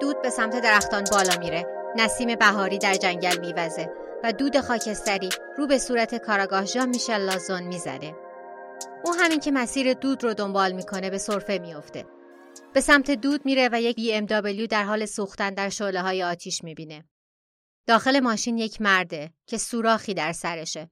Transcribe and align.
دود 0.00 0.22
به 0.22 0.30
سمت 0.30 0.60
درختان 0.60 1.04
بالا 1.12 1.38
میره. 1.38 1.66
نسیم 1.96 2.34
بهاری 2.34 2.78
در 2.78 2.94
جنگل 2.94 3.40
میوزه 3.40 3.90
و 4.24 4.32
دود 4.32 4.60
خاکستری 4.60 5.28
رو 5.56 5.66
به 5.66 5.78
صورت 5.78 6.14
کاراگاه 6.14 6.64
ژان 6.64 6.88
میشل 6.88 7.20
لازون 7.20 7.62
می‌زنه 7.62 8.14
او 9.04 9.14
همین 9.14 9.40
که 9.40 9.50
مسیر 9.50 9.94
دود 9.94 10.24
رو 10.24 10.34
دنبال 10.34 10.72
می‌کنه 10.72 11.10
به 11.10 11.18
سرفه 11.18 11.58
میافته. 11.58 12.06
به 12.74 12.80
سمت 12.80 13.10
دود 13.10 13.44
میره 13.44 13.68
و 13.72 13.80
یک 13.80 13.96
BMW 13.96 14.68
در 14.70 14.84
حال 14.84 15.06
سوختن 15.06 15.54
در 15.54 15.68
شعله 15.68 16.00
های 16.00 16.22
آتیش 16.22 16.64
می‌بینه. 16.64 17.04
داخل 17.86 18.20
ماشین 18.20 18.58
یک 18.58 18.80
مرده 18.80 19.32
که 19.46 19.58
سوراخی 19.58 20.14
در 20.14 20.32
سرشه. 20.32 20.90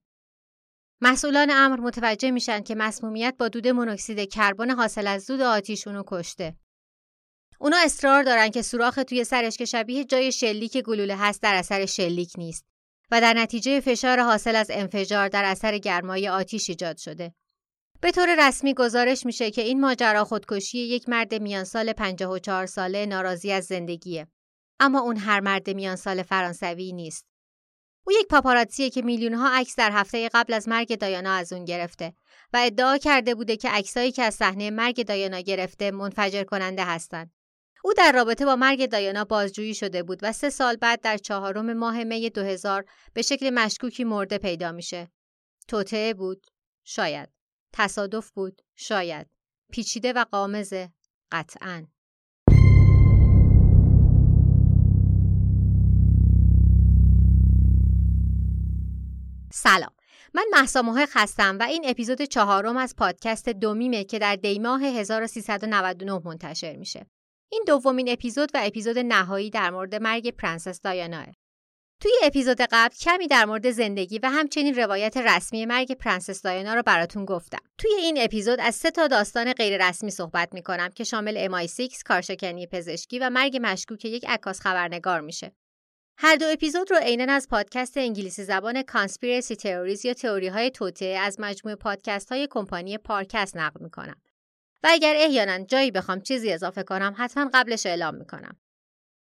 مسئولان 1.00 1.50
امر 1.50 1.80
متوجه 1.80 2.30
میشن 2.30 2.60
که 2.60 2.74
مسمومیت 2.74 3.34
با 3.38 3.48
دود 3.48 3.68
مونوکسید 3.68 4.32
کربن 4.32 4.70
حاصل 4.70 5.06
از 5.06 5.26
دود 5.26 5.40
آتیش 5.40 5.86
اونو 5.86 6.02
کشته. 6.06 6.56
اونا 7.60 7.76
اصرار 7.84 8.22
دارن 8.22 8.50
که 8.50 8.62
سوراخ 8.62 8.94
توی 8.94 9.24
سرش 9.24 9.56
که 9.56 9.64
شبیه 9.64 10.04
جای 10.04 10.32
شلیک 10.32 10.78
گلوله 10.78 11.16
هست 11.16 11.42
در 11.42 11.54
اثر 11.54 11.86
شلیک 11.86 12.32
نیست 12.38 12.64
و 13.10 13.20
در 13.20 13.34
نتیجه 13.34 13.80
فشار 13.80 14.20
حاصل 14.20 14.56
از 14.56 14.70
انفجار 14.70 15.28
در 15.28 15.44
اثر 15.44 15.78
گرمای 15.78 16.28
آتیش 16.28 16.70
ایجاد 16.70 16.96
شده. 16.96 17.34
به 18.00 18.10
طور 18.10 18.48
رسمی 18.48 18.74
گزارش 18.74 19.26
میشه 19.26 19.50
که 19.50 19.62
این 19.62 19.80
ماجرا 19.80 20.24
خودکشی 20.24 20.78
یک 20.78 21.08
مرد 21.08 21.34
میان 21.34 21.64
سال 21.64 21.92
54 21.92 22.66
ساله 22.66 23.06
ناراضی 23.06 23.52
از 23.52 23.64
زندگیه. 23.64 24.26
اما 24.80 25.00
اون 25.00 25.16
هر 25.16 25.40
مرد 25.40 25.70
میان 25.70 25.96
سال 25.96 26.22
فرانسوی 26.22 26.92
نیست. 26.92 27.26
او 28.06 28.12
یک 28.12 28.26
پاپاراتزیه 28.28 28.90
که 28.90 29.02
میلیون 29.02 29.34
ها 29.34 29.48
عکس 29.48 29.76
در 29.76 29.90
هفته 29.92 30.28
قبل 30.34 30.52
از 30.52 30.68
مرگ 30.68 30.98
دایانا 30.98 31.32
از 31.32 31.52
اون 31.52 31.64
گرفته 31.64 32.14
و 32.52 32.56
ادعا 32.56 32.98
کرده 32.98 33.34
بوده 33.34 33.56
که 33.56 33.68
عکسایی 33.68 34.12
که 34.12 34.22
از 34.22 34.34
صحنه 34.34 34.70
مرگ 34.70 35.06
دایانا 35.06 35.40
گرفته 35.40 35.90
منفجر 35.90 36.44
کننده 36.44 36.84
هستند. 36.84 37.35
او 37.86 37.94
در 37.94 38.12
رابطه 38.12 38.44
با 38.44 38.56
مرگ 38.56 38.86
دایانا 38.86 39.24
بازجویی 39.24 39.74
شده 39.74 40.02
بود 40.02 40.18
و 40.22 40.32
سه 40.32 40.50
سال 40.50 40.76
بعد 40.76 41.00
در 41.00 41.16
چهارم 41.16 41.72
ماه 41.72 42.04
می 42.04 42.30
2000 42.30 42.84
به 43.12 43.22
شکل 43.22 43.50
مشکوکی 43.50 44.04
مرده 44.04 44.38
پیدا 44.38 44.72
میشه. 44.72 45.08
توطعه 45.68 46.14
بود؟ 46.14 46.46
شاید. 46.84 47.28
تصادف 47.72 48.30
بود؟ 48.30 48.62
شاید. 48.76 49.26
پیچیده 49.72 50.12
و 50.12 50.24
قامزه؟ 50.30 50.92
قطعاً. 51.32 51.86
سلام 59.52 59.92
من 60.34 60.44
محسا 60.52 60.82
محق 60.82 61.08
هستم 61.12 61.58
و 61.60 61.62
این 61.62 61.84
اپیزود 61.88 62.22
چهارم 62.22 62.76
از 62.76 62.96
پادکست 62.96 63.48
دومیمه 63.48 64.04
که 64.04 64.18
در 64.18 64.36
دیماه 64.36 64.82
1399 64.82 66.20
منتشر 66.24 66.76
میشه. 66.76 67.06
این 67.52 67.64
دومین 67.66 68.08
اپیزود 68.08 68.50
و 68.54 68.60
اپیزود 68.62 68.98
نهایی 68.98 69.50
در 69.50 69.70
مورد 69.70 69.94
مرگ 69.94 70.30
پرنسس 70.30 70.80
دایاناه. 70.80 71.26
توی 72.02 72.12
اپیزود 72.22 72.60
قبل 72.60 72.94
کمی 72.94 73.26
در 73.26 73.44
مورد 73.44 73.70
زندگی 73.70 74.18
و 74.18 74.30
همچنین 74.30 74.74
روایت 74.74 75.16
رسمی 75.16 75.66
مرگ 75.66 75.92
پرنسس 75.92 76.42
دایانا 76.42 76.74
رو 76.74 76.82
براتون 76.82 77.24
گفتم. 77.24 77.58
توی 77.78 77.90
این 77.94 78.16
اپیزود 78.20 78.60
از 78.60 78.74
سه 78.74 78.90
تا 78.90 79.06
داستان 79.06 79.52
غیررسمی 79.52 80.10
صحبت 80.10 80.48
می‌کنم 80.52 80.88
که 80.88 81.04
شامل 81.04 81.48
MI6، 81.48 82.02
کارشکنی 82.04 82.66
پزشکی 82.66 83.18
و 83.18 83.30
مرگ 83.30 83.58
مشکوک 83.62 84.04
یک 84.04 84.24
عکاس 84.28 84.60
خبرنگار 84.60 85.20
میشه. 85.20 85.52
هر 86.18 86.36
دو 86.36 86.46
اپیزود 86.46 86.90
رو 86.90 86.96
عینا 86.96 87.32
از 87.32 87.48
پادکست 87.48 87.96
انگلیسی 87.96 88.44
زبان 88.44 88.82
Conspiracy 88.82 89.56
Theories 89.56 90.04
یا 90.04 90.14
تئوری 90.14 90.48
های 90.48 90.70
از 91.18 91.40
مجموعه 91.40 91.76
پادکست 91.76 92.32
های 92.32 92.48
کمپانی 92.50 92.98
Parcast 92.98 93.56
نقل 93.56 93.82
می‌کنم. 93.82 94.16
و 94.82 94.88
اگر 94.90 95.14
احیانا 95.16 95.64
جایی 95.64 95.90
بخوام 95.90 96.20
چیزی 96.20 96.52
اضافه 96.52 96.82
کنم 96.82 97.14
حتما 97.18 97.50
قبلش 97.54 97.86
اعلام 97.86 98.14
می‌کنم. 98.14 98.56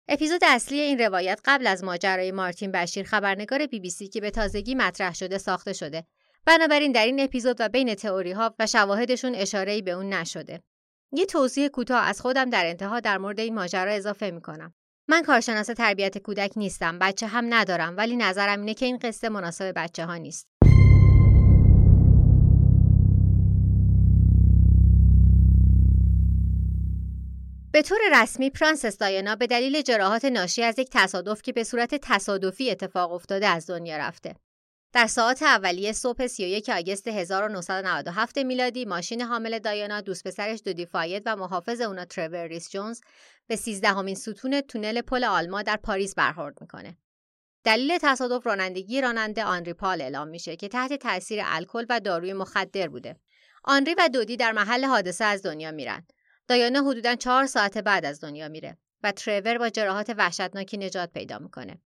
اپیزود 0.08 0.42
اصلی 0.44 0.80
این 0.80 1.00
روایت 1.00 1.40
قبل 1.46 1.68
از 1.68 1.84
ماجرای 1.84 2.32
مارتین 2.32 2.72
بشیر 2.72 3.06
خبرنگار 3.06 3.68
بی 3.68 3.80
بی 3.80 3.90
سی 3.90 4.08
که 4.08 4.22
به 4.22 4.32
تازگی 4.32 4.76
مطرح 4.76 5.14
شده 5.14 5.38
ساخته 5.38 5.73
شده. 5.73 6.05
بنابراین 6.45 6.92
در 6.92 7.05
این 7.05 7.20
اپیزود 7.20 7.58
و 7.60 7.70
بین 7.70 7.95
تئوری 7.95 8.32
ها 8.32 8.55
و 8.60 8.67
شواهدشون 8.67 9.36
اشاره 9.36 9.82
به 9.82 9.92
اون 9.92 10.10
نشده. 10.10 10.64
یه 11.11 11.26
توضیح 11.26 11.67
کوتاه 11.67 12.08
از 12.08 12.22
خودم 12.22 12.50
در 12.50 12.66
انتها 12.66 13.00
در 13.00 13.17
مورد 13.17 13.39
این 13.39 13.55
ماجرا 13.55 13.92
اضافه 13.92 14.32
می‌کنم. 14.32 14.73
من 15.08 15.23
کارشناس 15.23 15.67
تربیت 15.67 16.17
کودک 16.17 16.52
نیستم، 16.55 17.00
بچه 17.00 17.28
هم 17.28 17.54
ندارم 17.54 17.98
ولی 17.98 18.16
نظرم 18.16 18.60
اینه 18.60 18.73
که 18.73 18.86
این 18.86 18.98
قصه 18.98 19.30
مناسب 19.30 19.73
بچه 19.76 20.05
ها 20.05 20.16
نیست. 20.16 20.48
به 27.75 27.81
طور 27.81 27.99
رسمی 28.13 28.49
پرنسس 28.49 28.97
دایانا 28.97 29.36
به 29.36 29.47
دلیل 29.47 29.81
جراحات 29.81 30.25
ناشی 30.25 30.63
از 30.63 30.80
یک 30.80 30.89
تصادف 30.91 31.41
که 31.41 31.52
به 31.52 31.63
صورت 31.63 31.95
تصادفی 31.95 32.71
اتفاق 32.71 33.11
افتاده 33.11 33.47
از 33.47 33.69
دنیا 33.69 33.97
رفته. 33.97 34.36
در 34.93 35.08
ساعت 35.08 35.43
اولیه 35.43 35.91
صبح 35.91 36.27
31 36.27 36.69
August 36.70 37.08
1997 37.08 38.37
میلادی 38.37 38.86
ماشین 38.86 39.21
حامل 39.21 39.59
دایانا 39.59 40.02
دوست 40.02 40.27
پسرش 40.27 40.59
دودی 40.65 40.86
فاید 40.86 41.23
و 41.25 41.36
محافظ 41.36 41.81
اونا 41.81 42.05
ترور 42.05 42.47
ریس 42.47 42.69
جونز 42.69 43.02
به 43.47 43.55
13 43.55 43.87
همین 43.87 44.15
ستون 44.15 44.61
تونل 44.61 45.02
پل 45.02 45.23
آلما 45.23 45.61
در 45.61 45.77
پاریس 45.77 46.15
برخورد 46.15 46.61
می‌کنه. 46.61 46.97
دلیل 47.63 47.97
تصادف 48.02 48.47
رانندگی 48.47 49.02
راننده 49.02 49.43
آنری 49.43 49.73
پال 49.73 50.02
اعلام 50.02 50.27
میشه 50.27 50.55
که 50.55 50.67
تحت 50.67 50.93
تاثیر 50.93 51.39
الکل 51.43 51.86
و 51.89 51.99
داروی 51.99 52.33
مخدر 52.33 52.87
بوده. 52.87 53.15
آنری 53.63 53.95
و 53.97 54.09
دودی 54.13 54.37
در 54.37 54.52
محل 54.52 54.86
حادثه 54.86 55.25
از 55.25 55.42
دنیا 55.43 55.71
میرن. 55.71 56.07
دایانا 56.48 56.82
حدودا 56.82 57.16
چهار 57.16 57.45
ساعت 57.45 57.78
بعد 57.78 58.06
از 58.06 58.22
دنیا 58.22 58.48
میره 58.48 58.78
و 59.04 59.11
ترور 59.11 59.58
با 59.58 59.70
جراحات 59.70 60.14
وحشتناکی 60.17 60.78
نجات 60.78 61.11
پیدا 61.14 61.39
می‌کنه. 61.39 61.82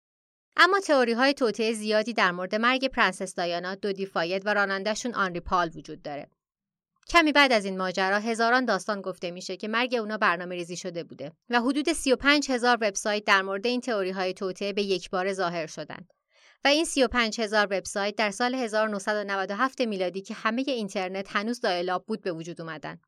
اما 0.57 0.81
تئوری 0.81 1.13
های 1.13 1.35
توطئه 1.35 1.73
زیادی 1.73 2.13
در 2.13 2.31
مورد 2.31 2.55
مرگ 2.55 2.89
پرنسس 2.89 3.35
دایانا، 3.35 3.75
دودی 3.75 4.07
فاید 4.07 4.47
و 4.47 4.55
رانندهشون 4.55 5.15
آنری 5.15 5.41
پال 5.41 5.71
وجود 5.75 6.03
داره. 6.03 6.31
کمی 7.09 7.33
بعد 7.33 7.53
از 7.53 7.65
این 7.65 7.79
ماجرا 7.79 8.19
هزاران 8.19 8.65
داستان 8.65 9.01
گفته 9.01 9.31
میشه 9.31 9.57
که 9.57 9.69
مرگ 9.69 9.95
اونا 9.95 10.17
برنامه 10.17 10.55
ریزی 10.55 10.77
شده 10.77 11.05
بوده 11.05 11.33
و 11.51 11.61
حدود 11.61 11.93
35 11.93 12.51
هزار 12.51 12.79
وبسایت 12.81 13.25
در 13.25 13.43
مورد 13.43 13.67
این 13.67 13.81
تئوری 13.81 14.11
های 14.11 14.35
توطئه 14.35 14.73
به 14.73 14.83
یک 14.83 15.11
بار 15.11 15.33
ظاهر 15.33 15.67
شدند. 15.67 16.13
و 16.65 16.69
این 16.69 16.85
35 16.85 17.41
هزار 17.41 17.67
وبسایت 17.71 18.17
در 18.17 18.31
سال 18.31 18.55
1997 18.55 19.81
میلادی 19.81 20.21
که 20.21 20.35
همه 20.35 20.65
اینترنت 20.67 21.37
هنوز 21.37 21.61
dial-up 21.61 22.05
بود 22.07 22.23
به 22.23 22.33
وجود 22.33 22.61
اومدن. 22.61 23.01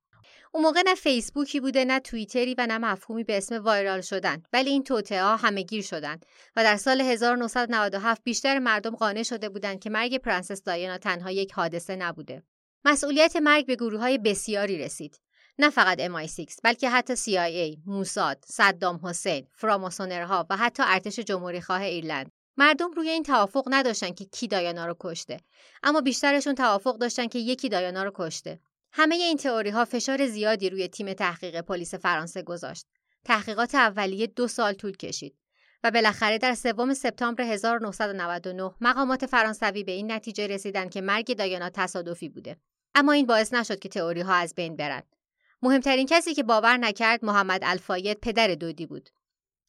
اون 0.52 0.64
موقع 0.64 0.82
نه 0.86 0.94
فیسبوکی 0.94 1.60
بوده 1.60 1.84
نه 1.84 2.00
توییتری 2.00 2.54
و 2.58 2.66
نه 2.66 2.78
مفهومی 2.78 3.24
به 3.24 3.36
اسم 3.36 3.62
viral 3.62 4.00
شدن. 4.00 4.42
ولی 4.52 4.70
این 4.70 4.84
توطئه 4.84 5.22
ها 5.22 5.36
همه 5.36 5.62
گیر 5.62 5.82
شدن. 5.82 6.20
و 6.56 6.64
در 6.64 6.76
سال 6.76 7.00
1997 7.00 8.24
بیشتر 8.24 8.58
مردم 8.58 8.96
قانع 8.96 9.22
شده 9.22 9.48
بودند 9.48 9.80
که 9.80 9.90
مرگ 9.90 10.18
پرنسس 10.18 10.62
دایانا 10.62 10.98
تنها 10.98 11.30
یک 11.30 11.52
حادثه 11.52 11.96
نبوده. 11.96 12.42
مسئولیت 12.84 13.36
مرگ 13.36 13.66
به 13.66 13.76
گروه 13.76 14.00
های 14.00 14.18
بسیاری 14.18 14.78
رسید. 14.78 15.20
نه 15.58 15.70
فقط 15.70 15.98
MI6 16.00 16.54
بلکه 16.64 16.90
حتی 16.90 17.16
CIA، 17.16 17.78
موساد، 17.86 18.44
صدام 18.46 19.00
حسین، 19.06 19.46
فراماسونرها 19.52 20.46
و 20.50 20.56
حتی 20.56 20.82
ارتش 20.86 21.18
جمهوری 21.18 21.60
خواه 21.60 21.82
ایرلند. 21.82 22.30
مردم 22.56 22.92
روی 22.92 23.08
این 23.08 23.22
توافق 23.22 23.64
نداشتن 23.70 24.10
که 24.10 24.24
کی 24.24 24.48
دایانا 24.48 24.86
رو 24.86 24.96
کشته. 25.00 25.36
اما 25.82 26.00
بیشترشون 26.00 26.54
توافق 26.54 26.98
داشتن 26.98 27.26
که 27.26 27.38
یکی 27.38 27.68
دایانا 27.68 28.02
رو 28.02 28.12
کشته. 28.14 28.60
همه 28.92 29.14
این 29.14 29.36
تئوری 29.36 29.70
ها 29.70 29.84
فشار 29.84 30.26
زیادی 30.26 30.70
روی 30.70 30.88
تیم 30.88 31.12
تحقیق 31.12 31.60
پلیس 31.60 31.94
فرانسه 31.94 32.42
گذاشت. 32.42 32.86
تحقیقات 33.24 33.74
اولیه 33.74 34.26
دو 34.26 34.48
سال 34.48 34.72
طول 34.72 34.96
کشید 34.96 35.36
و 35.84 35.90
بالاخره 35.90 36.38
در 36.38 36.54
سوم 36.54 36.94
سپتامبر 36.94 37.44
1999 37.44 38.70
مقامات 38.80 39.26
فرانسوی 39.26 39.84
به 39.84 39.92
این 39.92 40.12
نتیجه 40.12 40.46
رسیدند 40.46 40.90
که 40.90 41.00
مرگ 41.00 41.36
دایانا 41.36 41.70
تصادفی 41.70 42.28
بوده. 42.28 42.56
اما 42.94 43.12
این 43.12 43.26
باعث 43.26 43.52
نشد 43.52 43.78
که 43.78 43.88
تئوری 43.88 44.20
ها 44.20 44.34
از 44.34 44.54
بین 44.54 44.76
برند. 44.76 45.16
مهمترین 45.62 46.06
کسی 46.06 46.34
که 46.34 46.42
باور 46.42 46.76
نکرد 46.76 47.24
محمد 47.24 47.60
الفاید 47.62 48.20
پدر 48.20 48.54
دودی 48.54 48.86
بود. 48.86 49.10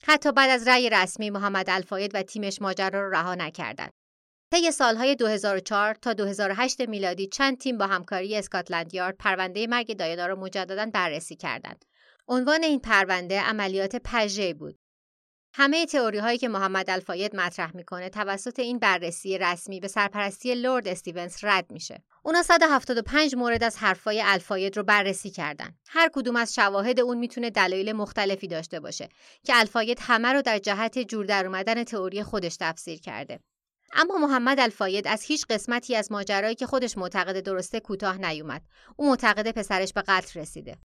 حتی 0.04 0.32
بعد 0.32 0.50
از 0.50 0.68
رأی 0.68 0.90
رسمی 0.90 1.30
محمد 1.30 1.70
الفاید 1.70 2.16
و 2.16 2.24
تیمش 2.24 2.62
ماجرا 2.62 3.00
را 3.00 3.10
رها 3.10 3.36
نکردند. 3.36 3.94
طی 4.52 4.72
سالهای 4.72 5.16
2004 5.16 5.96
تا 5.96 6.14
2008 6.14 6.82
میلادی 6.82 7.28
چند 7.28 7.58
تیم 7.58 7.78
با 7.78 7.88
همکاری 7.88 8.36
اسکاتلند 8.36 8.94
یارد 8.94 9.16
پرونده 9.18 9.68
مرگ 9.68 9.98
دایانا 9.98 10.28
را 10.28 10.36
مجددا 10.36 10.86
بررسی 10.94 11.36
کردند. 11.36 11.86
عنوان 12.28 12.64
این 12.64 12.80
پرونده 12.80 13.42
عملیات 13.42 13.96
پژه 13.96 14.54
بود. 14.54 14.80
همه 15.54 15.86
تئوری 15.86 16.18
هایی 16.18 16.38
که 16.38 16.48
محمد 16.48 16.90
الفاید 16.90 17.36
مطرح 17.36 17.76
می‌کنه 17.76 18.10
توسط 18.10 18.60
این 18.60 18.80
بررسی 18.80 19.38
رسمی 19.38 19.80
به 19.80 19.88
سرپرستی 19.88 20.56
لورد 20.56 20.88
استیونز 20.88 21.38
رد 21.44 21.72
میشه. 21.72 22.04
اونا 22.24 22.44
175 22.44 23.36
مورد 23.36 23.64
از 23.64 23.78
حرفای 23.78 24.22
الفاید 24.26 24.78
رو 24.78 24.84
بررسی 24.84 25.30
کردن. 25.30 25.78
هر 25.88 26.10
کدوم 26.14 26.36
از 26.36 26.56
شواهد 26.56 27.00
اون 27.00 27.18
می‌تونه 27.18 27.50
دلایل 27.50 27.92
مختلفی 27.92 28.48
داشته 28.48 28.80
باشه 28.80 29.10
که 29.44 29.54
الفاید 29.56 30.00
همه 30.02 30.34
رو 30.34 30.42
در 30.42 30.58
جهت 30.58 31.00
جور 31.00 31.26
در 31.26 31.46
اومدن 31.46 31.84
تئوری 31.84 32.24
خودش 32.24 32.58
تفسیر 32.60 33.00
کرده. 33.00 33.40
اما 33.94 34.18
محمد 34.18 34.60
الفاید 34.60 35.08
از 35.08 35.24
هیچ 35.24 35.46
قسمتی 35.50 35.96
از 35.96 36.12
ماجرایی 36.12 36.56
که 36.56 36.66
خودش 36.66 36.98
معتقد 36.98 37.40
درسته 37.40 37.80
کوتاه 37.80 38.18
نیومد 38.18 38.62
او 38.96 39.10
معتقد 39.10 39.52
پسرش 39.52 39.94
به 39.94 40.04
قتل 40.08 40.40
رسیده 40.40 40.78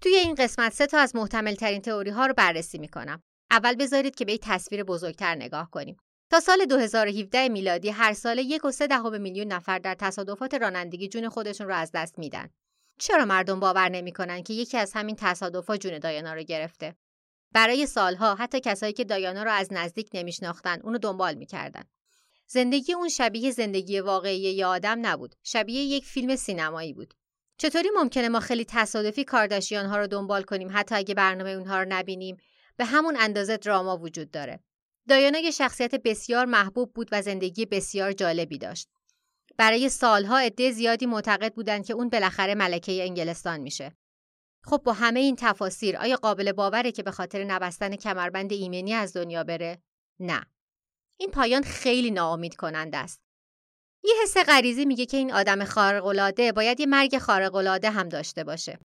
توی 0.00 0.14
این 0.14 0.34
قسمت 0.34 0.72
سه 0.72 0.86
تا 0.86 0.98
از 0.98 1.16
محتمل 1.16 1.54
ترین 1.54 1.82
تئوری 1.82 2.10
ها 2.10 2.26
رو 2.26 2.34
بررسی 2.34 2.78
می‌کنم. 2.78 3.22
اول 3.50 3.74
بذارید 3.74 4.14
که 4.14 4.24
به 4.24 4.32
یک 4.32 4.40
تصویر 4.44 4.84
بزرگتر 4.84 5.34
نگاه 5.34 5.70
کنیم. 5.70 5.96
تا 6.30 6.40
سال 6.40 6.64
2017 6.64 7.48
میلادی 7.48 7.90
هر 7.90 8.12
سال 8.12 8.38
یک 8.38 8.64
و 8.64 8.70
سه 8.70 9.18
میلیون 9.18 9.46
نفر 9.46 9.78
در 9.78 9.94
تصادفات 9.94 10.54
رانندگی 10.54 11.08
جون 11.08 11.28
خودشون 11.28 11.66
رو 11.66 11.74
از 11.74 11.90
دست 11.94 12.18
میدن. 12.18 12.48
چرا 13.00 13.24
مردم 13.24 13.60
باور 13.60 13.88
نمی‌کنن 13.88 14.42
که 14.42 14.54
یکی 14.54 14.78
از 14.78 14.92
همین 14.94 15.16
تصادفات 15.16 15.80
جون 15.80 15.98
دایانا 15.98 16.34
رو 16.34 16.42
گرفته؟ 16.42 16.96
برای 17.52 17.86
سالها 17.86 18.34
حتی 18.34 18.60
کسایی 18.60 18.92
که 18.92 19.04
دایانا 19.04 19.42
رو 19.42 19.50
از 19.50 19.68
نزدیک 19.72 20.10
نمیشناختن 20.14 20.80
اونو 20.80 20.98
دنبال 20.98 21.34
می‌کردن. 21.34 21.84
زندگی 22.46 22.92
اون 22.92 23.08
شبیه 23.08 23.50
زندگی 23.50 24.00
واقعی 24.00 24.40
یه 24.40 24.66
آدم 24.66 25.06
نبود. 25.06 25.34
شبیه 25.42 25.82
یک 25.82 26.04
فیلم 26.04 26.36
سینمایی 26.36 26.92
بود. 26.92 27.14
چطوری 27.58 27.88
ممکنه 27.96 28.28
ما 28.28 28.40
خیلی 28.40 28.64
تصادفی 28.64 29.24
کارداشیان 29.24 29.86
ها 29.86 29.98
رو 29.98 30.06
دنبال 30.06 30.42
کنیم 30.42 30.68
حتی 30.72 30.94
اگه 30.94 31.14
برنامه 31.14 31.50
اونها 31.50 31.82
رو 31.82 31.86
نبینیم 31.88 32.36
به 32.76 32.84
همون 32.84 33.16
اندازه 33.20 33.56
دراما 33.56 33.96
وجود 33.96 34.30
داره. 34.30 34.60
دایانا 35.08 35.38
یه 35.38 35.50
شخصیت 35.50 35.94
بسیار 35.94 36.44
محبوب 36.46 36.92
بود 36.92 37.08
و 37.12 37.22
زندگی 37.22 37.66
بسیار 37.66 38.12
جالبی 38.12 38.58
داشت. 38.58 38.88
برای 39.56 39.88
سالها 39.88 40.38
عده 40.38 40.70
زیادی 40.70 41.06
معتقد 41.06 41.54
بودند 41.54 41.86
که 41.86 41.92
اون 41.92 42.08
بالاخره 42.08 42.54
ملکه 42.54 43.02
انگلستان 43.02 43.60
میشه. 43.60 43.96
خب 44.64 44.80
با 44.84 44.92
همه 44.92 45.20
این 45.20 45.36
تفاسیر 45.38 45.96
آیا 45.96 46.16
قابل 46.16 46.52
باوره 46.52 46.92
که 46.92 47.02
به 47.02 47.10
خاطر 47.10 47.44
نبستن 47.44 47.96
کمربند 47.96 48.52
ایمنی 48.52 48.92
از 48.92 49.12
دنیا 49.16 49.44
بره؟ 49.44 49.82
نه. 50.20 50.46
این 51.16 51.30
پایان 51.30 51.62
خیلی 51.62 52.10
ناامید 52.10 52.56
کننده 52.56 52.96
است. 52.96 53.20
یه 54.04 54.14
حس 54.22 54.36
غریزی 54.36 54.84
میگه 54.84 55.06
که 55.06 55.16
این 55.16 55.32
آدم 55.32 55.64
خارق‌العاده 55.64 56.52
باید 56.52 56.80
یه 56.80 56.86
مرگ 56.86 57.18
خارق‌العاده 57.18 57.90
هم 57.90 58.08
داشته 58.08 58.44
باشه. 58.44 58.78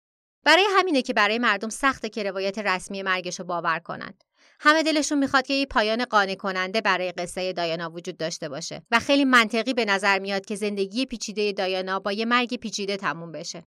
برای 0.44 0.66
همینه 0.78 1.02
که 1.02 1.14
برای 1.14 1.40
مردم 1.40 1.70
سخته 1.70 2.10
که 2.10 2.24
روایت 2.24 2.60
رسمی 2.60 3.04
مرگش 3.04 3.40
رو 3.40 3.46
باور 3.46 3.80
کنند. 3.80 4.24
همه 4.60 4.84
دلشون 4.84 5.18
می‌خواد 5.18 5.48
که 5.48 5.54
یه 5.54 5.66
پایان 5.66 6.06
قانع 6.06 6.36
کننده 6.36 6.82
برای 6.82 7.12
قصه 7.12 7.54
دایانا 7.54 7.90
وجود 7.90 8.18
داشته 8.18 8.50
باشه 8.50 8.82
و 8.92 9.00
خیلی 9.00 9.26
منطقی 9.26 9.74
به 9.74 9.86
نظر 9.86 10.20
میاد 10.20 10.46
که 10.46 10.56
زندگی 10.56 11.06
پیچیده 11.06 11.52
دایانا 11.52 12.00
با 12.00 12.12
یه 12.12 12.26
مرگ 12.26 12.56
پیچیده 12.56 12.98
تموم 12.98 13.32
بشه. 13.32 13.64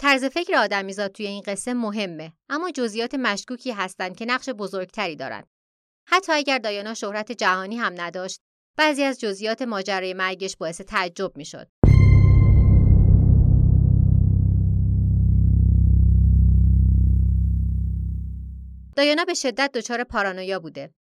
طرز 0.00 0.24
فکر 0.24 0.54
آدمیزاد 0.54 1.12
توی 1.12 1.26
این 1.26 1.42
قصه 1.46 1.74
مهمه 1.74 2.32
اما 2.48 2.70
جزئیات 2.70 3.14
مشکوکی 3.14 3.70
هستند 3.70 4.16
که 4.16 4.24
نقش 4.24 4.48
بزرگتری 4.48 5.16
دارن. 5.16 5.44
حتی 6.06 6.32
اگر 6.32 6.58
دایانا 6.58 6.94
شهرت 6.94 7.32
جهانی 7.32 7.76
هم 7.76 7.94
نداشت، 7.96 8.40
بعضی 8.76 9.02
از 9.02 9.20
جزئیات 9.20 9.62
ماجرای 9.62 10.14
مرگش 10.14 10.56
باعث 10.56 10.80
تعجب 10.80 11.36
می‌شد. 11.36 11.68
دایانا 18.98 19.24
به 19.24 19.34
شدت 19.34 19.70
دچار 19.74 20.04
پارانویا 20.04 20.58
بوده 20.58 20.94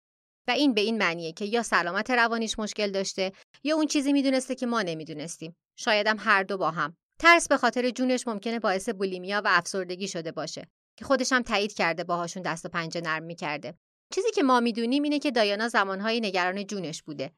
و 0.48 0.52
این 0.52 0.74
به 0.74 0.82
این 0.82 0.98
معنیه 0.98 1.32
که 1.32 1.46
یا 1.46 1.64
سلامت 1.64 2.12
روانیش 2.12 2.60
مشکل 2.60 2.92
داشته 2.92 3.32
یا 3.64 3.76
اون 3.76 3.88
چیزی 3.88 4.14
می‌دونسته 4.14 4.56
که 4.56 4.66
ما 4.66 4.82
نمی‌دونستیم. 4.82 5.56
شایدم 5.80 6.16
هر 6.20 6.44
دو 6.44 6.58
با 6.58 6.72
هم. 6.72 6.98
ترس 7.20 7.48
به 7.48 7.58
خاطر 7.58 7.90
جونش 7.90 8.28
ممکنه 8.28 8.60
باعث 8.60 8.90
بولیمیا 8.90 9.42
و 9.46 9.48
افسردگی 9.52 10.08
شده 10.08 10.32
باشه 10.32 10.68
که 10.98 11.06
خودش 11.06 11.32
هم 11.32 11.42
تایید 11.42 11.74
کرده 11.74 12.04
باهاشون 12.04 12.44
دست 12.44 12.66
و 12.66 12.70
پنجه 12.70 13.02
نرم 13.02 13.24
می‌کرده. 13.24 13.78
چیزی 14.16 14.32
که 14.32 14.44
ما 14.44 14.60
می‌دونیم 14.60 15.04
اینه 15.04 15.20
که 15.20 15.32
دایانا 15.32 15.68
زمانهای 15.68 16.20
نگران 16.20 16.66
جونش 16.66 17.04
بوده. 17.04 17.32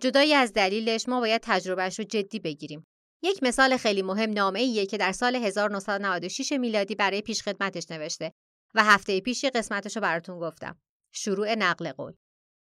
جدایی 0.00 0.34
از 0.34 0.52
دلیلش 0.52 1.08
ما 1.08 1.20
باید 1.20 1.40
تجربهش 1.44 1.98
رو 1.98 2.04
جدی 2.04 2.38
بگیریم. 2.38 2.86
یک 3.22 3.42
مثال 3.42 3.76
خیلی 3.76 4.02
مهم 4.02 4.30
نامه 4.30 4.60
ایه 4.60 4.86
که 4.86 4.96
در 4.96 5.12
سال 5.12 5.36
1996 5.36 6.52
میلادی 6.52 6.94
برای 6.94 7.22
پیشخدمتش 7.22 7.90
نوشته. 7.90 8.32
و 8.74 8.84
هفته 8.84 9.20
پیش 9.20 9.44
یه 9.44 9.50
قسمتش 9.50 9.96
رو 9.96 10.02
براتون 10.02 10.38
گفتم. 10.38 10.78
شروع 11.12 11.54
نقل 11.54 11.92
قول. 11.92 12.12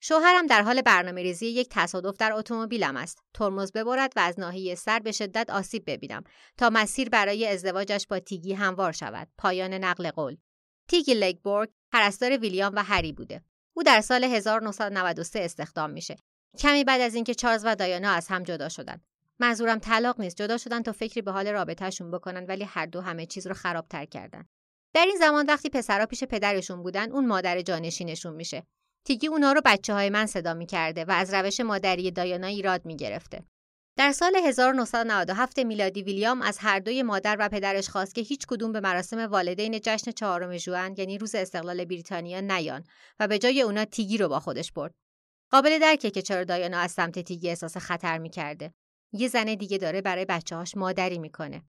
شوهرم 0.02 0.48
در 0.48 0.62
حال 0.62 0.82
برنامه 0.82 1.22
ریزی 1.22 1.48
یک 1.48 1.68
تصادف 1.72 2.18
در 2.18 2.34
اتومبیلم 2.34 2.98
است. 2.98 3.20
ترمز 3.34 3.72
ببرد 3.72 4.14
و 4.16 4.20
از 4.20 4.40
ناحیه 4.40 4.76
سر 4.76 5.00
به 5.00 5.12
شدت 5.12 5.50
آسیب 5.50 5.84
ببینم 5.88 6.24
تا 6.58 6.70
مسیر 6.70 7.10
برای 7.10 7.48
ازدواجش 7.48 8.08
با 8.08 8.20
تیگی 8.20 8.54
هموار 8.54 8.92
شود. 8.92 9.28
پایان 9.38 9.74
نقل 9.74 10.12
قول. 10.12 10.38
تیگی 10.88 11.14
لگبورگ 11.14 11.70
پرستار 11.92 12.38
ویلیام 12.38 12.76
و 12.76 12.84
هری 12.84 13.14
بوده. 13.14 13.44
او 13.74 13.84
در 13.84 14.02
سال 14.02 14.24
1993 14.24 15.40
استخدام 15.40 15.90
میشه. 15.90 16.16
کمی 16.58 16.84
بعد 16.84 17.02
از 17.02 17.16
اینکه 17.16 17.36
چارلز 17.36 17.66
و 17.66 17.76
دایانا 17.76 18.12
از 18.12 18.28
هم 18.28 18.44
جدا 18.44 18.70
شدن. 18.70 19.02
منظورم 19.40 19.80
طلاق 19.80 20.22
نیست 20.22 20.36
جدا 20.36 20.58
شدن 20.58 20.82
تا 20.82 20.92
فکری 20.92 21.22
به 21.22 21.32
حال 21.32 21.48
رابطهشون 21.48 22.12
بکنن 22.12 22.46
ولی 22.46 22.64
هر 22.64 22.86
دو 22.86 23.02
همه 23.02 23.26
چیز 23.26 23.48
رو 23.48 23.54
خرابتر 23.54 24.06
کردن 24.06 24.46
در 24.94 25.06
این 25.06 25.18
زمان 25.20 25.46
وقتی 25.46 25.70
پسرها 25.70 26.06
پیش 26.06 26.24
پدرشون 26.24 26.84
بودن 26.84 27.12
اون 27.12 27.26
مادر 27.28 27.62
جانشینشون 27.62 28.34
میشه 28.34 28.64
تیگی 29.06 29.28
اونا 29.28 29.54
رو 29.54 29.62
بچه 29.66 29.94
های 29.94 30.10
من 30.10 30.26
صدا 30.26 30.54
می‌کرده 30.54 31.06
و 31.06 31.12
از 31.12 31.34
روش 31.34 31.60
مادری 31.60 32.12
دایانا 32.12 32.48
ایراد 32.48 32.86
می‌گرفته 32.86 33.44
در 33.98 34.12
سال 34.12 34.36
1997 34.36 35.60
میلادی 35.60 36.04
ویلیام 36.04 36.42
از 36.42 36.58
هر 36.58 36.80
دوی 36.80 37.04
مادر 37.04 37.38
و 37.40 37.50
پدرش 37.50 37.90
خواست 37.90 38.16
که 38.16 38.22
هیچ 38.22 38.48
کدوم 38.48 38.72
به 38.72 38.80
مراسم 38.80 39.18
والدین 39.18 39.80
جشن 39.84 40.12
چهارم 40.12 40.58
ژوئن 40.58 40.96
یعنی 40.98 41.18
روز 41.18 41.36
استقلال 41.36 41.86
بریتانیا 41.86 42.42
نیان 42.42 42.84
و 43.20 43.28
به 43.28 43.40
جای 43.40 43.62
اونا 43.62 43.86
تیگی 43.86 44.18
رو 44.18 44.28
با 44.28 44.40
خودش 44.40 44.72
برد. 44.72 44.94
قابل 45.52 45.80
درکه 45.80 46.12
که 46.12 46.22
چرا 46.22 46.44
دایانا 46.44 46.78
از 46.78 46.92
سمت 46.92 47.20
تیگی 47.20 47.50
احساس 47.50 47.78
خطر 47.78 48.18
می‌کرده. 48.18 48.74
یه 49.14 49.28
زن 49.28 49.46
دیگه 49.46 49.78
داره 49.78 50.02
برای 50.02 50.26
بچه‌هاش 50.26 50.78
مادری 50.78 51.20
می‌کنه. 51.20 51.64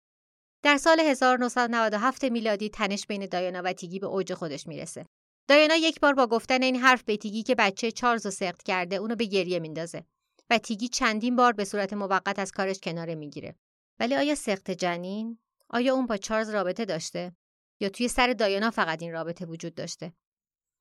در 0.64 0.78
سال 0.78 1.00
1997 1.00 2.24
میلادی 2.24 2.70
تنش 2.70 3.08
بین 3.08 3.26
دایانا 3.26 3.62
و 3.66 3.74
تیگی 3.74 4.00
به 4.00 4.08
اوج 4.08 4.34
خودش 4.34 4.68
می‌رسه. 4.68 5.06
دایانا 5.48 5.76
یک 5.76 6.00
بار 6.00 6.14
با 6.14 6.28
گفتن 6.28 6.64
این 6.64 6.76
حرف 6.76 7.04
به 7.04 7.18
تیگی 7.18 7.44
که 7.44 7.56
بچه 7.56 7.92
چارلز 7.92 8.26
رو 8.26 8.32
سخت 8.32 8.64
کرده 8.64 8.96
اونو 8.96 9.16
به 9.16 9.26
گریه 9.26 9.60
میندازه 9.60 10.06
و 10.50 10.58
تیگی 10.58 10.88
چندین 10.88 11.36
بار 11.36 11.54
به 11.54 11.66
صورت 11.66 11.94
موقت 11.94 12.40
از 12.40 12.52
کارش 12.52 12.80
کناره 12.80 13.16
می‌گیره. 13.16 13.56
ولی 14.00 14.16
آیا 14.16 14.36
سخت 14.36 14.72
جنین؟ 14.72 15.38
آیا 15.70 15.94
اون 15.94 16.06
با 16.06 16.18
چارلز 16.18 16.50
رابطه 16.50 16.86
داشته؟ 16.86 17.36
یا 17.80 17.90
توی 17.90 18.08
سر 18.08 18.34
دایانا 18.34 18.72
فقط 18.72 19.02
این 19.02 19.12
رابطه 19.12 19.46
وجود 19.46 19.76
داشته؟ 19.76 20.14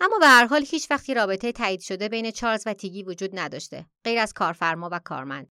اما 0.01 0.19
به 0.19 0.27
هر 0.27 0.47
حال 0.47 0.65
هیچ 0.71 0.91
وقتی 0.91 1.15
رابطه 1.15 1.53
تایید 1.53 1.81
شده 1.81 2.09
بین 2.09 2.31
چارلز 2.31 2.63
و 2.67 2.75
تیگی 2.75 3.03
وجود 3.03 3.39
نداشته 3.39 3.87
غیر 4.05 4.19
از 4.19 4.33
کارفرما 4.33 4.89
و 4.93 5.01
کارمند 5.05 5.51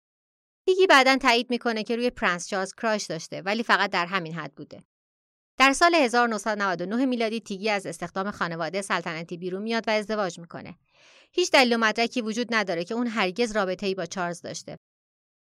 دیگی 0.67 0.87
بعدا 0.87 1.17
تایید 1.17 1.49
می‌کنه 1.49 1.83
که 1.83 1.95
روی 1.95 2.09
پرنس 2.09 2.47
چارلز 2.47 2.73
کراش 2.73 3.05
داشته 3.05 3.41
ولی 3.41 3.63
فقط 3.63 3.89
در 3.89 4.05
همین 4.05 4.33
حد 4.33 4.55
بوده. 4.55 4.83
در 5.57 5.74
سال 5.74 5.95
1999 5.95 7.05
میلادی 7.05 7.39
تیگی 7.39 7.69
از 7.69 7.86
استخدام 7.86 8.31
خانواده 8.31 8.81
سلطنتی 8.81 9.38
بیرون 9.38 9.62
میاد 9.62 9.83
و 9.88 9.91
ازدواج 9.91 10.39
می‌کنه. 10.39 10.77
هیچ 11.31 11.51
دلیل 11.51 11.74
و 11.74 11.77
مدرکی 11.77 12.21
وجود 12.21 12.55
نداره 12.55 12.83
که 12.83 12.93
اون 12.93 13.07
هرگز 13.07 13.51
رابطه‌ای 13.51 13.95
با 13.95 14.05
چارلز 14.05 14.41
داشته. 14.41 14.77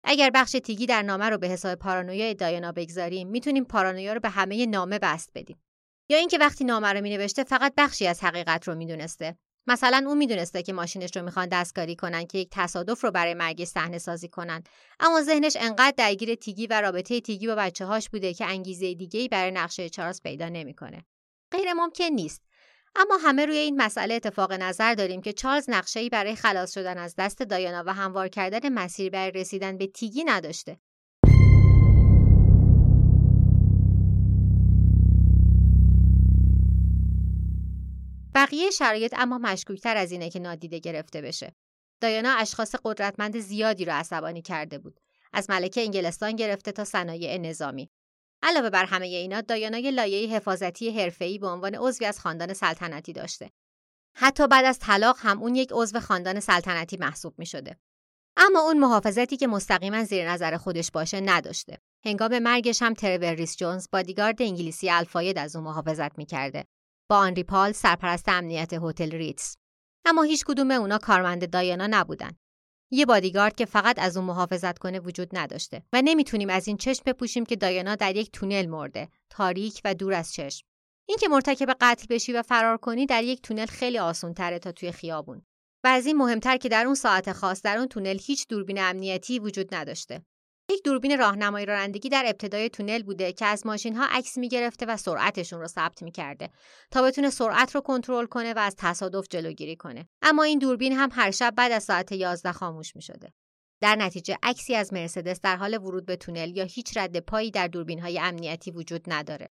اگر 0.04 0.30
بخش 0.30 0.52
تیگی 0.52 0.86
در 0.86 1.02
نامه 1.02 1.30
رو 1.30 1.38
به 1.38 1.48
حساب 1.48 1.76
پارانویا 1.76 2.34
دایانا 2.34 2.72
بگذاریم 2.72 3.28
می‌تونیم 3.28 3.64
پارانویا 3.64 4.14
رو 4.14 4.20
به 4.20 4.30
همه 4.30 4.66
نامه 4.66 5.00
بست 5.00 5.32
بدیم. 5.36 5.64
یا 6.10 6.18
اینکه 6.18 6.38
وقتی 6.38 6.64
نامه 6.64 6.94
رو 6.94 7.02
مینوشته 7.02 7.44
فقط 7.44 7.74
بخشی 7.78 8.08
از 8.08 8.24
حقیقت 8.24 8.68
رو 8.68 8.76
می‌دونسته 8.76 9.38
مثلا 9.70 10.04
اون 10.08 10.18
می‌دونسته 10.18 10.64
که 10.64 10.74
ماشینش 10.74 11.18
رو 11.18 11.24
می‌خوان 11.24 11.48
دستکاری 11.48 11.96
کنن 11.96 12.26
که 12.26 12.38
یک 12.38 12.50
تصادف 12.52 13.04
رو 13.04 13.12
برای 13.12 13.34
مرگ 13.34 13.66
صحنه 13.66 13.98
سازی 13.98 14.28
کنن. 14.28 14.64
اما 15.00 15.22
ذهنش 15.22 15.58
انقدر 15.60 15.94
درگیر 15.98 16.36
تیگی 16.36 16.68
و 16.68 16.82
رابطه 16.82 17.22
تیگی 17.22 17.48
با 17.48 17.56
بچه 17.56 17.86
هاش 17.86 18.10
بوده 18.10 18.34
که 18.34 18.46
انگیزه 18.46 18.94
دیگه 18.94 19.20
ای 19.20 19.28
برای 19.28 19.52
نقشه 19.52 19.90
چارلز 19.90 20.22
پیدا 20.22 20.50
نمی‌کنه. 20.50 21.06
غیر 21.52 21.74
ممکن 21.74 22.04
نیست. 22.04 22.42
اما 22.96 23.18
همه 23.18 23.46
روی 23.46 23.58
این 23.58 23.82
مسئله 23.82 24.14
اتفاق 24.14 24.54
نظر 24.54 24.94
داریم 24.94 25.22
که 25.22 25.34
چارلز 25.34 25.70
نقشه 25.70 26.00
ای 26.00 26.10
برای 26.10 26.36
خلاص 26.36 26.74
شدن 26.74 26.98
از 26.98 27.16
دست 27.18 27.42
دایانا 27.42 27.84
و 27.86 27.94
هموار 27.94 28.28
کردن 28.28 28.70
مسیر 28.70 29.10
برای 29.10 29.32
رسیدن 29.32 29.78
به 29.78 29.88
تیگی 29.88 30.24
نداشته. 30.24 30.80
بقیه 38.36 38.70
شرایط 38.70 39.14
اما 39.18 39.38
مشکوکتر 39.38 39.98
از 39.98 40.12
اینه 40.12 40.30
که 40.30 40.40
نادیده 40.40 40.80
گرفته 40.80 41.22
بشه. 41.22 41.56
دایانا 42.02 42.36
اشخاص 42.36 42.76
قدرتمند 42.84 43.40
زیادی 43.40 43.86
رو 43.86 43.94
عصبانی 43.94 44.42
کرده 44.42 44.80
بود. 44.80 45.00
از 45.34 45.50
ملکه 45.50 45.82
انگلستان 45.82 46.36
گرفته 46.36 46.72
تا 46.72 46.84
صنایع 46.84 47.38
نظامی. 47.38 47.90
علاوه 48.44 48.70
بر 48.70 48.86
همه 48.86 49.06
اینا 49.06 49.42
دایانا 49.42 49.78
یه 49.78 49.92
لایه 49.92 50.30
حفاظتی 50.30 51.02
حرفه‌ای 51.02 51.38
به 51.38 51.48
عنوان 51.48 51.76
عضوی 51.76 52.06
از 52.06 52.20
خاندان 52.20 52.54
سلطنتی 52.54 53.14
داشته. 53.14 53.52
حتی 54.16 54.48
بعد 54.48 54.66
از 54.66 54.80
طلاق 54.80 55.18
هم 55.20 55.42
اون 55.42 55.56
یک 55.56 55.70
عضو 55.72 56.00
خاندان 56.00 56.40
سلطنتی 56.40 56.98
محسوب 56.98 57.34
می 57.38 57.46
شده. 57.46 57.78
اما 58.38 58.60
اون 58.60 58.80
محافظتی 58.80 59.38
که 59.38 59.48
مستقیما 59.48 60.04
زیر 60.04 60.32
نظر 60.32 60.58
خودش 60.58 60.92
باشه 60.92 61.22
نداشته. 61.22 61.78
هنگام 62.06 62.40
مرگش 62.40 62.82
هم 62.82 62.94
ترور 62.94 63.34
ریس 63.34 63.58
جونز 63.58 63.88
بادیگارد 63.92 64.42
انگلیسی 64.42 64.90
الفاید 64.90 65.38
از 65.38 65.56
اون 65.56 65.66
محافظت 65.66 66.18
می‌کرده 66.18 66.66
با 67.10 67.18
آنری 67.18 67.44
پال 67.44 67.72
سرپرست 67.72 68.30
امنیت 68.30 68.74
هتل 68.74 69.12
ریتز. 69.12 69.56
اما 70.06 70.24
هیچ 70.24 70.44
کدوم 70.46 70.72
اونا 70.72 70.98
کارمند 70.98 71.50
دایانا 71.50 71.88
نبودن. 71.90 72.32
یه 72.92 73.06
بادیگارد 73.06 73.56
که 73.56 73.66
فقط 73.66 74.00
از 74.00 74.18
اون 74.18 74.26
محافظت 74.26 74.80
کنه 74.80 75.00
وجود 75.00 75.38
نداشته 75.38 75.84
و 75.94 76.02
نمی‌تونیم 76.02 76.50
از 76.50 76.68
این 76.68 76.78
چشم 76.78 77.04
بپوشیم 77.06 77.46
که 77.46 77.56
دایانا 77.56 77.96
در 77.96 78.16
یک 78.16 78.32
تونل 78.32 78.66
مرده 78.66 79.10
تاریک 79.30 79.82
و 79.86 79.94
دور 79.94 80.14
از 80.14 80.34
چشم. 80.34 80.66
اینکه 81.08 81.28
مرتکب 81.28 81.76
قتل 81.82 82.06
بشی 82.10 82.34
و 82.34 82.42
فرار 82.42 82.78
کنی 82.78 83.06
در 83.06 83.24
یک 83.24 83.42
تونل 83.42 83.66
خیلی 83.66 84.00
آسون 84.00 84.34
تره 84.34 84.60
تا 84.60 84.72
توی 84.72 84.92
خیابون. 84.92 85.42
و 85.84 85.88
از 85.88 86.06
این 86.06 86.18
مهمتر 86.18 86.58
که 86.58 86.70
در 86.70 86.86
اون 86.86 86.96
ساعت 86.96 87.32
خاص 87.32 87.62
در 87.62 87.78
اون 87.78 87.88
تونل 87.88 88.18
هیچ 88.22 88.48
دوربین 88.48 88.80
امنیتی 88.80 89.40
وجود 89.40 89.76
نداشته. 89.76 90.26
یک 90.70 90.84
دوربین 90.84 91.20
راهنمایی 91.20 91.66
رانندگی 91.66 92.10
در 92.10 92.24
ابتدای 92.28 92.70
تونل 92.70 93.04
بوده 93.04 93.34
که 93.34 93.46
از 93.46 93.66
ماشین 93.66 93.96
ها 93.96 94.06
عکس 94.12 94.38
می‌گرفته 94.38 94.86
و 94.86 94.98
سرعتشون 94.98 95.60
رو 95.60 95.68
ثبت 95.68 96.04
می‌کرده 96.04 96.50
تا 96.92 97.02
بتونه 97.02 97.30
سرعت 97.30 97.76
رو 97.76 97.82
کنترل 97.82 98.26
کنه 98.26 98.54
و 98.54 98.60
از 98.60 98.76
تصادف 98.78 99.28
جلوگیری 99.30 99.76
کنه. 99.76 100.10
اما 100.22 100.44
این 100.44 100.60
دوربین 100.60 100.94
هم 100.94 101.10
هر 101.12 101.32
شب 101.32 101.54
بعد 101.58 101.72
از 101.72 101.84
ساعت 101.84 102.12
11 102.12 102.52
خاموش 102.52 102.96
می‌شده. 102.96 103.34
در 103.82 103.96
نتیجه 103.96 104.38
عکسی 104.44 104.76
از 104.76 104.94
مرسدس 104.94 105.42
در 105.42 105.56
حال 105.56 105.78
ورود 105.78 106.06
به 106.06 106.16
تونل 106.16 106.58
یا 106.58 106.64
هیچ 106.64 106.98
رد 106.98 107.20
پایی 107.20 107.52
در 107.52 107.68
دوربین 107.68 108.00
های 108.00 108.20
امنیتی 108.20 108.72
وجود 108.72 109.02
نداره. 109.08 109.50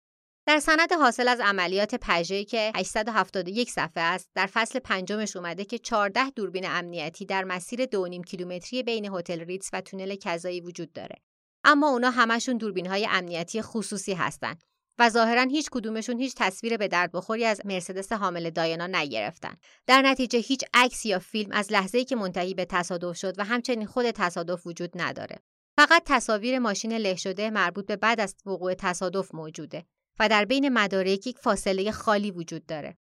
در 0.49 0.59
سند 0.59 0.93
حاصل 0.93 1.29
از 1.29 1.41
عملیات 1.41 1.95
پژه 1.95 2.45
که 2.45 2.73
871 2.75 3.71
صفحه 3.71 4.03
است 4.03 4.31
در 4.35 4.47
فصل 4.47 4.79
پنجمش 4.79 5.37
اومده 5.37 5.65
که 5.65 5.79
14 5.79 6.31
دوربین 6.31 6.67
امنیتی 6.69 7.27
در 7.27 7.45
مسیر 7.45 7.85
2.5 7.85 8.25
کیلومتری 8.27 8.83
بین 8.83 9.15
هتل 9.15 9.41
ریتز 9.41 9.71
و 9.73 9.81
تونل 9.81 10.15
کذایی 10.15 10.61
وجود 10.61 10.93
داره. 10.93 11.17
اما 11.65 11.89
اونا 11.89 12.11
همشون 12.11 12.57
دوربین 12.57 12.87
های 12.87 13.09
امنیتی 13.11 13.63
خصوصی 13.63 14.13
هستند 14.13 14.65
و 14.99 15.09
ظاهرا 15.09 15.43
هیچ 15.43 15.71
کدومشون 15.71 16.19
هیچ 16.19 16.35
تصویر 16.37 16.77
به 16.77 16.89
درد 16.89 17.13
بخوری 17.13 17.45
از 17.45 17.61
مرسدس 17.65 18.13
حامل 18.13 18.51
دایانا 18.51 18.87
نگرفتن. 18.87 19.57
در 19.87 20.03
نتیجه 20.03 20.39
هیچ 20.39 20.65
عکس 20.75 21.07
یا 21.07 21.19
فیلم 21.19 21.53
از 21.53 21.73
لحظه‌ای 21.73 22.05
که 22.05 22.17
منتهی 22.17 22.55
به 22.55 22.65
تصادف 22.65 23.17
شد 23.17 23.39
و 23.39 23.45
همچنین 23.45 23.87
خود 23.87 24.11
تصادف 24.11 24.67
وجود 24.67 24.91
نداره. 24.95 25.37
فقط 25.77 26.03
تصاویر 26.07 26.59
ماشین 26.59 26.93
له 26.93 27.15
شده 27.15 27.51
مربوط 27.51 27.87
به 27.87 27.97
بعد 27.97 28.21
از 28.21 28.35
وقوع 28.47 28.75
تصادف 28.75 29.35
موجوده. 29.35 29.85
و 30.21 30.29
در 30.29 30.45
بین 30.45 30.69
مدارک 30.69 31.27
یک 31.27 31.39
فاصله 31.39 31.91
خالی 31.91 32.31
وجود 32.31 32.67
داره. 32.67 32.97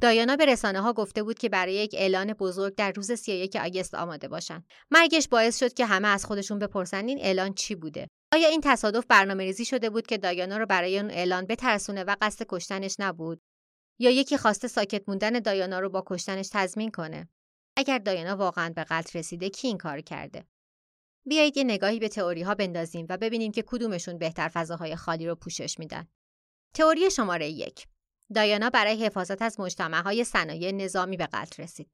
دایانا 0.00 0.36
به 0.36 0.46
رسانه 0.46 0.80
ها 0.80 0.92
گفته 0.92 1.22
بود 1.22 1.38
که 1.38 1.48
برای 1.48 1.74
یک 1.74 1.94
اعلان 1.98 2.32
بزرگ 2.32 2.74
در 2.74 2.92
روز 2.92 3.12
31 3.12 3.56
آگست 3.56 3.94
آماده 3.94 4.28
باشند. 4.28 4.66
مرگش 4.90 5.28
باعث 5.28 5.58
شد 5.58 5.74
که 5.74 5.86
همه 5.86 6.08
از 6.08 6.24
خودشون 6.24 6.58
بپرسن 6.58 7.08
این 7.08 7.18
اعلان 7.20 7.54
چی 7.54 7.74
بوده؟ 7.74 8.08
آیا 8.32 8.48
این 8.48 8.60
تصادف 8.64 9.06
برنامه 9.06 9.44
ریزی 9.44 9.64
شده 9.64 9.90
بود 9.90 10.06
که 10.06 10.18
دایانا 10.18 10.56
رو 10.56 10.66
برای 10.66 10.98
اون 10.98 11.10
اعلان 11.10 11.46
بترسونه 11.46 12.04
و 12.04 12.16
قصد 12.20 12.46
کشتنش 12.48 12.96
نبود؟ 12.98 13.40
یا 14.00 14.10
یکی 14.10 14.36
خواسته 14.36 14.68
ساکت 14.68 15.08
موندن 15.08 15.30
دایانا 15.30 15.80
رو 15.80 15.88
با 15.88 16.04
کشتنش 16.06 16.48
تضمین 16.52 16.90
کنه؟ 16.90 17.28
اگر 17.78 17.98
دایانا 17.98 18.36
واقعا 18.36 18.72
به 18.76 18.84
قتل 18.84 19.18
رسیده 19.18 19.50
کی 19.50 19.68
این 19.68 19.78
کار 19.78 20.00
کرده؟ 20.00 20.44
بیایید 21.26 21.56
یه 21.56 21.64
نگاهی 21.64 21.98
به 21.98 22.08
تئوری 22.08 22.42
ها 22.42 22.54
بندازیم 22.54 23.06
و 23.08 23.16
ببینیم 23.16 23.52
که 23.52 23.64
کدومشون 23.66 24.18
بهتر 24.18 24.48
فضاهای 24.48 24.96
خالی 24.96 25.26
رو 25.26 25.34
پوشش 25.34 25.78
میدن. 25.78 26.08
تئوری 26.74 27.10
شماره 27.10 27.48
یک. 27.48 27.86
دایانا 28.34 28.70
برای 28.70 29.04
حفاظت 29.04 29.42
از 29.42 29.56
های 29.80 30.24
صنایع 30.24 30.72
نظامی 30.72 31.16
به 31.16 31.28
قتل 31.32 31.62
رسید. 31.62 31.90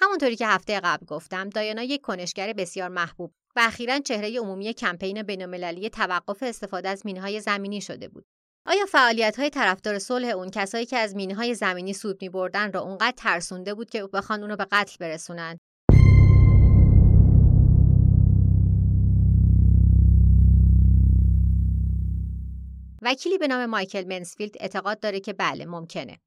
همونطوری 0.00 0.36
که 0.36 0.46
هفته 0.46 0.80
قبل 0.80 1.06
گفتم 1.06 1.48
دایانا 1.48 1.82
یک 1.82 2.00
کنشگر 2.00 2.52
بسیار 2.52 2.88
محبوب 2.88 3.34
و 3.56 3.60
اخیرا 3.60 3.98
چهره 3.98 4.38
عمومی 4.40 4.72
کمپین 4.72 5.22
بینالمللی 5.22 5.90
توقف 5.90 6.42
استفاده 6.42 6.88
از 6.88 7.06
مینهای 7.06 7.40
زمینی 7.40 7.80
شده 7.80 8.08
بود. 8.08 8.26
آیا 8.70 8.86
فعالیت 8.86 9.38
های 9.38 9.50
طرفدار 9.50 9.98
صلح 9.98 10.28
اون 10.28 10.50
کسایی 10.50 10.86
که 10.86 10.96
از 10.96 11.16
مینه 11.16 11.34
های 11.34 11.54
زمینی 11.54 11.92
سود 11.92 12.22
می 12.22 12.28
بردن 12.28 12.72
را 12.72 12.80
اونقدر 12.80 13.14
ترسونده 13.16 13.74
بود 13.74 13.90
که 13.90 14.06
بخوان 14.06 14.42
اونو 14.42 14.56
به 14.56 14.66
قتل 14.72 14.96
برسونن؟ 15.00 15.58
وکیلی 23.02 23.38
به 23.38 23.48
نام 23.48 23.66
مایکل 23.66 24.04
منسفیلد 24.04 24.56
اعتقاد 24.60 25.00
داره 25.00 25.20
که 25.20 25.32
بله 25.32 25.66
ممکنه. 25.66 26.18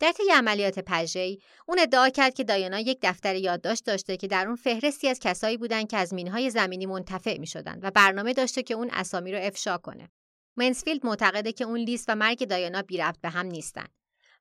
در 0.00 0.12
طی 0.12 0.30
عملیات 0.34 0.78
پژه‌ای 0.78 1.38
اون 1.68 1.78
ادعا 1.78 2.08
کرد 2.08 2.34
که 2.34 2.44
دایانا 2.44 2.78
یک 2.78 2.98
دفتر 3.02 3.34
یادداشت 3.34 3.84
داشته 3.84 4.16
که 4.16 4.26
در 4.26 4.46
اون 4.46 4.56
فهرستی 4.56 5.08
از 5.08 5.18
کسایی 5.18 5.56
بودن 5.56 5.84
که 5.84 5.96
از 5.96 6.14
مینهای 6.14 6.50
زمینی 6.50 6.86
منتفع 6.86 7.38
می 7.38 7.46
شدن 7.46 7.78
و 7.82 7.90
برنامه 7.90 8.32
داشته 8.32 8.62
که 8.62 8.74
اون 8.74 8.90
اسامی 8.92 9.32
رو 9.32 9.38
افشا 9.42 9.78
کنه. 9.78 10.08
منسفیلد 10.58 11.06
معتقده 11.06 11.52
که 11.52 11.64
اون 11.64 11.78
لیست 11.78 12.04
و 12.08 12.14
مرگ 12.14 12.44
دایانا 12.44 12.82
بی 12.82 12.98
ربط 12.98 13.20
به 13.20 13.28
هم 13.28 13.46
نیستن. 13.46 13.86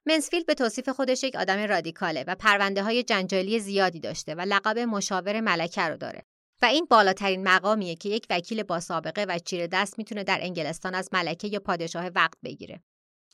منسفیلد 0.06 0.46
به 0.46 0.54
توصیف 0.54 0.90
خودش 0.90 1.24
یک 1.24 1.36
آدم 1.36 1.60
رادیکاله 1.60 2.24
و 2.28 2.36
پرونده 2.36 2.84
های 2.84 3.04
جنجالی 3.04 3.60
زیادی 3.60 4.00
داشته 4.00 4.36
و 4.36 4.42
لقب 4.42 4.80
مشاور 4.80 5.42
ملکه 5.42 5.82
رو 5.82 5.98
داره 5.98 6.24
و 6.62 6.66
این 6.66 6.88
بالاترین 6.90 7.48
مقامیه 7.48 7.96
که 7.96 8.10
یک 8.10 8.26
وکیل 8.30 8.64
با 8.64 8.80
سابقه 8.80 9.26
و 9.30 9.40
چیره 9.40 9.68
دست 9.68 9.98
می‌تونه 9.98 10.24
در 10.24 10.40
انگلستان 10.42 10.96
از 10.96 11.10
ملکه 11.14 11.48
یا 11.48 11.60
پادشاه 11.60 12.08
وقت 12.08 12.38
بگیره. 12.44 12.84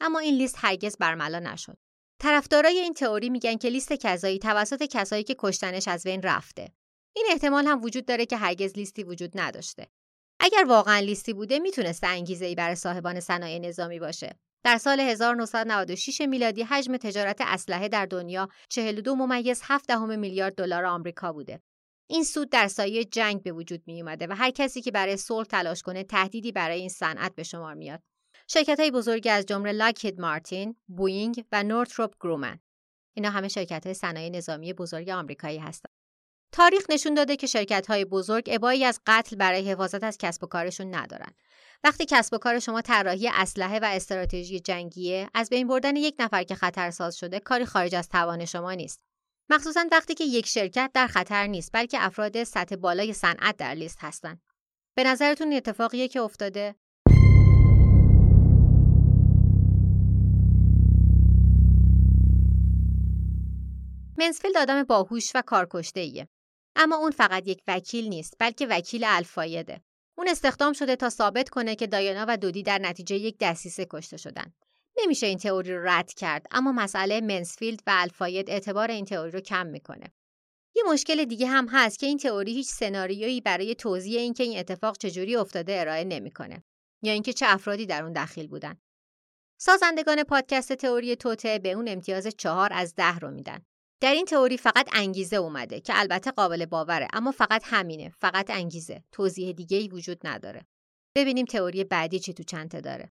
اما 0.01 0.19
این 0.19 0.35
لیست 0.35 0.55
هرگز 0.57 0.97
برملا 0.97 1.39
نشد. 1.39 1.77
طرفدارای 2.19 2.79
این 2.79 2.93
تئوری 2.93 3.29
میگن 3.29 3.57
که 3.57 3.69
لیست 3.69 3.93
کذایی 3.93 4.39
توسط 4.39 4.83
کسایی 4.83 5.23
که 5.23 5.35
کشتنش 5.39 5.87
از 5.87 6.03
بین 6.03 6.21
رفته. 6.21 6.73
این 7.15 7.25
احتمال 7.31 7.67
هم 7.67 7.81
وجود 7.81 8.05
داره 8.05 8.25
که 8.25 8.37
هرگز 8.37 8.73
لیستی 8.77 9.03
وجود 9.03 9.31
نداشته. 9.35 9.87
اگر 10.45 10.65
واقعا 10.67 10.99
لیستی 10.99 11.33
بوده 11.33 11.59
می‌تونسته 11.59 12.07
انگیزه 12.07 12.45
ای 12.45 12.55
برای 12.55 12.75
صاحبان 12.75 13.19
صنایع 13.19 13.59
نظامی 13.59 13.99
باشه. 13.99 14.35
در 14.63 14.77
سال 14.77 14.99
1996 14.99 16.21
میلادی 16.21 16.63
حجم 16.63 16.97
تجارت 16.97 17.37
اسلحه 17.41 17.87
در 17.87 18.05
دنیا 18.05 18.47
42 18.69 19.15
ممیز 19.15 19.61
7 19.63 19.87
دهم 19.87 20.19
میلیارد 20.19 20.55
دلار 20.55 20.85
آمریکا 20.85 21.33
بوده. 21.33 21.61
این 22.09 22.23
سود 22.23 22.49
در 22.49 22.67
سایه 22.67 23.05
جنگ 23.05 23.43
به 23.43 23.51
وجود 23.51 23.83
می 23.85 24.01
اومده 24.01 24.27
و 24.27 24.35
هر 24.35 24.51
کسی 24.51 24.81
که 24.81 24.91
برای 24.91 25.17
صلح 25.17 25.45
تلاش 25.45 25.81
کنه 25.81 26.03
تهدیدی 26.03 26.51
برای 26.51 26.79
این 26.79 26.89
صنعت 26.89 27.35
به 27.35 27.43
شمار 27.43 27.73
میاد. 27.73 28.01
شرکت 28.47 28.79
های 28.79 28.91
بزرگی 28.91 29.29
از 29.29 29.45
جمله 29.45 29.71
لاکهید 29.71 30.21
مارتین، 30.21 30.75
بوینگ 30.87 31.45
و 31.51 31.63
نورتروپ 31.63 32.15
گرومن. 32.19 32.59
اینا 33.13 33.29
همه 33.29 33.47
شرکت 33.47 33.85
های 33.85 33.93
صنایع 33.93 34.29
نظامی 34.29 34.73
بزرگ 34.73 35.09
آمریکایی 35.09 35.57
هستند. 35.57 35.92
تاریخ 36.53 36.85
نشون 36.89 37.13
داده 37.13 37.35
که 37.35 37.47
شرکت 37.47 37.87
های 37.87 38.05
بزرگ 38.05 38.49
ابایی 38.51 38.85
از 38.85 39.01
قتل 39.07 39.35
برای 39.35 39.71
حفاظت 39.71 40.03
از 40.03 40.17
کسب 40.17 40.43
و 40.43 40.47
کارشون 40.47 40.95
ندارن. 40.95 41.31
وقتی 41.83 42.05
کسب 42.05 42.33
و 42.33 42.37
کار 42.37 42.59
شما 42.59 42.81
طراحی 42.81 43.29
اسلحه 43.33 43.79
و 43.79 43.85
استراتژی 43.85 44.59
جنگیه، 44.59 45.29
از 45.33 45.49
بین 45.49 45.67
بردن 45.67 45.95
یک 45.95 46.15
نفر 46.19 46.43
که 46.43 46.55
خطرساز 46.55 47.17
شده 47.17 47.39
کاری 47.39 47.65
خارج 47.65 47.95
از 47.95 48.09
توان 48.09 48.45
شما 48.45 48.73
نیست. 48.73 49.01
مخصوصا 49.49 49.85
وقتی 49.91 50.13
که 50.13 50.23
یک 50.23 50.47
شرکت 50.47 50.91
در 50.93 51.07
خطر 51.07 51.47
نیست 51.47 51.69
بلکه 51.73 52.05
افراد 52.05 52.43
سطح 52.43 52.75
بالای 52.75 53.13
صنعت 53.13 53.57
در 53.57 53.73
لیست 53.73 53.97
هستند. 54.01 54.41
به 54.95 55.03
نظرتون 55.03 55.53
اتفاقیه 55.53 56.07
که 56.07 56.21
افتاده؟ 56.21 56.75
منسفیلد 64.17 64.57
آدم 64.57 64.83
باهوش 64.83 65.31
و 65.35 65.41
کارکشته 65.41 65.99
ایه. 65.99 66.27
اما 66.75 66.95
اون 66.95 67.11
فقط 67.11 67.47
یک 67.47 67.63
وکیل 67.67 68.07
نیست 68.07 68.33
بلکه 68.39 68.67
وکیل 68.67 69.03
الفایده. 69.07 69.81
اون 70.17 70.27
استخدام 70.27 70.73
شده 70.73 70.95
تا 70.95 71.09
ثابت 71.09 71.49
کنه 71.49 71.75
که 71.75 71.87
دایانا 71.87 72.25
و 72.27 72.37
دودی 72.37 72.63
در 72.63 72.79
نتیجه 72.79 73.15
یک 73.15 73.37
دسیسه 73.39 73.87
کشته 73.89 74.17
شدن. 74.17 74.53
نمیشه 74.97 75.27
این 75.27 75.37
تئوری 75.37 75.75
رو 75.75 75.89
رد 75.89 76.13
کرد 76.13 76.45
اما 76.51 76.71
مسئله 76.71 77.21
منسفیلد 77.21 77.79
و 77.87 77.91
الفاید 77.95 78.49
اعتبار 78.49 78.91
این 78.91 79.05
تئوری 79.05 79.31
رو 79.31 79.39
کم 79.39 79.67
می‌کنه. 79.67 80.13
یه 80.75 80.83
مشکل 80.87 81.25
دیگه 81.25 81.47
هم 81.47 81.67
هست 81.71 81.99
که 81.99 82.05
این 82.05 82.17
تئوری 82.17 82.53
هیچ 82.53 82.67
سناریویی 82.67 83.41
برای 83.41 83.75
توضیح 83.75 84.19
اینکه 84.19 84.43
این 84.43 84.59
اتفاق 84.59 84.97
چجوری 84.97 85.35
افتاده 85.35 85.79
ارائه 85.79 86.03
نمی‌کنه 86.03 86.63
یا 87.01 87.13
اینکه 87.13 87.33
چه 87.33 87.45
افرادی 87.49 87.85
در 87.85 88.03
اون 88.03 88.13
دخیل 88.13 88.47
بودن. 88.47 88.77
سازندگان 89.57 90.23
پادکست 90.23 90.73
تئوری 90.73 91.15
توته 91.15 91.59
به 91.59 91.71
اون 91.71 91.87
امتیاز 91.87 92.27
چهار 92.27 92.69
از 92.73 92.95
ده 92.95 93.19
رو 93.19 93.31
میدن. 93.31 93.65
در 94.01 94.11
این 94.11 94.25
تئوری 94.25 94.57
فقط 94.57 94.89
انگیزه 94.93 95.35
اومده 95.35 95.79
که 95.79 95.93
البته 95.95 96.31
قابل 96.31 96.65
باوره 96.65 97.07
اما 97.13 97.31
فقط 97.31 97.63
همینه 97.65 98.09
فقط 98.09 98.49
انگیزه. 98.49 99.03
توضیح 99.11 99.51
دیگه 99.51 99.77
ای 99.77 99.87
وجود 99.87 100.27
نداره. 100.27 100.65
ببینیم 101.15 101.45
تئوری 101.45 101.83
بعدی 101.83 102.19
چی 102.19 102.33
تو 102.33 102.43
چنته 102.43 102.81
داره. 102.81 103.11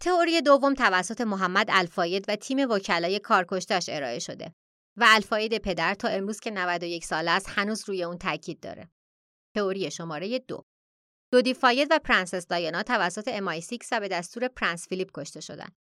تئوری 0.00 0.40
دوم 0.42 0.74
توسط 0.74 1.20
محمد 1.20 1.66
الفاید 1.70 2.24
و 2.28 2.36
تیم 2.36 2.70
وکلای 2.70 3.18
کارکشتش 3.18 3.88
ارائه 3.88 4.18
شده 4.18 4.54
و 4.96 5.04
الفاید 5.08 5.58
پدر 5.58 5.94
تا 5.94 6.08
امروز 6.08 6.40
که 6.40 6.50
91 6.50 7.04
ساله 7.04 7.30
است 7.30 7.48
هنوز 7.48 7.88
روی 7.88 8.04
اون 8.04 8.18
تاکید 8.18 8.60
داره. 8.60 8.90
تئوری 9.54 9.90
شماره 9.90 10.38
دو. 10.38 10.64
دودی 11.32 11.54
فاید 11.54 11.88
و 11.90 11.98
پرنسس 11.98 12.46
دایانا 12.46 12.82
توسط 12.82 13.28
MI6 13.28 13.78
و 13.92 14.00
به 14.00 14.08
دستور 14.08 14.48
پرنس 14.48 14.88
فیلیپ 14.88 15.10
کشته 15.14 15.40
شدند. 15.40 15.76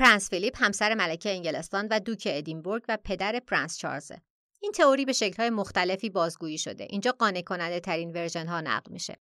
پرنس 0.00 0.30
فیلیپ 0.30 0.62
همسر 0.62 0.94
ملکه 0.94 1.30
انگلستان 1.30 1.88
و 1.90 2.00
دوک 2.00 2.28
ادینبورگ 2.30 2.84
و 2.88 2.98
پدر 3.04 3.40
پرنس 3.40 3.78
چارلزه. 3.78 4.22
این 4.62 4.72
تئوری 4.72 5.04
به 5.04 5.12
شکل‌های 5.12 5.50
مختلفی 5.50 6.10
بازگویی 6.10 6.58
شده. 6.58 6.84
اینجا 6.90 7.12
قانع 7.12 7.42
کننده 7.42 7.80
ترین 7.80 8.12
ورژن 8.12 8.46
ها 8.46 8.60
نقل 8.60 8.92
میشه. 8.92 9.16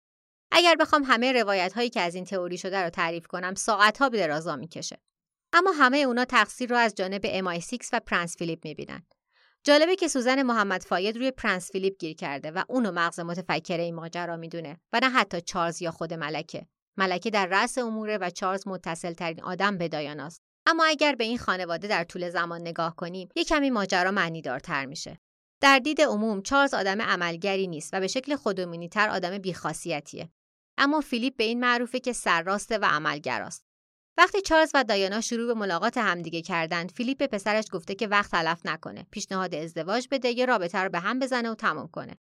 اگر 0.51 0.75
بخوام 0.75 1.03
همه 1.03 1.31
روایت 1.31 1.73
هایی 1.73 1.89
که 1.89 2.01
از 2.01 2.15
این 2.15 2.25
تئوری 2.25 2.57
شده 2.57 2.77
رو 2.77 2.89
تعریف 2.89 3.27
کنم 3.27 3.55
ساعت 3.55 3.97
ها 3.97 4.09
به 4.09 4.17
درازا 4.17 4.55
می‌کشه. 4.55 5.01
اما 5.53 5.71
همه 5.71 5.97
اونا 5.97 6.25
تقصیر 6.25 6.69
رو 6.69 6.75
از 6.75 6.95
جانب 6.95 7.25
MI6 7.25 7.89
و 7.93 7.99
پرنس 7.99 8.37
فیلیپ 8.37 8.65
می‌بینن. 8.65 9.05
جالبه 9.63 9.95
که 9.95 10.07
سوزن 10.07 10.43
محمد 10.43 10.83
فاید 10.83 11.17
روی 11.17 11.31
پرنس 11.31 11.71
فیلیپ 11.71 11.97
گیر 11.99 12.15
کرده 12.15 12.51
و 12.51 12.63
اونو 12.69 12.91
مغز 12.91 13.19
متفکر 13.19 13.77
این 13.77 13.95
ماجرا 13.95 14.37
می‌دونه 14.37 14.79
و 14.93 14.99
نه 15.03 15.09
حتی 15.09 15.41
چارلز 15.41 15.81
یا 15.81 15.91
خود 15.91 16.13
ملکه. 16.13 16.67
ملکه 16.97 17.29
در 17.29 17.45
رأس 17.45 17.77
اموره 17.77 18.17
و 18.17 18.29
چارلز 18.29 18.67
متصل 18.67 19.13
ترین 19.13 19.43
آدم 19.43 19.77
به 19.77 19.87
دایاناست. 19.87 20.41
اما 20.65 20.85
اگر 20.85 21.15
به 21.15 21.23
این 21.23 21.37
خانواده 21.37 21.87
در 21.87 22.03
طول 22.03 22.29
زمان 22.29 22.61
نگاه 22.61 22.95
کنیم، 22.95 23.29
یک 23.35 23.47
کمی 23.47 23.69
ماجرا 23.69 24.11
معنیدارتر 24.11 24.85
میشه. 24.85 25.19
در 25.61 25.79
دید 25.79 26.01
عموم 26.01 26.41
چارلز 26.41 26.73
آدم 26.73 27.01
عملگرایی 27.01 27.67
نیست 27.67 27.93
و 27.93 27.99
به 27.99 28.07
شکل 28.07 28.35
خودمونیتر 28.35 29.09
آدم 29.09 29.37
بیخاصیتیه. 29.37 30.29
اما 30.77 31.01
فیلیپ 31.01 31.37
به 31.37 31.43
این 31.43 31.59
معروفه 31.59 31.99
که 31.99 32.13
سرراسته 32.13 32.77
و 32.77 32.85
عملگراست. 32.85 33.66
وقتی 34.17 34.41
چارلز 34.41 34.71
و 34.73 34.83
دایانا 34.83 35.21
شروع 35.21 35.47
به 35.47 35.53
ملاقات 35.53 35.97
همدیگه 35.97 36.41
کردند 36.41 36.91
فیلیپ 36.91 37.17
به 37.17 37.27
پسرش 37.27 37.65
گفته 37.71 37.95
که 37.95 38.07
وقت 38.07 38.31
تلف 38.31 38.65
نکنه 38.65 39.07
پیشنهاد 39.11 39.55
ازدواج 39.55 40.07
بده 40.11 40.29
یه 40.29 40.45
رابطه 40.45 40.79
رو 40.79 40.89
به 40.89 40.99
هم 40.99 41.19
بزنه 41.19 41.51
و 41.51 41.55
تمام 41.55 41.87
کنه. 41.87 42.17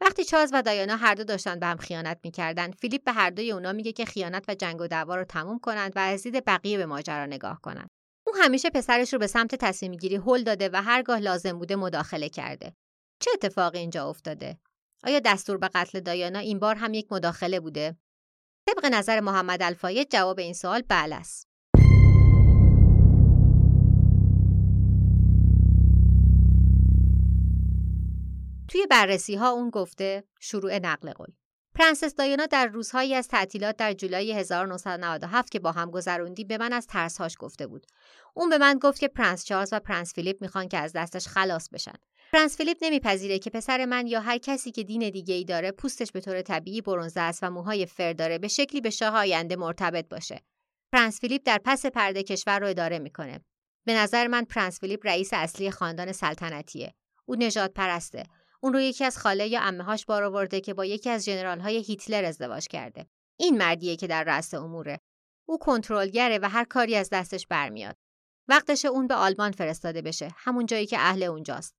وقتی 0.00 0.24
چارلز 0.24 0.50
و 0.52 0.62
دایانا 0.62 0.96
هر 0.96 1.14
دو 1.14 1.24
داشتن 1.24 1.58
به 1.58 1.66
هم 1.66 1.76
خیانت 1.76 2.20
می‌کردند 2.24 2.74
فیلیپ 2.74 3.04
به 3.04 3.12
هر 3.12 3.30
دوی 3.30 3.52
اونا 3.52 3.72
میگه 3.72 3.92
که 3.92 4.04
خیانت 4.04 4.44
و 4.48 4.54
جنگ 4.54 4.80
و 4.80 4.86
دعوا 4.86 5.16
رو 5.16 5.24
تموم 5.24 5.58
کنند 5.58 5.92
و 5.96 5.98
از 5.98 6.22
دید 6.22 6.44
بقیه 6.44 6.78
به 6.78 6.86
ماجرا 6.86 7.26
نگاه 7.26 7.60
کنند. 7.60 7.90
او 8.26 8.32
همیشه 8.42 8.70
پسرش 8.70 9.12
رو 9.12 9.18
به 9.18 9.26
سمت 9.26 9.54
تصمیم 9.54 9.92
گیری 9.92 10.16
هل 10.16 10.42
داده 10.42 10.70
و 10.72 10.82
هرگاه 10.82 11.18
لازم 11.18 11.58
بوده 11.58 11.76
مداخله 11.76 12.28
کرده. 12.28 12.74
چه 13.20 13.30
اتفاقی 13.34 13.78
اینجا 13.78 14.08
افتاده؟ 14.08 14.58
آیا 15.04 15.20
دستور 15.20 15.58
به 15.58 15.68
قتل 15.68 16.00
دایانا 16.00 16.38
این 16.38 16.58
بار 16.58 16.74
هم 16.74 16.94
یک 16.94 17.12
مداخله 17.12 17.60
بوده؟ 17.60 17.96
طبق 18.68 18.86
نظر 18.86 19.20
محمد 19.20 19.62
الفاید 19.62 20.10
جواب 20.10 20.38
این 20.38 20.54
سوال 20.54 20.82
بله 20.88 21.16
است. 21.16 21.48
توی 28.68 28.86
بررسی 28.90 29.34
ها 29.34 29.50
اون 29.50 29.70
گفته 29.70 30.24
شروع 30.40 30.78
نقل 30.78 31.12
قول. 31.12 31.28
پرنسس 31.74 32.14
دایانا 32.14 32.46
در 32.46 32.66
روزهایی 32.66 33.14
از 33.14 33.28
تعطیلات 33.28 33.76
در 33.76 33.92
جولای 33.92 34.32
1997 34.32 35.52
که 35.52 35.58
با 35.58 35.72
هم 35.72 35.90
گذروندی 35.90 36.44
به 36.44 36.58
من 36.58 36.72
از 36.72 36.86
ترسهاش 36.86 37.36
گفته 37.38 37.66
بود. 37.66 37.86
اون 38.34 38.50
به 38.50 38.58
من 38.58 38.78
گفت 38.82 39.00
که 39.00 39.08
پرنس 39.08 39.44
چارلز 39.44 39.72
و 39.72 39.80
پرنس 39.80 40.14
فیلیپ 40.14 40.42
می‌خوان 40.42 40.68
که 40.68 40.78
از 40.78 40.92
دستش 40.92 41.28
خلاص 41.28 41.68
بشن. 41.68 41.96
پرنس 42.32 42.56
فیلیپ 42.56 42.76
نمیپذیره 42.82 43.38
که 43.38 43.50
پسر 43.50 43.84
من 43.84 44.06
یا 44.06 44.20
هر 44.20 44.38
کسی 44.38 44.70
که 44.70 44.84
دین 44.84 45.10
دیگه 45.10 45.34
ای 45.34 45.44
داره 45.44 45.70
پوستش 45.70 46.12
به 46.12 46.20
طور 46.20 46.42
طبیعی 46.42 46.80
برونزه 46.80 47.20
است 47.20 47.42
و 47.42 47.50
موهای 47.50 47.86
فر 47.86 48.12
داره 48.12 48.38
به 48.38 48.48
شکلی 48.48 48.80
به 48.80 48.90
شاه 48.90 49.14
آینده 49.14 49.56
مرتبط 49.56 50.08
باشه. 50.08 50.42
پرنس 50.92 51.20
فیلیپ 51.20 51.42
در 51.44 51.60
پس 51.64 51.86
پرده 51.86 52.22
کشور 52.22 52.58
رو 52.58 52.66
اداره 52.66 52.98
می‌کنه. 52.98 53.40
به 53.86 53.94
نظر 53.94 54.26
من 54.26 54.44
پرنس 54.44 54.80
فیلیپ 54.80 55.06
رئیس 55.06 55.30
اصلی 55.32 55.70
خاندان 55.70 56.12
سلطنتیه. 56.12 56.94
او 57.24 57.34
نژادپرسته. 57.34 58.22
اون 58.60 58.72
رو 58.72 58.80
یکی 58.80 59.04
از 59.04 59.18
خاله 59.18 59.60
هاش 59.60 60.06
بار 60.06 60.24
آورده 60.24 60.60
که 60.60 60.74
با 60.74 60.84
یکی 60.84 61.10
از 61.10 61.24
ژنرال 61.24 61.60
های 61.60 61.76
هیتلر 61.76 62.24
ازدواج 62.24 62.68
کرده. 62.68 63.06
این 63.36 63.58
مردیه 63.58 63.96
که 63.96 64.06
در 64.06 64.24
رأس 64.24 64.54
اموره. 64.54 65.00
او 65.48 65.58
کنترلگره 65.58 66.38
و 66.38 66.48
هر 66.48 66.64
کاری 66.64 66.96
از 66.96 67.10
دستش 67.10 67.46
برمیاد. 67.46 67.96
وقتش 68.48 68.84
اون 68.84 69.06
به 69.06 69.14
آلمان 69.14 69.52
فرستاده 69.52 70.02
بشه، 70.02 70.28
همون 70.36 70.66
جایی 70.66 70.86
که 70.86 70.98
اهل 70.98 71.22
اونجاست. 71.22 71.74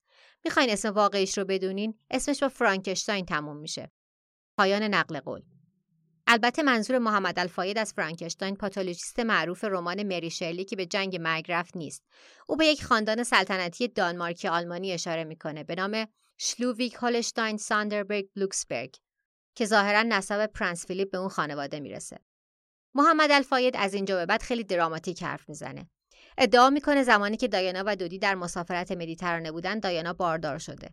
می‌خواین 0.46 0.70
اسم 0.70 0.90
واقعیش 0.90 1.38
رو 1.38 1.46
بدونین 1.46 2.00
اسمش 2.12 2.44
با 2.44 2.50
فرانکشتاین 2.50 3.26
تموم 3.26 3.58
میشه. 3.58 3.92
پایان 4.58 4.84
نقل 4.84 5.20
قول. 5.20 5.42
البته 6.28 6.64
منظور 6.64 6.98
محمد 6.98 7.40
الفاید 7.40 7.78
از 7.78 7.94
فرانکشتاین 7.94 8.56
پاتولوژیست 8.56 9.20
معروف 9.20 9.64
رمان 9.64 10.04
مری 10.04 10.30
شرلی 10.30 10.66
که 10.66 10.76
به 10.76 10.86
جنگ 10.86 11.16
مرگ 11.22 11.46
رفت 11.52 11.78
نیست. 11.78 12.04
او 12.48 12.56
به 12.56 12.66
یک 12.66 12.84
خاندان 12.84 13.24
سلطنتی 13.24 13.88
دانمارکی 13.88 14.48
آلمانی 14.48 14.92
اشاره 14.92 15.24
می‌کنه 15.24 15.64
به 15.64 15.76
نام 15.76 16.08
شلوویک 16.38 16.94
هولشتاین 16.94 17.58
ساندربرگ 17.58 18.30
بلوکسبرگ 18.36 18.96
که 19.56 19.66
ظاهرا 19.66 20.04
نسب 20.04 20.46
پرنس 20.46 20.86
فیلیپ 20.86 21.12
به 21.12 21.18
اون 21.18 21.30
خانواده 21.30 21.80
می‌رسه. 21.80 22.20
محمد 22.96 23.32
الفاید 23.32 23.76
از 23.78 23.94
اینجا 23.94 24.16
به 24.16 24.26
بعد 24.26 24.42
خیلی 24.42 24.64
دراماتیک 24.64 25.24
حرف 25.24 25.50
می‌زنه. 25.50 25.90
ادعا 26.42 26.70
می‌کنه 26.70 27.04
زمانی 27.04 27.38
که 27.38 27.48
دایانا 27.48 27.84
و 27.86 27.96
دودی 27.96 28.20
در 28.20 28.36
مسافرت 28.36 28.92
مدیترانه 28.92 29.52
بودن 29.52 29.80
دایانا 29.80 30.14
باردار 30.14 30.58
شده. 30.58 30.90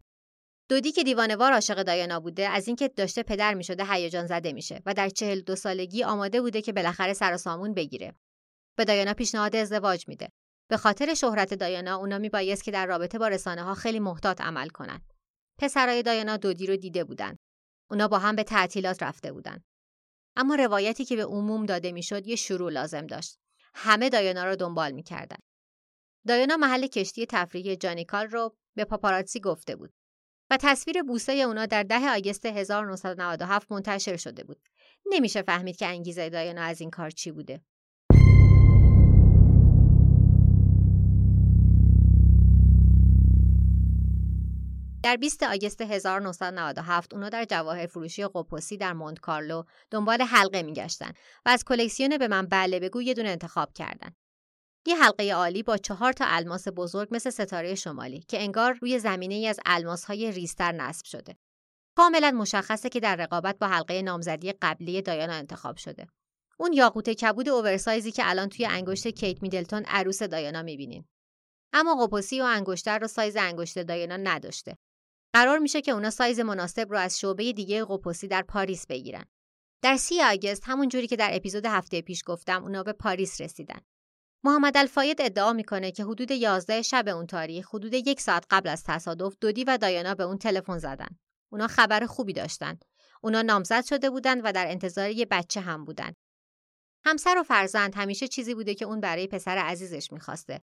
دودی 0.68 0.92
که 0.92 1.04
دیوانوار 1.04 1.52
عاشق 1.52 1.82
دایانا 1.82 2.20
بوده 2.20 2.48
از 2.48 2.66
اینکه 2.66 2.88
داشته 2.88 3.22
پدر 3.22 3.54
می‌شده 3.54 3.84
هیجان 3.84 4.26
زده 4.26 4.52
میشه 4.52 4.82
و 4.86 4.94
در 4.94 5.08
چهل 5.08 5.40
دو 5.40 5.56
سالگی 5.56 6.04
آماده 6.04 6.40
بوده 6.40 6.62
که 6.62 6.72
بالاخره 6.72 7.12
سر 7.12 7.36
سامون 7.36 7.74
بگیره. 7.74 8.14
به 8.76 8.84
دایانا 8.84 9.14
پیشنهاد 9.14 9.56
ازدواج 9.56 10.08
میده. 10.08 10.28
به 10.70 10.76
خاطر 10.76 11.14
شهرت 11.14 11.54
دایانا 11.54 11.96
اونا 11.96 12.18
میبایست 12.18 12.64
که 12.64 12.70
در 12.70 12.86
رابطه 12.86 13.18
با 13.18 13.28
رسانه 13.28 13.62
ها 13.62 13.74
خیلی 13.74 14.00
محتاط 14.00 14.40
عمل 14.40 14.68
کنند 14.68 15.12
پسرای 15.58 16.02
دایانا 16.02 16.36
دودی 16.36 16.66
رو 16.66 16.76
دیده 16.76 17.04
بودن. 17.04 17.36
اونا 17.90 18.08
با 18.08 18.18
هم 18.18 18.36
به 18.36 18.42
تعطیلات 18.42 19.02
رفته 19.02 19.32
بودن. 19.32 19.64
اما 20.36 20.54
روایتی 20.54 21.04
که 21.04 21.16
به 21.16 21.24
عموم 21.24 21.66
داده 21.66 21.92
می‌شد 21.92 22.26
یه 22.26 22.36
شروع 22.36 22.70
لازم 22.70 23.06
داشت. 23.06 23.38
همه 23.76 24.08
دایانا 24.08 24.44
را 24.44 24.54
دنبال 24.54 24.92
می‌کردند. 24.92 25.42
دایانا 26.26 26.56
محل 26.56 26.86
کشتی 26.86 27.26
تفریحی 27.26 27.76
جانیکال 27.76 28.26
رو 28.26 28.56
به 28.76 28.84
پاپاراتسی 28.84 29.40
گفته 29.40 29.76
بود 29.76 29.92
و 30.50 30.56
تصویر 30.60 31.02
بوسه 31.02 31.32
اونا 31.32 31.66
در 31.66 31.82
ده 31.82 32.16
آگست 32.16 32.46
1997 32.46 33.72
منتشر 33.72 34.16
شده 34.16 34.44
بود. 34.44 34.60
نمیشه 35.06 35.42
فهمید 35.42 35.76
که 35.76 35.86
انگیزه 35.86 36.28
دایانا 36.28 36.62
از 36.62 36.80
این 36.80 36.90
کار 36.90 37.10
چی 37.10 37.30
بوده. 37.30 37.60
در 45.06 45.16
20 45.16 45.42
آگست 45.42 45.80
1997 45.80 47.14
اونا 47.14 47.28
در 47.28 47.44
جواهر 47.44 47.86
فروشی 47.86 48.24
قپوسی 48.24 48.76
در 48.76 48.92
مونت 48.92 49.20
کارلو 49.20 49.62
دنبال 49.90 50.22
حلقه 50.22 50.62
میگشتن 50.62 51.12
و 51.46 51.48
از 51.48 51.64
کلکسیون 51.64 52.18
به 52.18 52.28
من 52.28 52.46
بله 52.46 52.80
بگو 52.80 53.02
یه 53.02 53.14
دونه 53.14 53.28
انتخاب 53.28 53.72
کردن. 53.72 54.14
یه 54.86 54.96
حلقه 54.96 55.32
عالی 55.32 55.62
با 55.62 55.76
چهار 55.76 56.12
تا 56.12 56.24
الماس 56.28 56.68
بزرگ 56.68 57.08
مثل 57.10 57.30
ستاره 57.30 57.74
شمالی 57.74 58.20
که 58.20 58.42
انگار 58.42 58.72
روی 58.72 58.98
زمینه 58.98 59.34
ای 59.34 59.46
از 59.46 59.60
الماس 59.66 60.04
های 60.04 60.32
ریستر 60.32 60.72
نصب 60.72 61.04
شده. 61.04 61.36
کاملا 61.96 62.30
مشخصه 62.30 62.88
که 62.88 63.00
در 63.00 63.16
رقابت 63.16 63.58
با 63.58 63.66
حلقه 63.66 64.02
نامزدی 64.02 64.52
قبلی 64.52 65.02
دایانا 65.02 65.32
انتخاب 65.32 65.76
شده. 65.76 66.06
اون 66.58 66.72
یاقوت 66.72 67.10
کبود 67.10 67.48
اوورسایزی 67.48 68.12
که 68.12 68.22
الان 68.26 68.48
توی 68.48 68.66
انگشت 68.66 69.08
کیت 69.08 69.42
میدلتون 69.42 69.84
عروس 69.84 70.22
دایانا 70.22 70.62
می‌بینین. 70.62 71.04
اما 71.72 72.06
Repossi 72.06 72.44
انگشتر 72.44 72.98
رو 72.98 73.06
سایز 73.06 73.36
انگشت 73.36 73.78
دایانا 73.78 74.16
نداشته. 74.16 74.76
قرار 75.36 75.58
میشه 75.58 75.80
که 75.80 75.92
اونا 75.92 76.10
سایز 76.10 76.40
مناسب 76.40 76.90
رو 76.90 76.98
از 76.98 77.20
شعبه 77.20 77.52
دیگه 77.52 77.84
Repossi 77.84 78.28
در 78.28 78.42
پاریس 78.42 78.86
بگیرن. 78.86 79.24
در 79.82 79.96
سی 79.96 80.22
آگست 80.22 80.62
همون 80.66 80.88
جوری 80.88 81.06
که 81.06 81.16
در 81.16 81.30
اپیزود 81.32 81.66
هفته 81.66 82.02
پیش 82.02 82.22
گفتم 82.26 82.62
اونا 82.62 82.82
به 82.82 82.92
پاریس 82.92 83.40
رسیدن. 83.40 83.80
محمد 84.44 84.76
الفاید 84.76 85.20
ادعا 85.20 85.52
می‌کنه 85.52 85.92
که 85.92 86.04
حدود 86.04 86.30
11 86.30 86.82
شب 86.82 87.08
اون 87.08 87.26
تاریخ 87.26 87.68
حدود 87.74 87.94
یک 87.94 88.20
ساعت 88.20 88.46
قبل 88.50 88.68
از 88.68 88.84
تصادف 88.84 89.36
دودی 89.40 89.64
و 89.64 89.78
دایانا 89.78 90.14
به 90.14 90.24
اون 90.24 90.38
تلفن 90.38 90.78
زدن. 90.78 91.18
اونا 91.52 91.66
خبر 91.66 92.06
خوبی 92.06 92.32
داشتن. 92.32 92.78
اونا 93.22 93.42
نامزد 93.42 93.84
شده 93.84 94.10
بودن 94.10 94.40
و 94.40 94.52
در 94.52 94.70
انتظار 94.70 95.10
یه 95.10 95.26
بچه 95.30 95.60
هم 95.60 95.84
بودن. 95.84 96.12
همسر 97.04 97.38
و 97.38 97.42
فرزند 97.42 97.94
همیشه 97.94 98.28
چیزی 98.28 98.54
بوده 98.54 98.74
که 98.74 98.84
اون 98.84 99.00
برای 99.00 99.26
پسر 99.26 99.58
عزیزش 99.58 100.12
می‌خواسته 100.12 100.60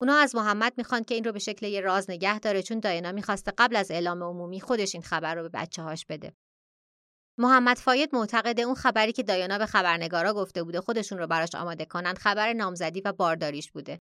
اونا 0.00 0.16
از 0.16 0.34
محمد 0.34 0.72
می‌خوان 0.76 1.04
که 1.04 1.14
این 1.14 1.24
رو 1.24 1.32
به 1.32 1.38
شکل 1.38 1.66
یه 1.66 1.80
راز 1.80 2.10
نگه 2.10 2.38
داره 2.38 2.62
چون 2.62 2.80
داینا 2.80 3.12
می‌خواسته 3.12 3.52
قبل 3.58 3.76
از 3.76 3.90
اعلام 3.90 4.22
عمومی 4.22 4.60
خودش 4.60 4.94
این 4.94 5.02
خبر 5.02 5.34
رو 5.34 5.42
به 5.42 5.48
بچه 5.48 5.82
هاش 5.82 6.06
بده. 6.06 6.32
محمد 7.38 7.76
فاید 7.76 8.10
معتقده 8.12 8.62
اون 8.62 8.74
خبری 8.74 9.12
که 9.12 9.22
دایانا 9.22 9.58
به 9.58 9.66
خبرنگارا 9.66 10.34
گفته 10.34 10.62
بوده 10.62 10.80
خودشون 10.80 11.18
رو 11.18 11.26
براش 11.26 11.54
آماده 11.54 11.84
کنن 11.84 12.14
خبر 12.14 12.52
نامزدی 12.52 13.00
و 13.00 13.12
بارداریش 13.12 13.72
بوده. 13.72 14.00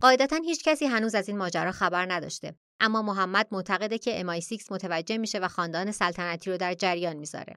قاعدتا 0.00 0.36
هیچ 0.44 0.64
کسی 0.64 0.86
هنوز 0.86 1.14
از 1.14 1.28
این 1.28 1.38
ماجرا 1.38 1.72
خبر 1.72 2.12
نداشته 2.12 2.54
اما 2.80 3.02
محمد 3.02 3.48
معتقده 3.52 3.98
که 3.98 4.22
MI6 4.22 4.70
متوجه 4.70 5.18
میشه 5.18 5.38
و 5.38 5.48
خاندان 5.48 5.92
سلطنتی 5.92 6.50
رو 6.50 6.56
در 6.56 6.74
جریان 6.74 7.16
می‌ذاره 7.16 7.56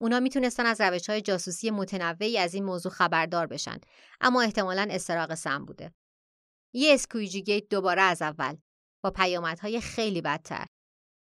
اونا 0.00 0.20
می‌تونستن 0.20 0.66
از 0.66 0.80
روش 0.80 1.10
های 1.10 1.20
جاسوسی 1.20 1.70
متنوعی 1.70 2.38
از 2.38 2.54
این 2.54 2.64
موضوع 2.64 2.92
خبردار 2.92 3.46
بشن 3.46 3.78
اما 4.20 4.42
احتمالا 4.42 4.88
استراق 4.90 5.34
سم 5.34 5.64
بوده. 5.64 5.92
یه 6.74 6.94
اسکویجی 6.94 7.42
گیت 7.42 7.68
دوباره 7.68 8.02
از 8.02 8.22
اول 8.22 8.56
با 9.04 9.10
پیامدهای 9.10 9.80
خیلی 9.80 10.20
بدتر. 10.20 10.66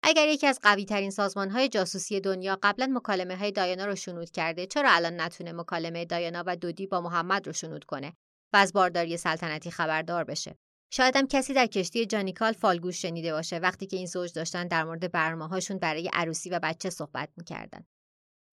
اگر 0.02 0.28
یکی 0.28 0.46
از 0.46 0.58
قوی 0.62 0.84
ترین 0.84 1.10
سازمان 1.10 1.50
های 1.50 1.68
جاسوسی 1.68 2.20
دنیا 2.20 2.58
قبلا 2.62 2.86
مکالمه 2.86 3.36
های 3.36 3.52
دایانا 3.52 3.86
رو 3.86 3.96
شنود 3.96 4.30
کرده 4.30 4.66
چرا 4.66 4.90
الان 4.90 5.20
نتونه 5.20 5.52
مکالمه 5.52 6.04
دایانا 6.04 6.44
و 6.46 6.56
دودی 6.56 6.86
با 6.86 7.00
محمد 7.00 7.46
رو 7.46 7.52
شنود 7.52 7.84
کنه 7.84 8.12
و 8.52 8.56
از 8.56 8.72
بارداری 8.72 9.16
سلطنتی 9.16 9.70
خبردار 9.70 10.24
بشه 10.24 10.56
شاید 10.92 11.16
هم 11.16 11.26
کسی 11.26 11.54
در 11.54 11.66
کشتی 11.66 12.06
جانیکال 12.06 12.52
فالگوش 12.52 13.02
شنیده 13.02 13.32
باشه 13.32 13.58
وقتی 13.58 13.86
که 13.86 13.96
این 13.96 14.06
زوج 14.06 14.32
داشتن 14.32 14.68
در 14.68 14.84
مورد 14.84 15.14
هاشون 15.14 15.78
برای 15.78 16.10
عروسی 16.12 16.50
و 16.50 16.60
بچه 16.62 16.90
صحبت 16.90 17.28
می‌کردن. 17.36 17.84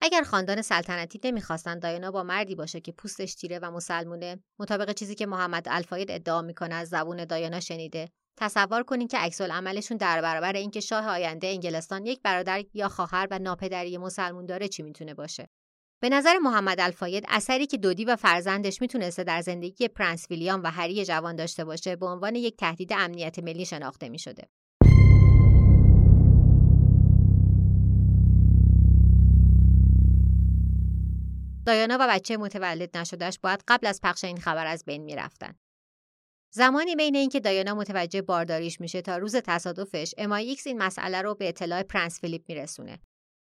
اگر 0.00 0.22
خاندان 0.22 0.62
سلطنتی 0.62 1.20
نمی‌خواستن 1.24 1.78
دایانا 1.78 2.10
با 2.10 2.22
مردی 2.22 2.54
باشه 2.54 2.80
که 2.80 2.92
پوستش 2.92 3.34
تیره 3.34 3.58
و 3.58 3.70
مسلمونه 3.70 4.42
مطابق 4.58 4.92
چیزی 4.92 5.14
که 5.14 5.26
محمد 5.26 5.66
الفاید 5.70 6.10
ادعا 6.10 6.42
می‌کنه 6.42 6.74
از 6.74 6.88
زبون 6.88 7.24
دایانا 7.24 7.60
شنیده. 7.60 8.08
تصور 8.36 8.82
کنین 8.82 9.08
که 9.08 9.18
عکس 9.18 9.40
عملشون 9.40 9.96
در 9.96 10.22
برابر 10.22 10.52
اینکه 10.52 10.80
شاه 10.80 11.08
آینده 11.08 11.46
انگلستان 11.46 12.06
یک 12.06 12.22
برادر 12.22 12.64
یا 12.74 12.88
خواهر 12.88 13.28
و 13.30 13.38
ناپدری 13.38 13.98
مسلمون 13.98 14.46
داره 14.46 14.68
چی 14.68 14.82
می‌تونه 14.82 15.14
باشه؟ 15.14 15.48
به 16.00 16.08
نظر 16.08 16.38
محمد 16.38 16.80
الفاید 16.80 17.24
اثری 17.28 17.66
که 17.66 17.76
دودی 17.76 18.04
و 18.04 18.16
فرزندش 18.16 18.80
می‌تونسته 18.80 19.24
در 19.24 19.40
زندگی 19.40 19.88
پرنس 19.88 20.26
ویلیام 20.30 20.62
و 20.62 20.70
هری 20.70 21.04
جوان 21.04 21.36
داشته 21.36 21.64
باشه 21.64 21.96
به 21.96 22.06
عنوان 22.06 22.34
یک 22.34 22.56
تهدید 22.56 22.92
امنیت 22.92 23.38
ملی 23.38 23.64
شناخته 23.64 24.08
می‌شده. 24.08 24.48
دایانا 31.68 31.96
و 32.00 32.08
بچه 32.08 32.36
متولد 32.36 32.96
نشدهش 32.96 33.38
باید 33.42 33.64
قبل 33.68 33.86
از 33.86 34.00
پخش 34.02 34.24
این 34.24 34.40
خبر 34.40 34.66
از 34.66 34.84
بین 34.84 35.02
می‌رفتن. 35.02 35.54
زمانی 36.54 36.96
بین 36.96 37.16
اینکه 37.16 37.40
دایانا 37.40 37.74
متوجه 37.74 38.22
بارداریش 38.22 38.80
میشه 38.80 39.02
تا 39.02 39.16
روز 39.16 39.36
تصادفش 39.36 40.14
MI6 40.18 40.66
این 40.66 40.82
مسئله 40.82 41.22
رو 41.22 41.34
به 41.34 41.48
اطلاع 41.48 41.82
پرنس 41.82 42.20
فیلیپ 42.20 42.44
میرسونه. 42.48 42.98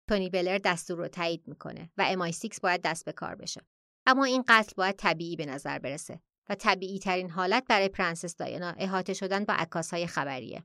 تونی 0.09 0.29
بلر 0.29 0.57
دستور 0.57 0.97
رو 0.97 1.07
تایید 1.07 1.47
می‌کنه 1.47 1.91
و 1.97 2.05
MI6 2.07 2.59
باید 2.59 2.81
دست 2.81 3.05
به 3.05 3.11
کار 3.11 3.35
بشه. 3.35 3.61
اما 4.05 4.23
این 4.23 4.43
قتل 4.47 4.73
باید 4.77 4.95
طبیعی 4.95 5.35
به 5.35 5.45
نظر 5.45 5.79
برسه 5.79 6.19
و 6.49 6.55
طبیعی 6.55 6.99
ترین 6.99 7.29
حالت 7.29 7.63
برای 7.69 7.89
پرنسس 7.89 8.35
دایانا 8.35 8.73
احاطه 8.77 9.13
شدن 9.13 9.45
با 9.45 9.67
های 9.91 10.07
خبریه. 10.07 10.63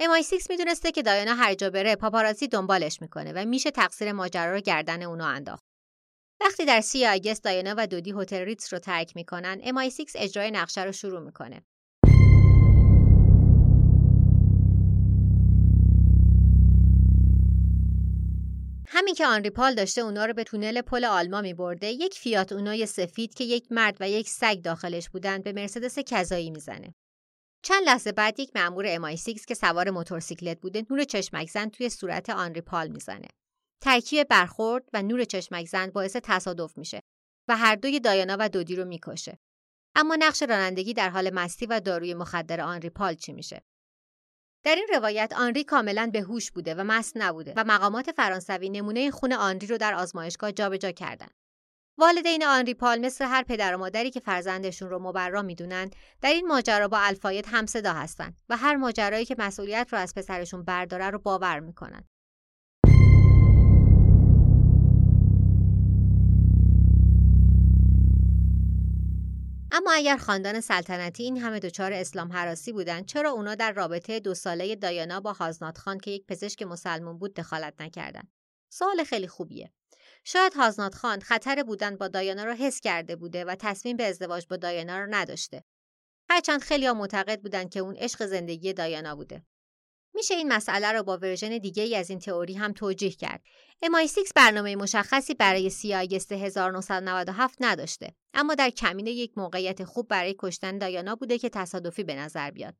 MI6 0.00 0.50
می‌دونسته 0.50 0.92
که 0.92 1.02
دایانا 1.02 1.34
هر 1.34 1.54
جا 1.54 1.70
بره 1.70 1.96
پاپارازی 1.96 2.48
دنبالش 2.48 3.02
می‌کنه 3.02 3.32
و 3.32 3.44
میشه 3.44 3.70
تقصیر 3.70 4.12
ماجرا 4.12 4.52
رو 4.52 4.60
گردن 4.60 5.02
اونو 5.02 5.24
انداخت. 5.24 5.69
وقتی 6.40 6.64
در 6.64 6.80
سی 6.80 7.06
آگست 7.06 7.44
دایانا 7.44 7.74
و 7.78 7.86
دودی 7.86 8.14
هتل 8.18 8.44
ریتس 8.44 8.72
رو 8.72 8.78
ترک 8.78 9.16
می‌کنن 9.16 9.60
MI6 9.62 10.12
اجرای 10.14 10.50
نقشه 10.50 10.84
رو 10.84 10.92
شروع 10.92 11.20
می‌کنه 11.20 11.62
همین 18.88 19.14
که 19.14 19.26
آنری 19.26 19.50
پال 19.50 19.74
داشته 19.74 20.00
اونا 20.00 20.24
رو 20.24 20.32
به 20.32 20.44
تونل 20.44 20.80
پل 20.80 21.04
آلما 21.04 21.40
می 21.40 21.54
برده 21.54 21.86
یک 21.86 22.14
فیات 22.14 22.52
اونای 22.52 22.86
سفید 22.86 23.34
که 23.34 23.44
یک 23.44 23.66
مرد 23.70 23.96
و 24.00 24.10
یک 24.10 24.28
سگ 24.28 24.60
داخلش 24.62 25.08
بودن 25.08 25.42
به 25.42 25.52
مرسدس 25.52 25.98
کذایی 25.98 26.50
می‌زنه. 26.50 26.94
چند 27.62 27.82
لحظه 27.86 28.12
بعد 28.12 28.40
یک 28.40 28.50
مأمور 28.54 28.84
امای 28.88 29.16
6 29.16 29.46
که 29.48 29.54
سوار 29.54 29.90
موتورسیکلت 29.90 30.60
بوده 30.60 30.86
نور 30.90 31.04
چشمک 31.04 31.50
زن 31.50 31.68
توی 31.68 31.88
صورت 31.88 32.30
آنری 32.30 32.60
پال 32.60 32.88
می‌زنه. 32.88 33.28
ترکیب 33.80 34.28
برخورد 34.28 34.88
و 34.92 35.02
نور 35.02 35.24
چشمک 35.24 35.66
زن 35.66 35.90
باعث 35.90 36.16
تصادف 36.22 36.78
میشه 36.78 37.02
و 37.48 37.56
هر 37.56 37.74
دوی 37.74 38.00
دایانا 38.00 38.36
و 38.40 38.48
دودی 38.48 38.76
رو 38.76 38.84
می‌کشه. 38.84 39.38
اما 39.94 40.16
نقش 40.16 40.42
رانندگی 40.42 40.94
در 40.94 41.10
حال 41.10 41.30
مستی 41.34 41.66
و 41.66 41.80
داروی 41.80 42.14
مخدر 42.14 42.60
آنری 42.60 42.90
پال 42.90 43.14
چی 43.14 43.32
میشه؟ 43.32 43.62
در 44.64 44.74
این 44.74 44.86
روایت 44.94 45.32
آنری 45.36 45.64
کاملا 45.64 46.10
به 46.12 46.20
هوش 46.20 46.50
بوده 46.50 46.74
و 46.74 46.84
مست 46.84 47.12
نبوده 47.16 47.54
و 47.56 47.64
مقامات 47.64 48.12
فرانسوی 48.12 48.68
نمونه 48.68 49.10
خون 49.10 49.32
آنری 49.32 49.66
رو 49.66 49.78
در 49.78 49.94
آزمایشگاه 49.94 50.52
جابجا 50.52 50.92
کردن. 50.92 51.28
والدین 51.98 52.44
آنری 52.44 52.74
پال 52.74 52.98
مثل 52.98 53.24
هر 53.24 53.42
پدر 53.42 53.74
و 53.74 53.78
مادری 53.78 54.10
که 54.10 54.20
فرزندشون 54.20 54.90
رو 54.90 54.98
مبرا 54.98 55.42
می‌دونن 55.42 55.90
در 56.20 56.30
این 56.30 56.46
ماجرا 56.46 56.88
با 56.88 56.98
الفاید 56.98 57.46
همصدا 57.46 57.92
هستن 57.92 58.34
و 58.48 58.56
هر 58.56 58.76
ماجرایی 58.76 59.24
که 59.24 59.34
مسئولیت 59.38 59.88
رو 59.92 59.98
از 59.98 60.14
پسرشون 60.14 60.64
برداره 60.64 61.10
رو 61.10 61.18
باور 61.18 61.60
می‌کنن. 61.60 62.04
اما 69.72 69.92
اگر 69.92 70.16
خاندان 70.16 70.60
سلطنتی 70.60 71.22
این 71.22 71.38
همه 71.38 71.58
دچار 71.58 71.92
اسلام 71.92 72.32
حراسی 72.32 72.72
بودند 72.72 73.06
چرا 73.06 73.30
اونا 73.30 73.54
در 73.54 73.72
رابطه 73.72 74.20
دو 74.20 74.34
ساله 74.34 74.76
دایانا 74.76 75.20
با 75.20 75.32
هازنات 75.32 75.78
خان 75.78 75.98
که 75.98 76.10
یک 76.10 76.26
پزشک 76.26 76.62
مسلمون 76.62 77.18
بود 77.18 77.34
دخالت 77.34 77.74
نکردند؟ 77.80 78.28
سوال 78.68 79.04
خیلی 79.04 79.28
خوبیه. 79.28 79.72
شاید 80.24 80.54
هازنات 80.54 80.94
خان 80.94 81.20
خطر 81.20 81.62
بودن 81.62 81.96
با 81.96 82.08
دایانا 82.08 82.44
را 82.44 82.54
حس 82.54 82.80
کرده 82.80 83.16
بوده 83.16 83.44
و 83.44 83.56
تصمیم 83.58 83.96
به 83.96 84.04
ازدواج 84.04 84.46
با 84.46 84.56
دایانا 84.56 84.98
را 84.98 85.06
نداشته. 85.10 85.64
هرچند 86.30 86.60
خیلی 86.60 86.86
ها 86.86 86.94
معتقد 86.94 87.40
بودند 87.40 87.70
که 87.70 87.80
اون 87.80 87.96
عشق 87.96 88.26
زندگی 88.26 88.72
دایانا 88.72 89.16
بوده. 89.16 89.42
میشه 90.14 90.34
این 90.34 90.52
مسئله 90.52 90.92
رو 90.92 91.02
با 91.02 91.16
ورژن 91.16 91.58
دیگه 91.58 91.82
ای 91.82 91.96
از 91.96 92.10
این 92.10 92.18
تئوری 92.18 92.54
هم 92.54 92.72
توجیه 92.72 93.10
کرد. 93.10 93.42
MI6 93.84 94.32
برنامه 94.36 94.76
مشخصی 94.76 95.34
برای 95.34 95.72
آگست 95.94 96.32
1997 96.32 97.56
نداشته 97.60 98.14
اما 98.34 98.54
در 98.54 98.70
کمین 98.70 99.06
یک 99.06 99.38
موقعیت 99.38 99.84
خوب 99.84 100.08
برای 100.08 100.34
کشتن 100.38 100.78
دایانا 100.78 101.16
بوده 101.16 101.38
که 101.38 101.48
تصادفی 101.48 102.04
به 102.04 102.14
نظر 102.14 102.50
بیاد. 102.50 102.74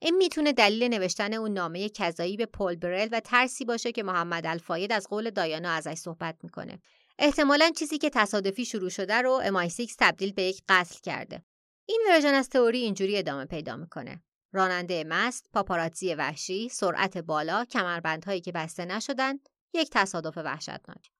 این 0.00 0.16
می‌تونه 0.16 0.52
دلیل 0.52 0.84
نوشتن 0.94 1.34
اون 1.34 1.52
نامه 1.52 1.88
کذایی 1.88 2.36
به 2.36 2.46
پول 2.46 2.76
برل 2.76 3.08
و 3.12 3.20
ترسی 3.20 3.64
باشه 3.64 3.92
که 3.92 4.02
محمد 4.02 4.46
الفاید 4.46 4.92
از 4.92 5.06
قول 5.08 5.30
دایانا 5.30 5.70
ازش 5.70 5.94
صحبت 5.94 6.36
می‌کنه. 6.42 6.80
احتمالا 7.18 7.70
چیزی 7.76 7.98
که 7.98 8.10
تصادفی 8.10 8.64
شروع 8.64 8.90
شده 8.90 9.14
رو 9.14 9.42
MI6 9.44 9.94
تبدیل 9.98 10.32
به 10.32 10.42
یک 10.42 10.62
قتل 10.68 10.98
کرده. 11.02 11.42
این 11.86 12.00
ورژن 12.10 12.34
از 12.34 12.48
تئوری 12.48 12.78
اینجوری 12.78 13.18
ادامه 13.18 13.44
پیدا 13.44 13.76
می‌کنه. 13.76 14.22
راننده 14.54 15.04
مست، 15.08 15.50
پاپاراتزی 15.52 16.14
وحشی، 16.14 16.68
سرعت 16.68 17.18
بالا، 17.18 17.64
کمربندهایی 17.64 18.40
که 18.40 18.52
بسته 18.52 18.84
نشدند، 18.84 19.48
یک 19.74 19.88
تصادف 19.92 20.38
وحشتناک. 20.38 21.10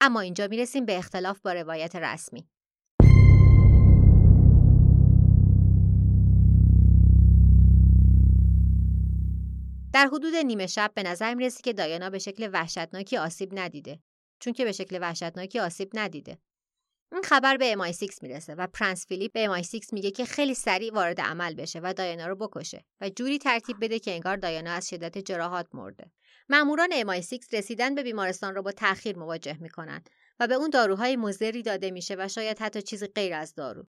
اما 0.00 0.20
اینجا 0.20 0.46
می‌رسیم 0.46 0.84
به 0.84 0.98
اختلاف 0.98 1.40
با 1.40 1.52
روایت 1.52 1.96
رسمی. 1.96 2.48
در 9.92 10.06
حدود 10.06 10.34
نیمه 10.34 10.66
شب 10.66 10.92
به 10.94 11.02
نظر 11.02 11.34
می‌رسه 11.34 11.62
که 11.62 11.72
دایانا 11.72 12.10
به 12.10 12.18
شکل 12.18 12.50
وحشتناکی 12.52 13.16
آسیب 13.16 13.58
ندیده 13.58 13.98
چون 14.40 14.52
که 14.52 14.64
به 14.64 14.72
شکل 14.72 14.98
وحشتناکی 15.00 15.58
آسیب 15.58 15.90
ندیده 15.94 16.38
این 17.12 17.22
خبر 17.22 17.56
به 17.56 17.74
MI6 17.74 18.22
می‌رسه 18.22 18.54
و 18.54 18.66
پرنس 18.66 19.06
فیلیپ 19.06 19.32
به 19.32 19.46
MI6 19.46 19.92
میگه 19.92 20.10
که 20.10 20.24
خیلی 20.24 20.54
سریع 20.54 20.92
وارد 20.92 21.20
عمل 21.20 21.54
بشه 21.54 21.80
و 21.82 21.92
دایانا 21.92 22.26
رو 22.26 22.36
بکشه 22.36 22.84
و 23.00 23.08
جوری 23.08 23.38
ترتیب 23.38 23.76
بده 23.80 23.98
که 23.98 24.10
انگار 24.10 24.36
دایانا 24.36 24.72
از 24.72 24.88
شدت 24.88 25.18
جراحات 25.18 25.66
مرده. 25.72 26.10
ماموران 26.48 26.90
MI6 27.02 27.52
رسیدن 27.52 27.94
به 27.94 28.02
بیمارستان 28.02 28.54
رو 28.54 28.62
با 28.62 28.72
تأخیر 28.72 29.18
مواجه 29.18 29.56
می‌کنن 29.60 30.04
و 30.40 30.46
به 30.46 30.54
اون 30.54 30.70
داروهای 30.70 31.16
مضری 31.16 31.62
داده 31.62 31.90
میشه 31.90 32.16
و 32.18 32.28
شاید 32.28 32.58
حتی 32.58 32.82
چیزی 32.82 33.06
غیر 33.06 33.34
از 33.34 33.54
دارو. 33.54 33.86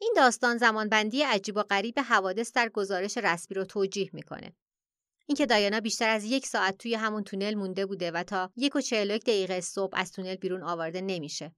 این 0.00 0.12
داستان 0.16 0.58
زمانبندی 0.58 1.22
عجیب 1.22 1.56
و 1.56 1.62
غریب 1.62 1.98
حوادث 1.98 2.52
در 2.52 2.68
گزارش 2.68 3.18
رسمی 3.18 3.54
رو 3.54 3.64
توجیه 3.64 4.10
می‌کنه. 4.12 4.56
اینکه 5.26 5.46
دایانا 5.46 5.80
بیشتر 5.80 6.08
از 6.08 6.24
یک 6.24 6.46
ساعت 6.46 6.78
توی 6.78 6.94
همون 6.94 7.24
تونل 7.24 7.54
مونده 7.54 7.86
بوده 7.86 8.10
و 8.10 8.22
تا 8.22 8.50
یک 8.56 8.76
و 8.76 8.80
دقیقه 9.18 9.60
صبح 9.60 9.92
از 9.96 10.12
تونل 10.12 10.36
بیرون 10.36 10.62
آورده 10.62 11.00
نمیشه. 11.00 11.52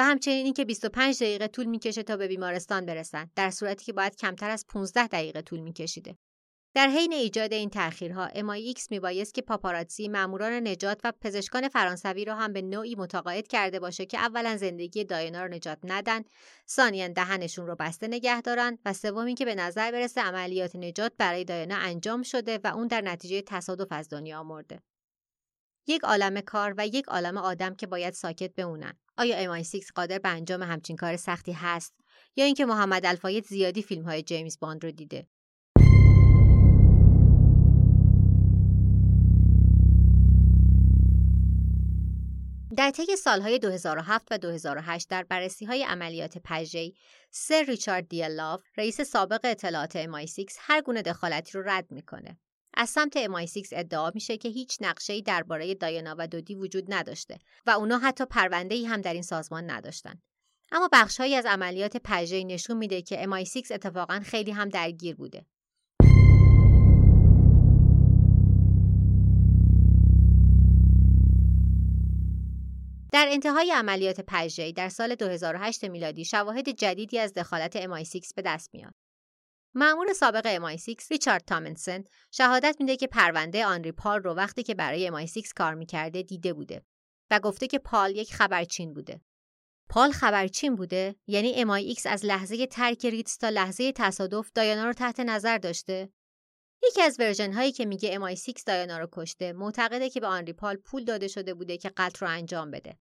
و 0.00 0.02
همچنین 0.02 0.44
اینکه 0.44 0.64
25 0.64 1.22
دقیقه 1.22 1.48
طول 1.48 1.64
می‌کشه 1.64 2.02
تا 2.02 2.16
به 2.16 2.28
بیمارستان 2.28 2.86
برسن 2.86 3.30
در 3.36 3.50
صورتی 3.50 3.84
که 3.84 3.92
باید 3.92 4.16
کمتر 4.16 4.50
از 4.50 4.66
15 4.68 5.06
دقیقه 5.06 5.42
طول 5.42 5.60
میکشیده. 5.60 6.16
در 6.74 6.88
حین 6.88 7.12
ایجاد 7.12 7.52
این 7.52 7.70
تأخیرها 7.70 8.26
MI6 8.26 8.90
میبایست 8.90 9.34
که 9.34 9.42
پاپاراتسی 9.42 10.08
ماموران 10.08 10.52
نجات 10.68 11.00
و 11.04 11.12
پزشکان 11.20 11.68
فرانسوی 11.68 12.24
را 12.24 12.34
هم 12.34 12.52
به 12.52 12.62
نوعی 12.62 12.94
متقاعد 12.94 13.48
کرده 13.48 13.80
باشه 13.80 14.06
که 14.06 14.18
اولا 14.18 14.56
زندگی 14.56 15.04
دایانا 15.04 15.42
رو 15.42 15.54
نجات 15.54 15.78
ندن 15.84 16.22
ثانیا 16.68 17.08
دهنشون 17.08 17.66
رو 17.66 17.76
بسته 17.76 18.08
نگه 18.08 18.40
دارن 18.40 18.78
و 18.84 18.92
سوم 18.92 19.34
که 19.34 19.44
به 19.44 19.54
نظر 19.54 19.92
برسه 19.92 20.20
عملیات 20.20 20.76
نجات 20.76 21.12
برای 21.18 21.44
دایانا 21.44 21.76
انجام 21.76 22.22
شده 22.22 22.60
و 22.64 22.66
اون 22.66 22.86
در 22.86 23.00
نتیجه 23.00 23.42
تصادف 23.42 23.88
از 23.90 24.08
دنیا 24.08 24.42
مرده 24.42 24.80
یک 25.86 26.04
عالم 26.04 26.40
کار 26.40 26.74
و 26.76 26.86
یک 26.86 27.04
عالم 27.08 27.36
آدم 27.36 27.74
که 27.74 27.86
باید 27.86 28.14
ساکت 28.14 28.54
بمونن. 28.54 28.92
آیا 29.16 29.62
MI6 29.62 29.92
قادر 29.94 30.18
به 30.18 30.28
انجام 30.28 30.62
همچین 30.62 30.96
کار 30.96 31.16
سختی 31.16 31.52
هست؟ 31.52 31.94
یا 32.36 32.44
اینکه 32.44 32.64
محمد 32.64 33.06
الفاید 33.06 33.46
زیادی 33.46 33.82
فیلم 33.82 34.04
های 34.04 34.22
جیمز 34.22 34.58
باند 34.60 34.84
رو 34.84 34.90
دیده؟ 34.90 35.26
در 42.76 42.90
طی 42.90 43.16
سالهای 43.16 43.58
2007 43.58 44.28
و 44.30 44.38
2008 44.38 45.08
در 45.08 45.22
بررسی 45.22 45.64
های 45.64 45.84
عملیات 45.84 46.38
پژه‌ای 46.44 46.94
سر 47.30 47.62
ریچارد 47.62 48.08
دیالاف 48.08 48.62
رئیس 48.76 49.00
سابق 49.00 49.40
اطلاعات 49.44 50.06
MI6 50.06 50.56
هر 50.58 50.80
گونه 50.82 51.02
دخالتی 51.02 51.52
رو 51.58 51.62
رد 51.66 51.92
می‌کنه. 51.92 52.38
از 52.80 52.90
سمت 52.90 53.26
MI6 53.26 53.68
ادعا 53.72 54.10
میشه 54.14 54.36
که 54.36 54.48
هیچ 54.48 54.78
نقشه‌ای 54.80 55.22
درباره 55.22 55.74
دایانا 55.74 56.14
و 56.18 56.26
دودی 56.26 56.54
وجود 56.54 56.84
نداشته 56.94 57.38
و 57.66 57.70
اونا 57.70 57.98
حتی 57.98 58.24
پرونده‌ای 58.24 58.86
هم 58.86 59.00
در 59.00 59.12
این 59.12 59.22
سازمان 59.22 59.70
نداشتن. 59.70 60.22
اما 60.72 60.88
بخشهایی 60.92 61.34
از 61.34 61.46
عملیات 61.46 61.96
پژه 61.96 62.44
نشون 62.44 62.76
میده 62.76 63.02
که 63.02 63.26
MI6 63.26 63.70
اتفاقا 63.70 64.20
خیلی 64.24 64.50
هم 64.50 64.68
درگیر 64.68 65.16
بوده. 65.16 65.46
در 73.12 73.26
انتهای 73.30 73.72
عملیات 73.72 74.20
پژه 74.20 74.72
در 74.72 74.88
سال 74.88 75.14
2008 75.14 75.84
میلادی 75.84 76.24
شواهد 76.24 76.68
جدیدی 76.68 77.18
از 77.18 77.34
دخالت 77.34 77.86
MI6 77.86 78.32
به 78.36 78.42
دست 78.42 78.74
میاد. 78.74 78.94
مأمور 79.74 80.12
سابق 80.12 80.56
MI6 80.56 81.06
ریچارد 81.10 81.44
تامنسن 81.44 82.04
شهادت 82.30 82.76
میده 82.80 82.96
که 82.96 83.06
پرونده 83.06 83.66
آنری 83.66 83.92
پال 83.92 84.22
رو 84.22 84.34
وقتی 84.34 84.62
که 84.62 84.74
برای 84.74 85.10
MI6 85.10 85.52
کار 85.56 85.74
می‌کرده 85.74 86.22
دیده 86.22 86.52
بوده 86.52 86.84
و 87.30 87.40
گفته 87.40 87.66
که 87.66 87.78
پال 87.78 88.16
یک 88.16 88.34
خبرچین 88.34 88.94
بوده. 88.94 89.20
پال 89.88 90.12
خبرچین 90.12 90.74
بوده 90.74 91.14
یعنی 91.26 91.64
MI6 91.64 92.06
از 92.06 92.24
لحظه 92.24 92.66
ترک 92.66 93.06
ریتس 93.06 93.36
تا 93.36 93.48
لحظه 93.48 93.92
تصادف 93.92 94.50
دایانا 94.54 94.84
رو 94.84 94.92
تحت 94.92 95.20
نظر 95.20 95.58
داشته 95.58 96.12
یکی 96.82 97.02
از 97.02 97.16
ورژن 97.20 97.52
هایی 97.52 97.72
که 97.72 97.84
میگه 97.84 98.18
MI6 98.18 98.62
دایانا 98.66 98.98
رو 98.98 99.08
کشته 99.12 99.52
معتقده 99.52 100.10
که 100.10 100.20
به 100.20 100.26
آنری 100.26 100.52
پال 100.52 100.76
پول 100.76 101.04
داده 101.04 101.28
شده 101.28 101.54
بوده 101.54 101.76
که 101.76 101.92
قتل 101.96 102.26
رو 102.26 102.32
انجام 102.32 102.70
بده. 102.70 102.98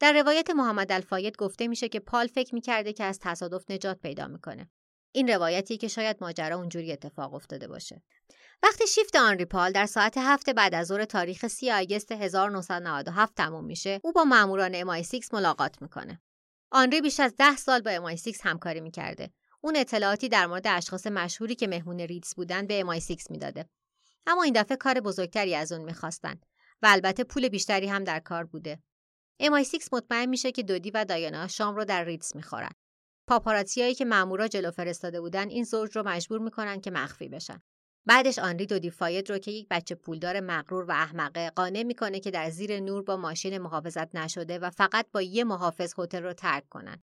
در 0.00 0.12
روایت 0.12 0.50
محمد 0.50 0.92
الفاید 0.92 1.36
گفته 1.36 1.68
میشه 1.68 1.88
که 1.88 2.00
پال 2.00 2.26
فکر 2.26 2.54
می‌کرده 2.54 2.92
که 2.92 3.04
از 3.04 3.18
تصادف 3.22 3.70
نجات 3.70 4.00
پیدا 4.00 4.28
می‌کنه. 4.28 4.70
این 5.12 5.28
روایتی 5.28 5.76
که 5.76 5.88
شاید 5.88 6.16
ماجرا 6.20 6.56
اونجوری 6.56 6.92
اتفاق 6.92 7.34
افتاده 7.34 7.68
باشه. 7.68 8.02
وقتی 8.62 8.86
شیفت 8.86 9.16
آنری 9.16 9.44
پال 9.44 9.72
در 9.72 9.86
ساعت 9.86 10.18
هفت 10.18 10.50
بعد 10.50 10.74
از 10.74 10.86
ظهر 10.86 11.04
تاریخ 11.04 11.46
30 11.46 11.72
آگست 11.72 12.12
1997 12.12 13.34
تموم 13.34 13.64
میشه، 13.64 14.00
او 14.04 14.12
با 14.12 14.24
ماموران 14.24 15.02
MI6 15.02 15.32
ملاقات 15.32 15.82
می‌کنه. 15.82 16.20
آنری 16.70 17.00
بیش 17.00 17.20
از 17.20 17.34
ده 17.38 17.56
سال 17.56 17.80
با 17.80 18.14
MI6 18.14 18.40
همکاری 18.42 18.80
می‌کرده 18.80 19.30
اون 19.60 19.76
اطلاعاتی 19.76 20.28
در 20.28 20.46
مورد 20.46 20.66
اشخاص 20.66 21.06
مشهوری 21.06 21.54
که 21.54 21.66
مهمون 21.66 22.00
ریتس 22.00 22.34
بودن 22.34 22.66
به 22.66 22.84
MI6 22.84 23.30
می‌داده. 23.30 23.68
اما 24.26 24.42
این 24.42 24.54
دفعه 24.62 24.76
کار 24.76 25.00
بزرگتری 25.00 25.54
از 25.54 25.72
اون 25.72 25.84
می‌خواستن 25.84 26.40
و 26.82 26.86
البته 26.90 27.24
پول 27.24 27.48
بیشتری 27.48 27.86
هم 27.86 28.04
در 28.04 28.20
کار 28.20 28.44
بوده. 28.44 28.82
MI6 29.42 29.88
مطمئن 29.92 30.28
میشه 30.28 30.52
که 30.52 30.62
دودی 30.62 30.90
و 30.90 31.04
دایانا 31.04 31.48
شام 31.48 31.76
رو 31.76 31.84
در 31.84 32.04
ریتس 32.04 32.36
می‌خورن. 32.36 32.70
پاپاراتیایی 33.26 33.94
که 33.94 34.04
مامورا 34.04 34.48
جلو 34.48 34.70
فرستاده 34.70 35.20
بودن 35.20 35.48
این 35.48 35.64
زوج 35.64 35.96
رو 35.96 36.08
مجبور 36.08 36.40
می‌کنن 36.40 36.80
که 36.80 36.90
مخفی 36.90 37.28
بشن. 37.28 37.62
بعدش 38.06 38.38
آنری 38.38 38.66
دودی 38.66 38.90
فاید 38.90 39.30
رو 39.30 39.38
که 39.38 39.50
یک 39.50 39.66
بچه 39.70 39.94
پولدار 39.94 40.40
مغرور 40.40 40.84
و 40.84 40.90
احمقه 40.90 41.50
قانع 41.50 41.82
می‌کنه 41.82 42.20
که 42.20 42.30
در 42.30 42.50
زیر 42.50 42.80
نور 42.80 43.02
با 43.02 43.16
ماشین 43.16 43.58
محافظت 43.58 44.14
نشده 44.14 44.58
و 44.58 44.70
فقط 44.70 45.06
با 45.12 45.22
یه 45.22 45.44
محافظ 45.44 45.94
هتل 45.98 46.22
رو 46.22 46.32
ترک 46.32 46.68
کنن. 46.68 47.02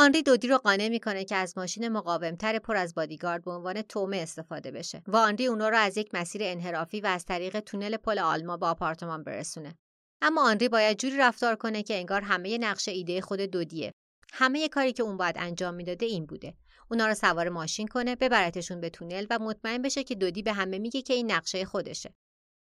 آنری 0.00 0.22
دودی 0.22 0.48
رو 0.48 0.58
قانع 0.58 0.88
می‌کنه 0.88 1.24
که 1.24 1.36
از 1.36 1.58
ماشین 1.58 1.88
مقاومتر 1.88 2.58
پر 2.58 2.76
از 2.76 2.94
بادیگارد 2.94 3.44
به 3.44 3.50
عنوان 3.50 3.82
تومه 3.82 4.16
استفاده 4.16 4.70
بشه 4.70 5.02
و 5.06 5.16
آنری 5.16 5.46
اونا 5.46 5.68
رو 5.68 5.76
از 5.76 5.96
یک 5.96 6.14
مسیر 6.14 6.40
انحرافی 6.44 7.00
و 7.00 7.06
از 7.06 7.24
طریق 7.24 7.60
تونل 7.60 7.96
پل 7.96 8.18
آلما 8.18 8.56
با 8.56 8.70
آپارتمان 8.70 9.24
برسونه. 9.24 9.78
اما 10.22 10.50
آنری 10.50 10.68
باید 10.68 10.98
جوری 10.98 11.16
رفتار 11.16 11.56
کنه 11.56 11.82
که 11.82 11.96
انگار 11.98 12.20
همه 12.20 12.58
نقشه 12.58 12.90
ایده 12.90 13.20
خود 13.20 13.40
دودیه. 13.40 13.92
همه 14.32 14.68
کاری 14.68 14.92
که 14.92 15.02
اون 15.02 15.16
باید 15.16 15.36
انجام 15.38 15.74
می‌داده 15.74 16.06
این 16.06 16.26
بوده. 16.26 16.54
اونا 16.90 17.06
رو 17.06 17.14
سوار 17.14 17.48
ماشین 17.48 17.88
کنه 17.88 18.16
ببرتشون 18.16 18.80
به 18.80 18.90
تونل 18.90 19.26
و 19.30 19.38
مطمئن 19.38 19.82
بشه 19.82 20.04
که 20.04 20.14
دودی 20.14 20.42
به 20.42 20.52
همه 20.52 20.78
میگه 20.78 21.02
که 21.02 21.14
این 21.14 21.32
نقشه 21.32 21.64
خودشه. 21.64 22.14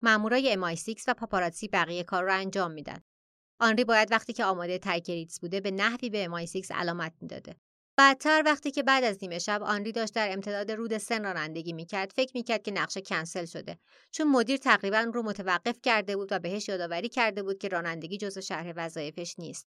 مامورای 0.03 0.57
MI6 0.57 1.03
و 1.09 1.15
پاپاراتسی 1.15 1.69
بقیه 1.69 2.05
کار 2.05 2.25
رو 2.25 2.35
انجام 2.35 2.71
میدن. 2.71 3.03
آنری 3.61 3.85
باید 3.85 4.13
وقتی 4.13 4.33
که 4.33 4.45
آماده 4.45 4.79
ترک 4.79 5.10
ریتس 5.10 5.41
بوده 5.41 5.61
به 5.61 5.71
نحوی 5.71 6.11
به 6.11 6.29
MI6 6.29 6.71
علامت 6.71 7.13
می‌داده. 7.21 7.57
بعدتر 7.97 8.43
وقتی 8.47 8.71
که 8.71 8.83
بعد 8.83 9.05
از 9.05 9.19
نیمه 9.23 9.39
شب 9.39 9.63
آنری 9.63 9.93
داشت 9.93 10.15
در 10.15 10.33
امتداد 10.33 10.71
رود 10.71 10.99
سن 10.99 11.25
رانندگی 11.25 11.73
می‌کرد 11.73 12.13
فکر 12.17 12.31
می‌کرد 12.35 12.63
که 12.63 12.71
نقشه 12.71 13.01
کنسل 13.01 13.45
شده. 13.45 13.79
چون 14.11 14.31
مدیر 14.31 14.57
تقریبا 14.57 15.01
رو 15.15 15.23
متوقف 15.23 15.77
کرده 15.83 16.17
بود 16.17 16.29
و 16.33 16.39
بهش 16.39 16.69
یادآوری 16.69 17.09
کرده 17.09 17.43
بود 17.43 17.59
که 17.59 17.69
رانندگی 17.69 18.19
جزو 18.19 18.41
شرح 18.41 18.73
وظایفش 18.77 19.35
نیست. 19.39 19.67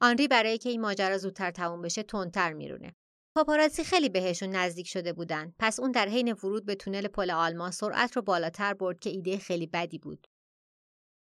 آنری 0.00 0.28
برای 0.28 0.58
که 0.58 0.68
این 0.68 0.80
ماجرا 0.80 1.18
زودتر 1.18 1.50
تموم 1.50 1.82
بشه 1.82 2.02
تندتر 2.02 2.52
میرونه. 2.52 2.94
پاپاراتسی 3.36 3.84
خیلی 3.84 4.08
بهشون 4.08 4.48
نزدیک 4.50 4.88
شده 4.88 5.12
بودن. 5.12 5.54
پس 5.58 5.80
اون 5.80 5.90
در 5.90 6.08
حین 6.08 6.32
ورود 6.32 6.66
به 6.66 6.74
تونل 6.74 7.08
پل 7.08 7.30
آلمان 7.30 7.70
سرعت 7.70 8.16
رو 8.16 8.22
بالاتر 8.22 8.74
برد 8.74 9.00
که 9.00 9.10
ایده 9.10 9.38
خیلی 9.38 9.66
بدی 9.66 9.98
بود. 9.98 10.26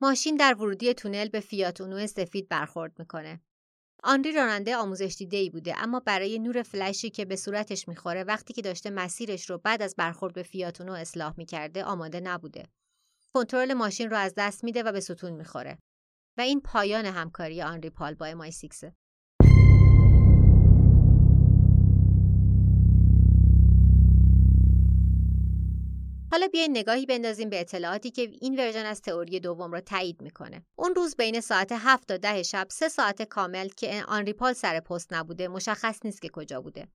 ماشین 0.02 0.36
در 0.36 0.54
ورودی 0.54 0.94
تونل 0.94 1.28
به 1.28 1.40
فیات 1.40 1.80
اونو 1.80 2.06
سفید 2.06 2.48
برخورد 2.48 2.98
می‌کنه. 2.98 3.40
آنری 4.04 4.32
راننده 4.32 4.76
آموزش 4.76 5.14
دیده 5.18 5.36
ای 5.36 5.50
بوده 5.50 5.74
اما 5.78 6.00
برای 6.00 6.38
نور 6.38 6.62
فلشی 6.62 7.10
که 7.10 7.24
به 7.24 7.36
صورتش 7.36 7.88
می‌خوره 7.88 8.24
وقتی 8.24 8.54
که 8.54 8.62
داشته 8.62 8.90
مسیرش 8.90 9.50
رو 9.50 9.58
بعد 9.58 9.82
از 9.82 9.94
برخورد 9.98 10.34
به 10.34 10.42
فیاتونو 10.42 10.92
اصلاح 10.92 11.34
می‌کرده 11.36 11.84
آماده 11.84 12.20
نبوده. 12.20 12.66
کنترل 13.34 13.74
ماشین 13.74 14.10
رو 14.10 14.16
از 14.16 14.34
دست 14.36 14.64
میده 14.64 14.82
و 14.82 14.92
به 14.92 15.00
ستون 15.00 15.32
می‌خوره. 15.32 15.78
و 16.38 16.40
این 16.40 16.60
پایان 16.60 17.06
همکاری 17.06 17.62
آنری 17.62 17.90
پال 17.90 18.14
با 18.14 18.26
MI6 18.26 18.50
ه. 18.50 18.96
حالا 26.32 26.48
بیاین 26.48 26.70
نگاهی 26.70 27.06
بندازیم 27.06 27.50
به 27.50 27.60
اطلاعاتی 27.60 28.10
که 28.10 28.22
این 28.22 28.58
ورژن 28.58 28.86
از 28.86 29.00
تئوری 29.00 29.40
دوم 29.40 29.72
را 29.72 29.80
تایید 29.80 30.22
می‌کنه. 30.22 30.66
اون 30.76 30.94
روز 30.94 31.16
بین 31.16 31.40
ساعت 31.40 31.72
7 31.72 32.08
تا 32.08 32.16
10 32.16 32.42
شب 32.42 32.66
سه 32.70 32.88
ساعت 32.88 33.22
کامل 33.22 33.68
که 33.68 34.04
آنری 34.08 34.32
پال 34.32 34.52
سر 34.52 34.80
پست 34.80 35.12
نبوده 35.12 35.48
مشخص 35.48 36.00
نیست 36.04 36.22
که 36.22 36.28
کجا 36.28 36.60
بوده. 36.60 36.88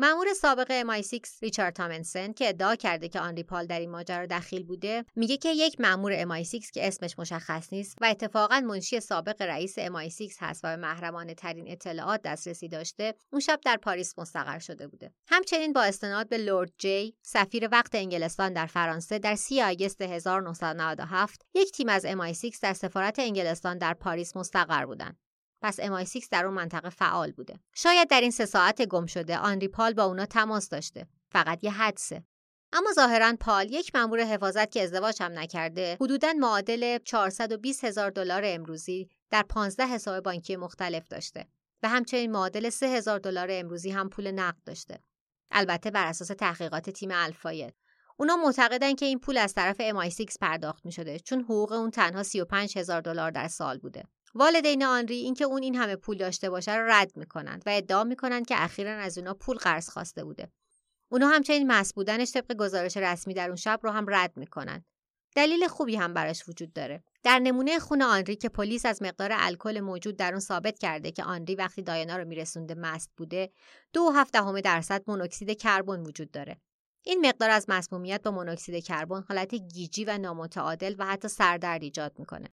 مأمور 0.00 0.34
سابق 0.34 0.82
MI6 0.82 1.42
ریچارد 1.42 1.74
تامنسن 1.74 2.32
که 2.32 2.48
ادعا 2.48 2.76
کرده 2.76 3.08
که 3.08 3.20
آنری 3.20 3.42
پال 3.42 3.66
در 3.66 3.80
این 3.80 3.90
ماجرا 3.90 4.26
دخیل 4.26 4.64
بوده 4.64 5.04
میگه 5.16 5.36
که 5.36 5.48
یک 5.48 5.80
مأمور 5.80 6.24
MI6 6.24 6.70
که 6.70 6.86
اسمش 6.88 7.18
مشخص 7.18 7.72
نیست 7.72 7.98
و 8.00 8.04
اتفاقا 8.04 8.60
منشی 8.60 9.00
سابق 9.00 9.42
رئیس 9.42 9.78
MI6 9.78 10.36
هست 10.40 10.60
و 10.64 10.68
به 10.68 10.76
محرمانه 10.76 11.34
ترین 11.34 11.70
اطلاعات 11.70 12.22
دسترسی 12.22 12.68
داشته 12.68 13.14
اون 13.32 13.40
شب 13.40 13.60
در 13.64 13.76
پاریس 13.76 14.18
مستقر 14.18 14.58
شده 14.58 14.88
بوده. 14.88 15.12
همچنین 15.28 15.72
با 15.72 15.82
استناد 15.82 16.28
به 16.28 16.38
لورد 16.38 16.72
جی 16.78 17.14
سفیر 17.22 17.68
وقت 17.72 17.94
انگلستان 17.94 18.52
در 18.52 18.66
فرانسه 18.66 19.18
در 19.18 19.34
30 19.34 19.62
آگوست 19.62 20.02
1997 20.02 21.42
یک 21.54 21.72
تیم 21.72 21.88
از 21.88 22.06
MI6 22.06 22.58
در 22.62 22.72
سفارت 22.72 23.18
انگلستان 23.18 23.78
در 23.78 23.94
پاریس 23.94 24.36
مستقر 24.36 24.86
بودند. 24.86 25.27
پس 25.62 25.80
MI6 25.80 26.28
در 26.30 26.44
اون 26.46 26.54
منطقه 26.54 26.90
فعال 26.90 27.32
بوده. 27.32 27.60
شاید 27.74 28.08
در 28.08 28.20
این 28.20 28.30
سه 28.30 28.46
ساعت 28.46 28.82
گم 28.82 29.06
شده 29.06 29.38
آنری 29.38 29.68
پال 29.68 29.94
با 29.94 30.04
اونا 30.04 30.26
تماس 30.26 30.68
داشته. 30.68 31.06
فقط 31.30 31.64
یه 31.64 31.70
حدسه. 31.70 32.24
اما 32.72 32.92
ظاهرا 32.92 33.36
پال 33.40 33.72
یک 33.72 33.94
مامور 33.94 34.20
حفاظت 34.20 34.70
که 34.70 34.82
ازدواج 34.82 35.22
هم 35.22 35.38
نکرده 35.38 35.96
حدودا 36.00 36.32
معادل 36.32 36.98
420 36.98 37.84
هزار 37.84 38.10
دلار 38.10 38.42
امروزی 38.46 39.08
در 39.30 39.42
15 39.42 39.86
حساب 39.86 40.24
بانکی 40.24 40.56
مختلف 40.56 41.08
داشته 41.08 41.46
و 41.82 41.88
همچنین 41.88 42.32
معادل 42.32 42.70
3 42.70 42.86
هزار 42.86 43.18
دلار 43.18 43.48
امروزی 43.50 43.90
هم 43.90 44.08
پول 44.08 44.30
نقد 44.30 44.62
داشته 44.64 44.98
البته 45.50 45.90
بر 45.90 46.06
اساس 46.06 46.28
تحقیقات 46.28 46.90
تیم 46.90 47.10
الفاید 47.12 47.74
اونا 48.16 48.36
معتقدن 48.36 48.94
که 48.94 49.06
این 49.06 49.18
پول 49.18 49.38
از 49.38 49.54
طرف 49.54 49.76
MI6 49.80 50.36
پرداخت 50.40 50.86
می 50.86 50.92
شده 50.92 51.18
چون 51.18 51.40
حقوق 51.40 51.72
اون 51.72 51.90
تنها 51.90 52.22
35 52.22 52.78
هزار 52.78 53.00
دلار 53.00 53.30
در 53.30 53.48
سال 53.48 53.78
بوده 53.78 54.04
والدین 54.34 54.84
آنری 54.84 55.16
اینکه 55.16 55.44
اون 55.44 55.62
این 55.62 55.74
همه 55.74 55.96
پول 55.96 56.16
داشته 56.16 56.50
باشه 56.50 56.76
رو 56.76 56.86
رد 56.90 57.16
می‌کنند 57.16 57.62
و 57.66 57.70
ادعا 57.70 58.04
می‌کنند 58.04 58.46
که 58.46 58.54
اخیرا 58.58 58.92
از 58.92 59.18
اونا 59.18 59.34
پول 59.34 59.56
قرض 59.56 59.88
خواسته 59.88 60.24
بوده. 60.24 60.52
اونا 61.08 61.28
همچنین 61.28 61.72
مس 61.72 61.94
بودنش 61.94 62.32
طبق 62.32 62.56
گزارش 62.56 62.96
رسمی 62.96 63.34
در 63.34 63.46
اون 63.46 63.56
شب 63.56 63.80
رو 63.82 63.90
هم 63.90 64.06
رد 64.08 64.36
می‌کنند. 64.36 64.84
دلیل 65.36 65.68
خوبی 65.68 65.96
هم 65.96 66.14
براش 66.14 66.48
وجود 66.48 66.72
داره. 66.72 67.02
در 67.22 67.38
نمونه 67.38 67.78
خون 67.78 68.02
آنری 68.02 68.36
که 68.36 68.48
پلیس 68.48 68.86
از 68.86 69.02
مقدار 69.02 69.30
الکل 69.32 69.80
موجود 69.80 70.16
در 70.16 70.30
اون 70.30 70.40
ثابت 70.40 70.78
کرده 70.78 71.10
که 71.10 71.24
آنری 71.24 71.54
وقتی 71.54 71.82
دایانا 71.82 72.16
رو 72.16 72.24
میرسونده 72.24 72.74
مست 72.74 73.10
بوده 73.16 73.50
دو 73.92 74.10
هفته 74.10 74.60
درصد 74.60 75.02
مونوکسید 75.06 75.60
کربن 75.60 76.00
وجود 76.00 76.30
داره. 76.30 76.60
این 77.04 77.26
مقدار 77.26 77.50
از 77.50 77.64
مسمومیت 77.68 78.22
با 78.22 78.30
مونوکسید 78.30 78.84
کربن 78.84 79.24
حالت 79.28 79.54
گیجی 79.54 80.04
و 80.04 80.18
نامتعادل 80.18 80.94
و 80.98 81.06
حتی 81.06 81.28
سردرد 81.28 81.82
ایجاد 81.82 82.18
می‌کنه. 82.18 82.48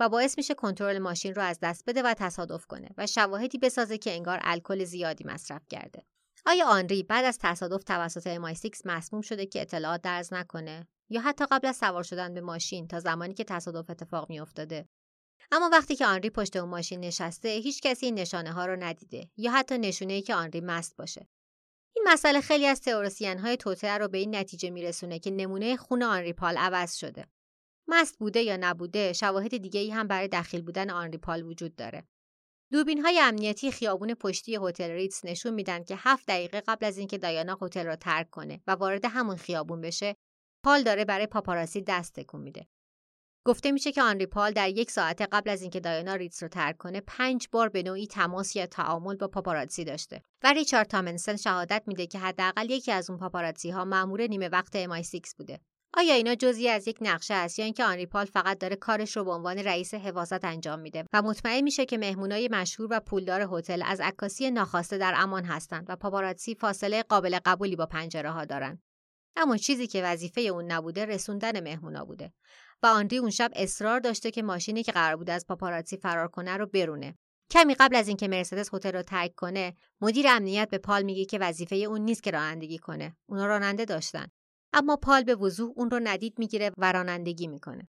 و 0.00 0.08
باعث 0.08 0.38
میشه 0.38 0.54
کنترل 0.54 0.98
ماشین 0.98 1.34
رو 1.34 1.42
از 1.42 1.58
دست 1.62 1.84
بده 1.86 2.02
و 2.02 2.14
تصادف 2.14 2.66
کنه 2.66 2.88
و 2.98 3.06
شواهدی 3.06 3.58
بسازه 3.58 3.98
که 3.98 4.12
انگار 4.12 4.38
الکل 4.42 4.84
زیادی 4.84 5.24
مصرف 5.24 5.62
کرده. 5.68 6.02
آیا 6.46 6.66
آنری 6.66 7.02
بعد 7.02 7.24
از 7.24 7.38
تصادف 7.38 7.84
توسط 7.84 8.36
MI6 8.36 8.80
مسموم 8.84 9.22
شده 9.22 9.46
که 9.46 9.60
اطلاعات 9.60 10.02
درز 10.02 10.32
نکنه؟ 10.32 10.88
یا 11.10 11.20
حتی 11.20 11.46
قبل 11.50 11.68
از 11.68 11.76
سوار 11.76 12.02
شدن 12.02 12.34
به 12.34 12.40
ماشین 12.40 12.88
تا 12.88 13.00
زمانی 13.00 13.34
که 13.34 13.44
تصادف 13.44 13.90
اتفاق 13.90 14.28
میافتاده؟ 14.28 14.88
اما 15.52 15.68
وقتی 15.72 15.96
که 15.96 16.06
آنری 16.06 16.30
پشت 16.30 16.56
اون 16.56 16.68
ماشین 16.68 17.00
نشسته 17.00 17.48
هیچ 17.48 17.80
کسی 17.82 18.06
این 18.06 18.14
نشانه 18.14 18.52
ها 18.52 18.66
رو 18.66 18.76
ندیده 18.76 19.30
یا 19.36 19.52
حتی 19.52 19.78
نشونه 19.78 20.12
ای 20.12 20.22
که 20.22 20.34
آنری 20.34 20.60
مست 20.60 20.96
باشه. 20.96 21.28
این 21.96 22.04
مسئله 22.08 22.40
خیلی 22.40 22.66
از 22.66 22.80
تئوریسین 22.80 23.38
های 23.38 23.56
توطئه 23.56 23.98
رو 23.98 24.08
به 24.08 24.18
این 24.18 24.36
نتیجه 24.36 24.70
میرسونه 24.70 25.18
که 25.18 25.30
نمونه 25.30 25.76
خون 25.76 26.02
آنری 26.02 26.32
پال 26.32 26.58
عوض 26.58 26.94
شده. 26.94 27.26
مست 27.88 28.18
بوده 28.18 28.40
یا 28.40 28.56
نبوده 28.60 29.12
شواهد 29.12 29.56
دیگه 29.56 29.80
ای 29.80 29.90
هم 29.90 30.08
برای 30.08 30.28
دخیل 30.28 30.62
بودن 30.62 30.90
آنری 30.90 31.18
پال 31.18 31.42
وجود 31.42 31.76
داره. 31.76 32.06
دوربین 32.72 33.00
های 33.00 33.20
امنیتی 33.20 33.70
خیابون 33.70 34.14
پشتی 34.14 34.58
هتل 34.62 34.90
ریتز 34.90 35.20
نشون 35.24 35.54
میدن 35.54 35.84
که 35.84 35.94
هفت 35.98 36.26
دقیقه 36.28 36.62
قبل 36.68 36.86
از 36.86 36.98
اینکه 36.98 37.18
دایانا 37.18 37.58
هتل 37.62 37.86
را 37.86 37.96
ترک 37.96 38.30
کنه 38.30 38.62
و 38.66 38.72
وارد 38.72 39.04
همون 39.04 39.36
خیابون 39.36 39.80
بشه 39.80 40.16
پال 40.64 40.82
داره 40.82 41.04
برای 41.04 41.26
پاپاراسی 41.26 41.82
دست 41.82 42.14
تکون 42.14 42.40
میده. 42.40 42.66
گفته 43.46 43.72
میشه 43.72 43.92
که 43.92 44.02
آنری 44.02 44.26
پال 44.26 44.52
در 44.52 44.68
یک 44.68 44.90
ساعت 44.90 45.22
قبل 45.22 45.50
از 45.50 45.62
اینکه 45.62 45.80
دایانا 45.80 46.14
ریتز 46.14 46.42
رو 46.42 46.48
ترک 46.48 46.76
کنه 46.76 47.00
پنج 47.00 47.48
بار 47.52 47.68
به 47.68 47.82
نوعی 47.82 48.06
تماس 48.06 48.56
یا 48.56 48.66
تعامل 48.66 49.16
با 49.16 49.28
پاپاراتسی 49.28 49.84
داشته 49.84 50.22
و 50.42 50.52
ریچارد 50.52 50.86
تامنسن 50.86 51.36
شهادت 51.36 51.82
میده 51.86 52.06
که 52.06 52.18
حداقل 52.18 52.70
یکی 52.70 52.92
از 52.92 53.10
اون 53.10 53.18
پاپاراتسی 53.18 53.70
ها 53.70 53.84
مامور 53.84 54.26
نیمه 54.26 54.48
وقت 54.48 54.76
MI6 54.76 55.20
بوده. 55.38 55.60
آیا 55.94 56.14
اینا 56.14 56.34
جزئی 56.34 56.68
از 56.68 56.88
یک 56.88 56.98
نقشه 57.00 57.34
است 57.34 57.58
یا 57.58 57.64
اینکه 57.64 57.84
آنری 57.84 58.06
پال 58.06 58.24
فقط 58.24 58.58
داره 58.58 58.76
کارش 58.76 59.16
رو 59.16 59.24
به 59.24 59.30
عنوان 59.30 59.58
رئیس 59.58 59.94
حفاظت 59.94 60.44
انجام 60.44 60.80
میده 60.80 61.04
و 61.12 61.22
مطمئن 61.22 61.60
میشه 61.60 61.86
که 61.86 61.98
مهمونای 61.98 62.48
مشهور 62.52 62.88
و 62.90 63.00
پولدار 63.00 63.48
هتل 63.52 63.82
از 63.86 64.00
عکاسی 64.00 64.50
ناخواسته 64.50 64.98
در 64.98 65.14
امان 65.16 65.44
هستند 65.44 65.86
و 65.88 65.96
پاپاراتسی 65.96 66.54
فاصله 66.54 67.02
قابل 67.02 67.38
قبولی 67.44 67.76
با 67.76 67.86
پنجره 67.86 68.30
ها 68.30 68.44
دارن. 68.44 68.82
اما 69.36 69.56
چیزی 69.56 69.86
که 69.86 70.02
وظیفه 70.02 70.40
اون 70.40 70.72
نبوده 70.72 71.04
رسوندن 71.04 71.60
مهمونا 71.60 72.04
بوده 72.04 72.32
و 72.82 72.86
آنری 72.86 73.18
اون 73.18 73.30
شب 73.30 73.50
اصرار 73.56 74.00
داشته 74.00 74.30
که 74.30 74.42
ماشینی 74.42 74.82
که 74.82 74.92
قرار 74.92 75.16
بوده 75.16 75.32
از 75.32 75.46
پاپاراتسی 75.46 75.96
فرار 75.96 76.28
کنه 76.28 76.56
رو 76.56 76.66
برونه. 76.66 77.18
کمی 77.50 77.74
قبل 77.74 77.96
از 77.96 78.08
اینکه 78.08 78.28
مرسدس 78.28 78.74
هتل 78.74 78.92
رو 78.92 79.02
ترک 79.02 79.34
کنه 79.34 79.74
مدیر 80.00 80.26
امنیت 80.28 80.68
به 80.70 80.78
پال 80.78 81.02
میگه 81.02 81.24
که 81.24 81.38
وظیفه 81.38 81.76
اون 81.76 82.00
نیست 82.00 82.22
که 82.22 82.30
رانندگی 82.30 82.78
کنه. 82.78 83.16
اونا 83.26 83.46
راننده 83.46 83.84
داشتن. 83.84 84.26
اما 84.72 84.96
پال 84.96 85.24
به 85.24 85.34
وضوح 85.34 85.72
اون 85.76 85.90
رو 85.90 86.00
ندید 86.02 86.38
می‌گیره 86.38 86.70
و 86.78 86.92
رانندگی 86.92 87.46
می‌کنه. 87.46 87.88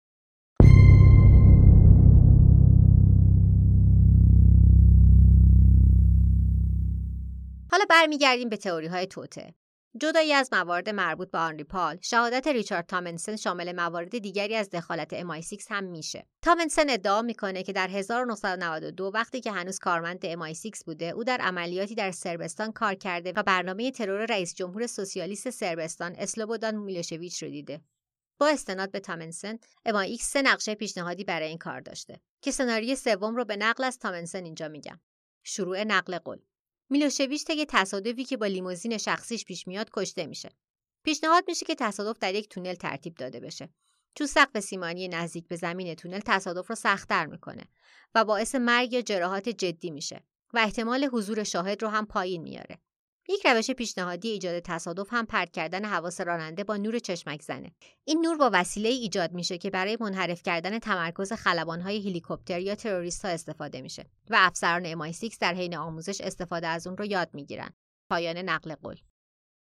حالا 7.71 7.85
برمیگردیم 7.89 8.49
به 8.49 8.57
تئوری 8.57 8.87
های 8.87 9.07
توته. 9.07 9.53
جدایی 10.01 10.33
از 10.33 10.49
موارد 10.51 10.89
مربوط 10.89 11.31
به 11.31 11.37
آنری 11.37 11.63
پال 11.63 11.97
شهادت 12.01 12.47
ریچارد 12.47 12.85
تامنسن 12.85 13.35
شامل 13.35 13.71
موارد 13.71 14.17
دیگری 14.17 14.55
از 14.55 14.69
دخالت 14.69 15.21
MI6 15.21 15.65
هم 15.69 15.83
میشه. 15.83 16.27
تامنسن 16.41 16.89
ادعا 16.89 17.21
می‌کنه 17.21 17.63
که 17.63 17.73
در 17.73 17.87
1992 17.87 19.11
وقتی 19.13 19.41
که 19.41 19.51
هنوز 19.51 19.79
کارمند 19.79 20.33
MI6 20.35 20.83
بوده 20.85 21.05
او 21.05 21.23
در 21.23 21.37
عملیاتی 21.41 21.95
در 21.95 22.11
سربستان 22.11 22.71
کار 22.71 22.93
کرده 22.93 23.33
و 23.35 23.43
برنامه 23.43 23.91
ترور 23.91 24.25
رئیس 24.25 24.55
جمهور 24.55 24.87
سوسیالیست 24.87 25.49
سربستان 25.49 26.15
اسلوبودان 26.17 26.75
میلوشویچ 26.75 27.43
رو 27.43 27.49
دیده. 27.49 27.81
با 28.39 28.47
استناد 28.47 28.91
به 28.91 28.99
تامنسن 28.99 29.57
MI6 29.87 30.21
سه 30.21 30.41
نقشه 30.41 30.75
پیشنهادی 30.75 31.23
برای 31.23 31.47
این 31.47 31.57
کار 31.57 31.79
داشته 31.79 32.19
که 32.41 32.51
سناریوی 32.51 32.95
سوم 32.95 33.35
رو 33.35 33.45
به 33.45 33.57
نقل 33.57 33.83
از 33.83 33.99
تامنسن 33.99 34.43
اینجا 34.43 34.67
میگم. 34.67 34.99
شروع 35.43 35.83
نقل 35.83 36.17
قول. 36.17 36.39
میلوشویچ 36.89 37.45
طی 37.45 37.65
تصادفی 37.69 38.23
که 38.23 38.37
با 38.37 38.45
لیموزین 38.45 38.97
شخصیش 38.97 39.45
پیش 39.45 39.67
میاد 39.67 39.89
کشته 39.93 40.25
میشه. 40.25 40.49
پیشنهاد 41.03 41.43
میشه 41.47 41.65
که 41.65 41.75
تصادف 41.75 42.19
در 42.19 42.35
یک 42.35 42.49
تونل 42.49 42.73
ترتیب 42.73 43.15
داده 43.15 43.39
بشه. 43.39 43.69
چون 44.15 44.27
سقف 44.27 44.59
سیمانی 44.59 45.07
نزدیک 45.07 45.47
به 45.47 45.55
زمین 45.55 45.95
تونل 45.95 46.19
تصادف 46.25 46.67
رو 46.67 46.75
سختتر 46.75 47.25
می‌کنه 47.25 47.63
و 48.15 48.25
باعث 48.25 48.55
مرگ 48.55 48.93
یا 48.93 49.01
جراحات 49.01 49.49
جدی 49.49 49.91
میشه 49.91 50.23
و 50.53 50.57
احتمال 50.57 51.09
حضور 51.13 51.43
شاهد 51.43 51.83
رو 51.83 51.89
هم 51.89 52.05
پایین 52.05 52.41
میاره. 52.41 52.79
یک 53.29 53.47
روش 53.47 53.71
پیشنهادی 53.71 54.29
ایجاد 54.29 54.59
تصادف 54.59 55.07
هم 55.11 55.25
پرت 55.25 55.51
کردن 55.51 55.85
حواس 55.85 56.21
راننده 56.21 56.63
با 56.63 56.77
نور 56.77 56.99
چشمک 56.99 57.41
زنه. 57.41 57.71
این 58.03 58.21
نور 58.25 58.37
با 58.37 58.49
وسیله 58.53 58.89
ایجاد 58.89 59.31
میشه 59.31 59.57
که 59.57 59.69
برای 59.69 59.97
منحرف 59.99 60.43
کردن 60.43 60.79
تمرکز 60.79 61.33
خلبانهای 61.33 62.09
هلیکوپتر 62.09 62.59
یا 62.59 62.75
تروریست 62.75 63.25
ها 63.25 63.31
استفاده 63.31 63.81
میشه 63.81 64.05
و 64.29 64.35
افسران 64.39 64.85
امای 64.85 65.13
6 65.13 65.37
در 65.41 65.53
حین 65.53 65.77
آموزش 65.77 66.21
استفاده 66.21 66.67
از 66.67 66.87
اون 66.87 66.97
رو 66.97 67.05
یاد 67.05 67.29
می‌گیرن. 67.33 67.69
پایان 68.09 68.37
نقل 68.37 68.75
قول. 68.75 68.97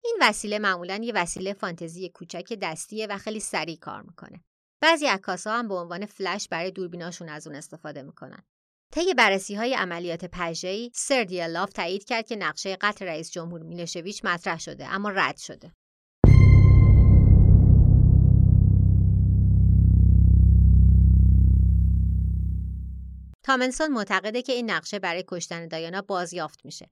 این 0.03 0.17
وسیله 0.21 0.59
معمولا 0.59 0.99
یه 1.03 1.13
وسیله 1.15 1.53
فانتزی 1.53 2.09
کوچک 2.09 2.53
دستیه 2.61 3.07
و 3.07 3.17
خیلی 3.17 3.39
سریع 3.39 3.77
کار 3.77 4.01
می‌کنه. 4.01 4.43
بعضی 4.81 5.05
عکاسا 5.05 5.53
هم 5.53 5.67
به 5.67 5.73
عنوان 5.73 6.05
فلش 6.05 6.47
برای 6.47 6.71
دوربیناشون 6.71 7.29
از 7.29 7.47
اون 7.47 7.55
استفاده 7.55 8.01
می‌کنن. 8.01 8.43
طی 8.91 9.13
بررسی 9.13 9.55
های 9.55 9.73
عملیات 9.73 10.25
پژه‌ای 10.25 10.91
سر 10.93 11.23
دیالاف 11.23 11.73
تایید 11.73 12.03
کرد 12.03 12.27
که 12.27 12.35
نقشه 12.35 12.77
قتل 12.81 13.05
رئیس 13.05 13.31
جمهور 13.31 13.63
میلوشویچ 13.63 14.25
مطرح 14.25 14.59
شده 14.59 14.87
اما 14.87 15.09
رد 15.09 15.37
شده 15.37 15.71
تامنسون 23.43 23.87
معتقده 23.87 24.41
که 24.41 24.53
این 24.53 24.71
نقشه 24.71 24.99
برای 24.99 25.23
کشتن 25.27 25.67
دایانا 25.67 26.01
بازیافت 26.01 26.65
میشه. 26.65 26.89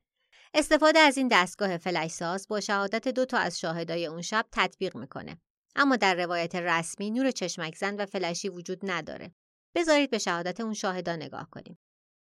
استفاده 0.54 1.00
از 1.00 1.18
این 1.18 1.28
دستگاه 1.32 1.78
فلشساز 1.78 2.48
با 2.48 2.60
شهادت 2.60 3.08
دو 3.08 3.26
تا 3.26 3.38
از 3.38 3.60
شاهدای 3.60 4.06
اون 4.06 4.22
شب 4.22 4.46
تطبیق 4.52 4.98
می‌کنه. 4.98 5.38
اما 5.76 5.96
در 5.96 6.16
روایت 6.16 6.56
رسمی 6.56 7.12
نور 7.12 7.32
چشمک 7.32 7.76
زن 7.76 7.96
و 7.96 8.06
فلشی 8.06 8.50
وجود 8.50 8.80
نداره. 8.84 9.32
بذارید 9.76 10.10
به 10.10 10.18
شهادت 10.18 10.60
اون 10.60 10.74
شاهدا 10.74 11.16
نگاه 11.16 11.50
کنیم. 11.52 11.78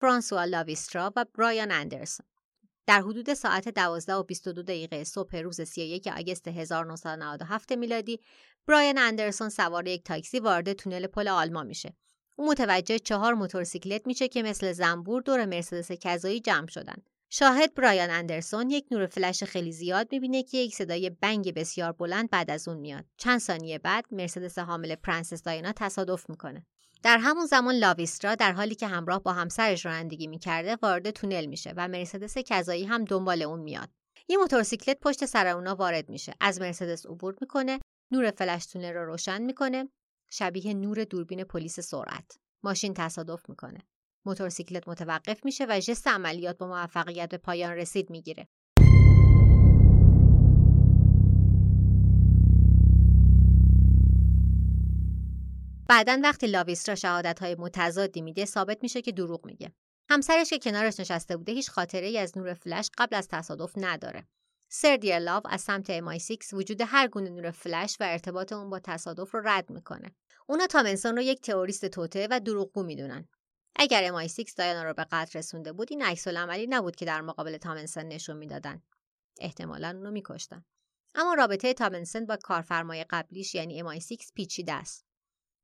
فرانسوا 0.04 0.44
لاویسترا 0.44 1.12
و 1.16 1.24
برایان 1.34 1.70
اندرسون 1.72 2.26
در 2.86 3.00
حدود 3.00 3.34
ساعت 3.34 3.68
12 3.68 4.14
و 4.14 4.22
22 4.22 4.62
دقیقه 4.62 5.04
صبح 5.04 5.36
روز 5.36 5.60
31 5.60 6.06
آگست 6.06 6.48
1997 6.48 7.72
میلادی 7.72 8.20
برایان 8.66 8.98
اندرسون 8.98 9.48
سوار 9.48 9.88
یک 9.88 10.04
تاکسی 10.04 10.40
وارد 10.40 10.72
تونل 10.72 11.06
پل 11.06 11.28
آلما 11.28 11.62
میشه. 11.62 11.96
او 12.36 12.46
متوجه 12.46 12.98
چهار 12.98 13.34
موتورسیکلت 13.34 14.06
میشه 14.06 14.28
که 14.28 14.42
مثل 14.42 14.72
زنبور 14.72 15.22
دور 15.22 15.44
مرسدس 15.44 15.92
کذایی 15.92 16.40
جمع 16.40 16.66
شدن. 16.66 16.96
شاهد 17.30 17.74
برایان 17.74 18.10
اندرسون 18.10 18.70
یک 18.70 18.86
نور 18.90 19.06
فلش 19.06 19.44
خیلی 19.44 19.72
زیاد 19.72 20.08
می‌بینه 20.12 20.42
که 20.42 20.58
یک 20.58 20.74
صدای 20.74 21.10
بنگ 21.10 21.54
بسیار 21.54 21.92
بلند 21.92 22.30
بعد 22.30 22.50
از 22.50 22.68
اون 22.68 22.76
میاد. 22.76 23.04
چند 23.16 23.40
ثانیه 23.40 23.78
بعد 23.78 24.04
مرسدس 24.10 24.58
حامل 24.58 24.94
پرنسس 24.94 25.42
دایانا 25.42 25.72
تصادف 25.72 26.30
می‌کنه. 26.30 26.66
در 27.04 27.18
همون 27.18 27.46
زمان 27.46 27.74
لاویسترا 27.74 28.34
در 28.34 28.52
حالی 28.52 28.74
که 28.74 28.86
همراه 28.86 29.22
با 29.22 29.32
همسرش 29.32 29.86
رانندگی 29.86 30.26
می‌کرده 30.26 30.76
وارد 30.82 31.10
تونل 31.10 31.46
میشه 31.46 31.74
و 31.76 31.88
مرسدس 31.88 32.38
کذایی 32.38 32.84
هم 32.84 33.04
دنبال 33.04 33.42
اون 33.42 33.60
میاد. 33.60 33.90
یه 34.28 34.36
موتورسیکلت 34.36 35.00
پشت 35.00 35.24
سر 35.24 35.46
اونا 35.46 35.74
وارد 35.74 36.08
میشه. 36.08 36.34
از 36.40 36.60
مرسدس 36.60 37.06
عبور 37.06 37.36
می‌کنه 37.40 37.80
نور 38.12 38.30
فلش 38.30 38.66
تونل 38.66 38.92
رو 38.92 39.06
روشن 39.06 39.42
می‌کنه 39.42 39.88
شبیه 40.30 40.74
نور 40.74 41.04
دوربین 41.04 41.44
پلیس 41.44 41.80
سرعت. 41.80 42.38
ماشین 42.62 42.94
تصادف 42.94 43.48
می‌کنه. 43.48 43.78
موتورسیکلت 44.26 44.88
متوقف 44.88 45.44
میشه 45.44 45.66
و 45.68 45.80
جست 45.80 46.08
عملیات 46.08 46.58
با 46.58 46.66
موفقیت 46.66 47.28
به 47.28 47.38
پایان 47.38 47.72
رسید 47.72 48.10
می‌گیره. 48.10 48.48
بعدا 55.88 56.20
وقتی 56.22 56.46
لاویسترا 56.46 56.94
شهادت 56.94 57.38
های 57.38 57.54
متضادی 57.54 58.20
میده 58.22 58.44
ثابت 58.44 58.78
میشه 58.82 59.02
که 59.02 59.12
دروغ 59.12 59.46
میگه. 59.46 59.72
همسرش 60.10 60.50
که 60.50 60.58
کنارش 60.58 61.00
نشسته 61.00 61.36
بوده 61.36 61.52
هیچ 61.52 61.70
خاطره 61.70 62.06
ای 62.06 62.18
از 62.18 62.38
نور 62.38 62.54
فلش 62.54 62.90
قبل 62.98 63.16
از 63.16 63.28
تصادف 63.28 63.72
نداره. 63.76 64.26
سر 64.68 64.98
لاو 65.02 65.42
از 65.44 65.60
سمت 65.60 66.00
MI6 66.00 66.52
وجود 66.52 66.80
هر 66.80 67.08
گونه 67.08 67.30
نور 67.30 67.50
فلش 67.50 67.96
و 68.00 68.04
ارتباط 68.04 68.52
اون 68.52 68.70
با 68.70 68.78
تصادف 68.78 69.34
رو 69.34 69.40
رد 69.44 69.70
می‌کنه. 69.70 70.14
اونا 70.46 70.66
تامنسون 70.66 71.16
رو 71.16 71.22
یک 71.22 71.40
تئوریست 71.40 71.86
توته 71.86 72.28
و 72.30 72.40
دروغگو 72.40 72.82
می‌دونن. 72.82 73.28
اگر 73.76 74.12
MI6 74.12 74.52
دایانا 74.56 74.82
رو 74.82 74.94
به 74.94 75.04
قتل 75.04 75.38
رسونده 75.38 75.72
بود 75.72 75.88
این 75.90 76.02
عکس 76.02 76.28
عملی 76.28 76.66
نبود 76.66 76.96
که 76.96 77.04
در 77.04 77.20
مقابل 77.20 77.56
تامنسون 77.56 78.04
نشون 78.04 78.36
می‌دادن. 78.36 78.82
احتمالا 79.40 79.88
اونو 79.96 80.10
میکشتن. 80.10 80.64
اما 81.14 81.34
رابطه 81.34 81.74
تامنسن 81.74 82.26
با 82.26 82.36
کارفرمای 82.36 83.04
قبلیش 83.10 83.54
یعنی 83.54 83.82
MI6 83.82 84.32
پیچیده 84.34 84.72
است. 84.72 85.03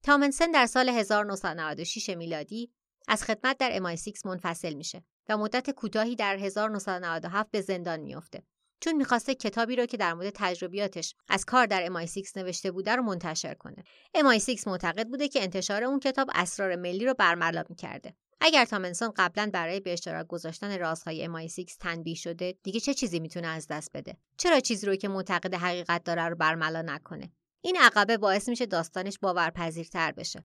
تامنسن 0.02 0.50
در 0.50 0.66
سال 0.66 0.88
1996 0.88 2.10
میلادی 2.10 2.72
از 3.08 3.22
خدمت 3.22 3.58
در 3.58 3.78
MI6 3.78 4.26
منفصل 4.26 4.74
میشه 4.74 5.04
و 5.28 5.36
مدت 5.36 5.70
کوتاهی 5.70 6.16
در 6.16 6.36
1997 6.36 7.50
به 7.50 7.60
زندان 7.60 8.00
میافته 8.00 8.42
چون 8.80 8.92
می‌خواسته 8.92 9.34
کتابی 9.34 9.76
رو 9.76 9.86
که 9.86 9.96
در 9.96 10.14
مورد 10.14 10.32
تجربیاتش 10.34 11.14
از 11.28 11.44
کار 11.44 11.66
در 11.66 11.86
MI6 11.86 12.36
نوشته 12.36 12.70
بوده 12.70 12.96
رو 12.96 13.02
منتشر 13.02 13.54
کنه. 13.54 13.84
MI6 14.16 14.66
معتقد 14.66 15.08
بوده 15.08 15.28
که 15.28 15.42
انتشار 15.42 15.84
اون 15.84 16.00
کتاب 16.00 16.30
اسرار 16.34 16.76
ملی 16.76 17.06
رو 17.06 17.14
برملا 17.14 17.64
می‌کرده. 17.68 18.14
اگر 18.40 18.64
تامنسون 18.64 19.12
قبلا 19.16 19.50
برای 19.52 19.80
به 19.80 19.92
اشتراک 19.92 20.26
گذاشتن 20.26 20.78
رازهای 20.78 21.28
MI6 21.28 21.76
تنبیه 21.80 22.14
شده 22.14 22.54
دیگه 22.62 22.80
چه 22.80 22.94
چیزی 22.94 23.20
می‌تونه 23.20 23.46
از 23.46 23.66
دست 23.66 23.90
بده 23.94 24.16
چرا 24.36 24.60
چیزی 24.60 24.86
رو 24.86 24.96
که 24.96 25.08
معتقد 25.08 25.54
حقیقت 25.54 26.04
داره 26.04 26.28
رو 26.28 26.36
برملا 26.36 26.82
نکنه 26.82 27.32
این 27.62 27.76
عقبه 27.80 28.16
باعث 28.16 28.48
میشه 28.48 28.66
داستانش 28.66 29.18
باورپذیرتر 29.18 30.12
بشه. 30.12 30.44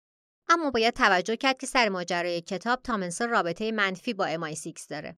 اما 0.50 0.72
باید 0.72 0.94
توجه 0.94 1.36
کرد 1.36 1.58
که 1.58 1.68
سر 1.68 1.90
ماجرای 1.90 2.42
کتاب 2.42 2.82
تامنسون 2.82 3.30
رابطه 3.30 3.72
منفی 3.72 4.14
با 4.14 4.28
MI6 4.28 4.86
داره. 4.90 5.18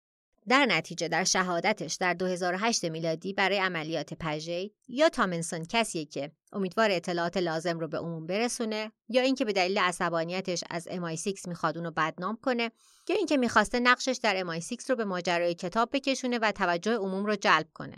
در 0.49 0.67
نتیجه 0.67 1.09
در 1.09 1.25
شهادتش 1.25 1.95
در 1.95 2.15
2008 2.15 2.85
میلادی 2.85 3.33
برای 3.33 3.59
عملیات 3.59 4.15
پژه 4.15 4.71
یا 4.89 5.09
تامنسون 5.09 5.65
کسیه 5.65 6.05
که 6.05 6.33
امیدوار 6.53 6.91
اطلاعات 6.91 7.37
لازم 7.37 7.79
رو 7.79 7.89
به 7.89 7.99
عموم 7.99 8.27
برسونه 8.27 8.93
یا 9.09 9.23
اینکه 9.23 9.45
به 9.45 9.53
دلیل 9.53 9.79
عصبانیتش 9.79 10.65
از 10.71 10.89
MI6 10.89 11.49
می‌خواد 11.49 11.77
اونو 11.77 11.91
بدنام 11.91 12.39
کنه 12.43 12.71
یا 13.09 13.17
اینکه 13.17 13.37
می‌خواسته 13.37 13.81
نقشش 13.81 14.19
در 14.23 14.45
MI6 14.45 14.91
رو 14.91 14.97
به 14.97 15.05
ماجرای 15.05 15.55
کتاب 15.55 15.89
بکشونه 15.93 16.39
و 16.39 16.53
توجه 16.53 16.97
عموم 16.97 17.27
رو 17.27 17.37
جلب 17.37 17.69
کنه. 17.75 17.97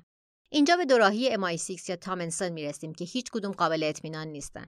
اینجا 0.50 0.76
به 0.76 0.84
دوراهی 0.84 1.36
MI6 1.36 1.88
یا 1.88 1.96
تامنسون 1.96 2.48
می‌رسیم 2.48 2.94
که 2.94 3.04
هیچ 3.04 3.30
کدوم 3.30 3.52
قابل 3.52 3.82
اطمینان 3.82 4.28
نیستن 4.28 4.66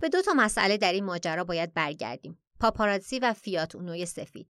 به 0.00 0.08
دو 0.08 0.22
تا 0.22 0.32
مسئله 0.36 0.76
در 0.76 0.92
این 0.92 1.04
ماجرا 1.04 1.44
باید 1.44 1.74
برگردیم. 1.74 2.38
پاپاراتزی 2.60 3.18
و 3.18 3.32
فیات 3.32 3.74
اونوی 3.74 4.06
سفید. 4.06 4.48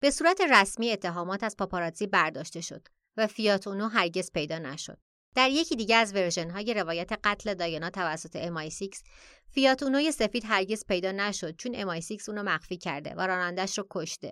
به 0.00 0.10
صورت 0.10 0.40
رسمی 0.50 0.90
اتهامات 0.90 1.44
از 1.44 1.56
پاپاراتزی 1.56 2.06
برداشته 2.06 2.60
شد 2.60 2.88
و 3.16 3.26
فیات 3.26 3.66
اونو 3.66 3.88
هرگز 3.88 4.32
پیدا 4.32 4.58
نشد. 4.58 4.98
در 5.34 5.50
یکی 5.50 5.76
دیگه 5.76 5.96
از 5.96 6.14
version 6.14 6.50
های 6.50 6.74
روایت 6.74 7.12
قتل 7.24 7.54
دایانا 7.54 7.90
توسط 7.90 8.36
MI6 8.36 8.98
فیات 9.50 9.82
اونوی 9.82 10.12
سفید 10.12 10.44
هرگز 10.46 10.84
پیدا 10.86 11.12
نشد 11.12 11.56
چون 11.56 12.00
MI6 12.00 12.28
اونو 12.28 12.42
مخفی 12.42 12.76
کرده 12.76 13.14
و 13.14 13.26
رانندش 13.26 13.78
رو 13.78 13.86
کشته. 13.90 14.30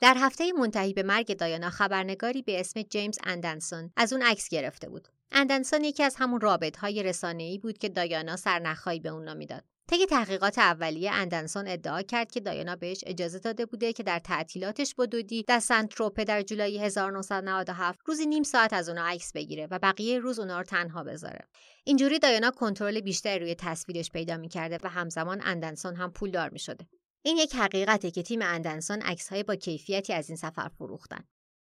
در 0.00 0.16
هفته 0.18 0.52
منتهی 0.52 0.92
به 0.92 1.02
مرگ 1.02 1.36
دایانا 1.36 1.70
خبرنگاری 1.70 2.42
به 2.42 2.60
اسم 2.60 2.82
جیمز 2.82 3.18
اندنسون 3.24 3.92
از 3.96 4.12
اون 4.12 4.22
عکس 4.22 4.48
گرفته 4.48 4.88
بود. 4.88 5.08
اندنسون 5.32 5.84
یکی 5.84 6.02
از 6.02 6.16
همون 6.18 6.40
رابط 6.40 6.76
های 6.76 7.02
رسانه‌ای 7.02 7.58
بود 7.58 7.78
که 7.78 7.88
دایانا 7.88 8.36
سرنخهایی 8.36 9.00
به 9.00 9.08
اونا 9.08 9.24
میداد. 9.24 9.64
طی 9.90 10.06
تحقیقات 10.06 10.58
اولیه 10.58 11.12
اندنسون 11.12 11.68
ادعا 11.68 12.02
کرد 12.02 12.30
که 12.30 12.40
دایانا 12.40 12.76
بهش 12.76 13.04
اجازه 13.06 13.38
داده 13.38 13.66
بوده 13.66 13.92
که 13.92 14.02
در 14.02 14.18
تعطیلاتش 14.18 14.94
با 14.94 15.06
دودی 15.06 15.42
در 15.42 15.58
سنتروپه 15.58 16.24
در 16.24 16.42
جولای 16.42 16.78
1997 16.78 18.00
روزی 18.06 18.26
نیم 18.26 18.42
ساعت 18.42 18.72
از 18.72 18.88
اونا 18.88 19.06
عکس 19.06 19.32
بگیره 19.32 19.68
و 19.70 19.78
بقیه 19.78 20.18
روز 20.18 20.38
اونا 20.38 20.58
رو 20.58 20.64
تنها 20.64 21.04
بذاره. 21.04 21.48
اینجوری 21.84 22.18
دایانا 22.18 22.50
کنترل 22.50 23.00
بیشتری 23.00 23.38
روی 23.38 23.54
تصویرش 23.54 24.10
پیدا 24.10 24.36
می‌کرده 24.36 24.78
و 24.82 24.88
همزمان 24.88 25.40
اندنسون 25.44 25.94
هم 25.94 26.12
پولدار 26.12 26.50
می‌شده. 26.50 26.86
این 27.22 27.36
یک 27.36 27.54
حقیقته 27.54 28.10
که 28.10 28.22
تیم 28.22 28.42
اندنسون 28.42 29.02
عکسهای 29.02 29.42
با 29.42 29.56
کیفیتی 29.56 30.12
از 30.12 30.28
این 30.28 30.36
سفر 30.36 30.68
فروختن. 30.68 31.24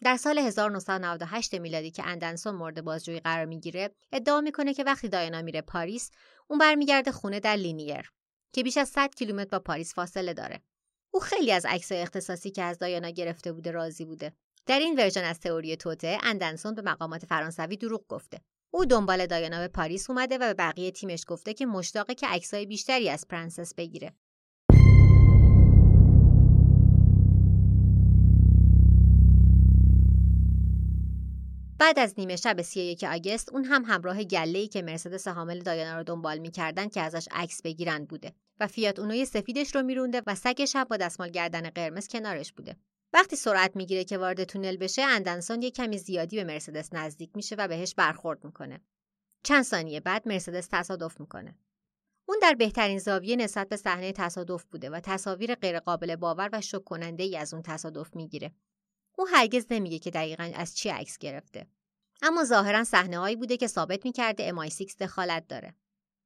در 0.04 0.18
سال 0.18 0.38
1998 0.38 1.54
میلادی 1.54 1.92
که 1.92 2.04
اندنسون 2.06 2.56
مورد 2.56 2.82
بازجویی 2.82 3.20
قرار 3.20 3.46
می‌گیره 3.46 3.96
ادعا 4.12 4.42
می‌کنه 4.42 4.74
که 4.74 4.84
وقتی 4.84 5.10
دایانا 5.10 5.42
میره 5.42 5.62
پاریس 5.62 6.12
اون 6.48 6.60
برمیگرده 6.60 7.12
خونه 7.12 7.40
در 7.40 7.56
لینیر 7.56 8.12
که 8.54 8.64
بیش 8.64 8.78
از 8.78 8.90
100 8.90 9.16
کیلومتر 9.16 9.50
با 9.50 9.60
پاریس 9.60 9.94
فاصله 9.94 10.34
داره. 10.34 10.62
او 11.12 11.20
خیلی 11.20 11.52
از 11.52 11.66
عکسای 11.66 12.02
اختصاصی 12.02 12.52
که 12.52 12.64
از 12.64 12.80
دایانا 12.80 13.10
گرفته 13.10 13.52
بوده 13.52 13.72
راضی 13.72 14.06
بوده. 14.06 14.34
در 14.66 14.80
این 14.80 14.96
version 15.00 15.24
از 15.24 15.40
تئوری 15.40 15.76
توطئه 15.76 16.18
اندنسون 16.24 16.76
به 16.76 16.82
مقامات 16.82 17.26
فرانسوی 17.26 17.78
دروغ 17.78 18.08
گفته. 18.08 18.42
او 18.72 18.86
دنبال 18.86 19.26
دایانا 19.26 19.60
به 19.60 19.68
پاریس 19.68 20.10
اومده 20.10 20.36
و 20.36 20.40
به 20.40 20.54
بقیه 20.54 20.92
تیمش 20.92 21.24
گفته 21.28 21.54
که 21.54 21.66
مشتاقه 21.66 22.16
که 22.16 22.28
عکسای 22.28 22.66
بیشتری 22.66 23.10
از 23.10 23.28
پرنسس 23.28 23.74
بگیره. 23.74 24.14
بعد 31.84 32.00
از 32.00 32.14
نیمه 32.18 32.36
شب 32.36 32.62
31 32.62 33.04
آگست 33.04 33.54
اون 33.54 33.64
هم 33.66 33.84
همراه 33.86 34.24
گله‌ای 34.24 34.68
که 34.68 34.82
مرسدس 34.82 35.28
حامل 35.28 35.60
دایانا 35.60 35.98
رو 35.98 36.04
دنبال 36.04 36.38
می‌کردن 36.38 36.90
که 36.90 37.02
ازش 37.02 37.28
عکس 37.32 37.62
بگیرن 37.62 38.06
بوده 38.06 38.34
و 38.60 38.68
فیات 38.68 39.00
اونوی 39.00 39.26
سفیدش 39.26 39.76
رو 39.76 39.84
میرونده 39.84 40.22
و 40.28 40.36
سگش 40.36 40.76
هم 40.76 40.84
با 40.84 40.98
دستمال 40.98 41.30
گردن 41.30 41.70
قرمز 41.70 42.08
کنارش 42.08 42.54
بوده. 42.54 42.76
وقتی 43.14 43.36
سرعت 43.36 43.76
می‌گیره 43.76 44.04
که 44.04 44.18
وارد 44.18 44.44
تونل 44.44 44.78
بشه 44.78 45.02
اندنسون 45.02 45.62
یه 45.62 45.72
کمی 45.72 45.98
زیادی 45.98 46.36
به 46.36 46.44
مرسدس 46.44 46.94
نزدیک 46.94 47.32
میشه 47.36 47.56
و 47.56 47.68
بهش 47.68 47.96
برخورد 47.96 48.46
می‌کنه. 48.46 48.82
چند 49.44 49.64
ثانیه 49.64 50.00
بعد 50.00 50.28
مرسدس 50.28 50.68
تصادف 50.72 51.20
می‌کنه. 51.20 51.56
اون 52.30 52.38
در 52.42 52.54
بهترین 52.54 53.00
زاویه 53.00 53.36
نسبت 53.36 53.70
به 53.70 53.78
صحنه 53.78 54.12
تصادف 54.12 54.64
بوده 54.64 54.90
و 54.90 55.00
تصاویر 55.00 55.56
غیرقابل 55.56 56.16
باور 56.16 56.50
و 56.54 56.62
شک 56.62 56.84
کننده 56.84 57.24
ای 57.24 57.38
از 57.38 57.54
اون 57.54 57.64
تصادف 57.64 58.16
می‌گیره. 58.16 58.52
او 59.16 59.28
هرگز 59.28 59.66
نمیگه 59.70 60.00
که 60.00 60.12
دقیقا 60.12 60.52
از 60.56 60.76
چی 60.76 60.90
عکس 60.90 61.18
گرفته. 61.18 61.68
اما 62.22 62.44
ظاهرا 62.44 62.84
صحنه 62.84 63.36
بوده 63.36 63.58
که 63.58 63.68
ثابت 63.68 64.06
می‌کرده 64.06 64.52
MI6 64.52 64.96
دخالت 65.00 65.48
داره. 65.48 65.76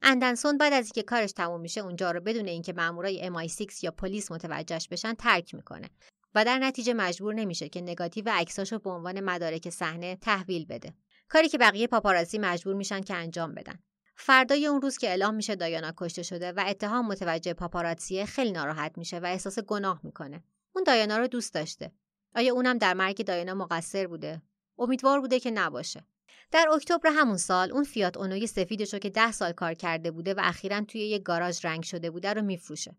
اندنسون 0.01 0.57
بعد 0.57 0.73
از 0.73 0.85
اینکه 0.85 1.03
کارش 1.03 1.31
تموم 1.31 1.61
میشه 1.61 1.81
اونجا 1.81 2.11
رو 2.11 2.19
بدون 2.19 2.47
اینکه 2.47 2.73
مامورای 2.73 3.31
MI6 3.31 3.83
یا 3.83 3.91
پلیس 3.91 4.31
متوجهش 4.31 4.87
بشن 4.87 5.13
ترک 5.13 5.55
می‌کنه. 5.55 5.89
و 6.35 6.45
در 6.45 6.59
نتیجه 6.59 6.93
مجبور 6.93 7.33
نمیشه 7.33 7.69
که 7.69 7.81
نگاتیو 7.81 8.29
عکساشو 8.29 8.79
به 8.79 8.89
عنوان 8.89 9.19
مدارک 9.19 9.69
صحنه 9.69 10.15
تحویل 10.15 10.65
بده. 10.65 10.93
کاری 11.29 11.49
که 11.49 11.57
بقیه 11.57 11.87
پاپارازی 11.87 12.37
مجبور 12.37 12.75
میشن 12.75 13.01
که 13.01 13.13
انجام 13.13 13.55
بدن. 13.55 13.79
فردای 14.15 14.67
اون 14.67 14.81
روز 14.81 14.97
که 14.97 15.07
اعلام 15.07 15.35
میشه 15.35 15.55
دایانا 15.55 15.93
کشته 15.97 16.23
شده 16.23 16.51
و 16.51 16.63
اتهام 16.67 17.07
متوجه 17.07 17.53
پاپاراتزی 17.53 18.25
خیلی 18.25 18.51
ناراحت 18.51 18.97
میشه 18.97 19.19
و 19.19 19.25
احساس 19.25 19.59
گناه 19.59 19.99
می‌کنه. 20.03 20.43
اون 20.75 20.83
دایانا 20.83 21.17
رو 21.17 21.27
دوست 21.27 21.53
داشته. 21.53 21.91
آیا 22.37 22.53
اونم 22.53 22.77
در 22.77 22.93
مرگ 22.93 23.25
دایانا 23.25 23.53
مقصر 23.53 24.07
بوده؟ 24.07 24.41
امیدوار 24.79 25.21
بوده 25.21 25.39
که 25.39 25.51
نباشه. 25.51 26.05
در 26.51 26.65
اکتبر 26.73 27.09
همون 27.09 27.37
سال 27.37 27.71
اون 27.71 27.83
فیات 27.83 28.17
اونوی 28.17 28.47
سفیدش 28.47 28.93
رو 28.93 28.99
که 28.99 29.09
ده 29.09 29.31
سال 29.31 29.51
کار 29.51 29.73
کرده 29.73 30.11
بوده 30.11 30.33
و 30.33 30.41
اخیرا 30.43 30.81
توی 30.81 31.01
یک 31.01 31.23
گاراژ 31.23 31.65
رنگ 31.65 31.83
شده 31.83 32.09
بوده 32.09 32.33
رو 32.33 32.41
میفروشه. 32.41 32.95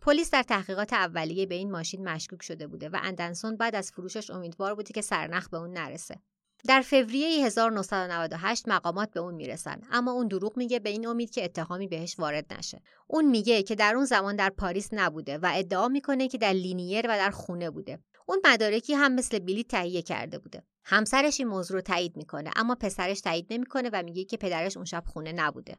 پلیس 0.00 0.30
در 0.30 0.42
تحقیقات 0.42 0.92
اولیه 0.92 1.46
به 1.46 1.54
این 1.54 1.70
ماشین 1.70 2.08
مشکوک 2.08 2.42
شده 2.42 2.66
بوده 2.66 2.88
و 2.88 2.98
اندنسون 3.02 3.56
بعد 3.56 3.74
از 3.74 3.90
فروشش 3.90 4.30
امیدوار 4.30 4.74
بوده 4.74 4.92
که 4.92 5.00
سرنخ 5.00 5.48
به 5.48 5.56
اون 5.56 5.72
نرسه. 5.72 6.20
در 6.66 6.80
فوریه 6.80 7.46
1998 7.46 8.68
مقامات 8.68 9.10
به 9.10 9.20
اون 9.20 9.34
می‌رسن 9.34 9.80
اما 9.90 10.12
اون 10.12 10.28
دروغ 10.28 10.56
میگه 10.56 10.78
به 10.78 10.90
این 10.90 11.06
امید 11.06 11.30
که 11.30 11.44
اتهامی 11.44 11.88
بهش 11.88 12.18
وارد 12.18 12.52
نشه. 12.52 12.82
اون 13.06 13.24
میگه 13.24 13.62
که 13.62 13.74
در 13.74 13.94
اون 13.96 14.04
زمان 14.04 14.36
در 14.36 14.50
پاریس 14.50 14.88
نبوده 14.92 15.38
و 15.38 15.52
ادعا 15.54 15.88
می‌کنه 15.88 16.28
که 16.28 16.38
در 16.38 16.52
لینیر 16.52 17.06
و 17.06 17.16
در 17.16 17.30
خونه 17.30 17.70
بوده. 17.70 17.98
اون 18.32 18.40
مدارکی 18.44 18.94
هم 18.94 19.12
مثل 19.12 19.38
بیلی 19.38 19.64
تهیه 19.64 20.02
کرده 20.02 20.38
بوده. 20.38 20.62
همسرش 20.84 21.40
این 21.40 21.48
موضوع 21.48 21.76
رو 21.76 21.80
تایید 21.80 22.16
می‌کنه 22.16 22.50
اما 22.56 22.74
پسرش 22.74 23.20
تایید 23.20 23.46
نمی‌کنه 23.50 23.90
و 23.92 24.02
میگه 24.02 24.24
که 24.24 24.36
پدرش 24.36 24.76
اون 24.76 24.84
شب 24.84 25.04
خونه 25.06 25.32
نبوده. 25.32 25.76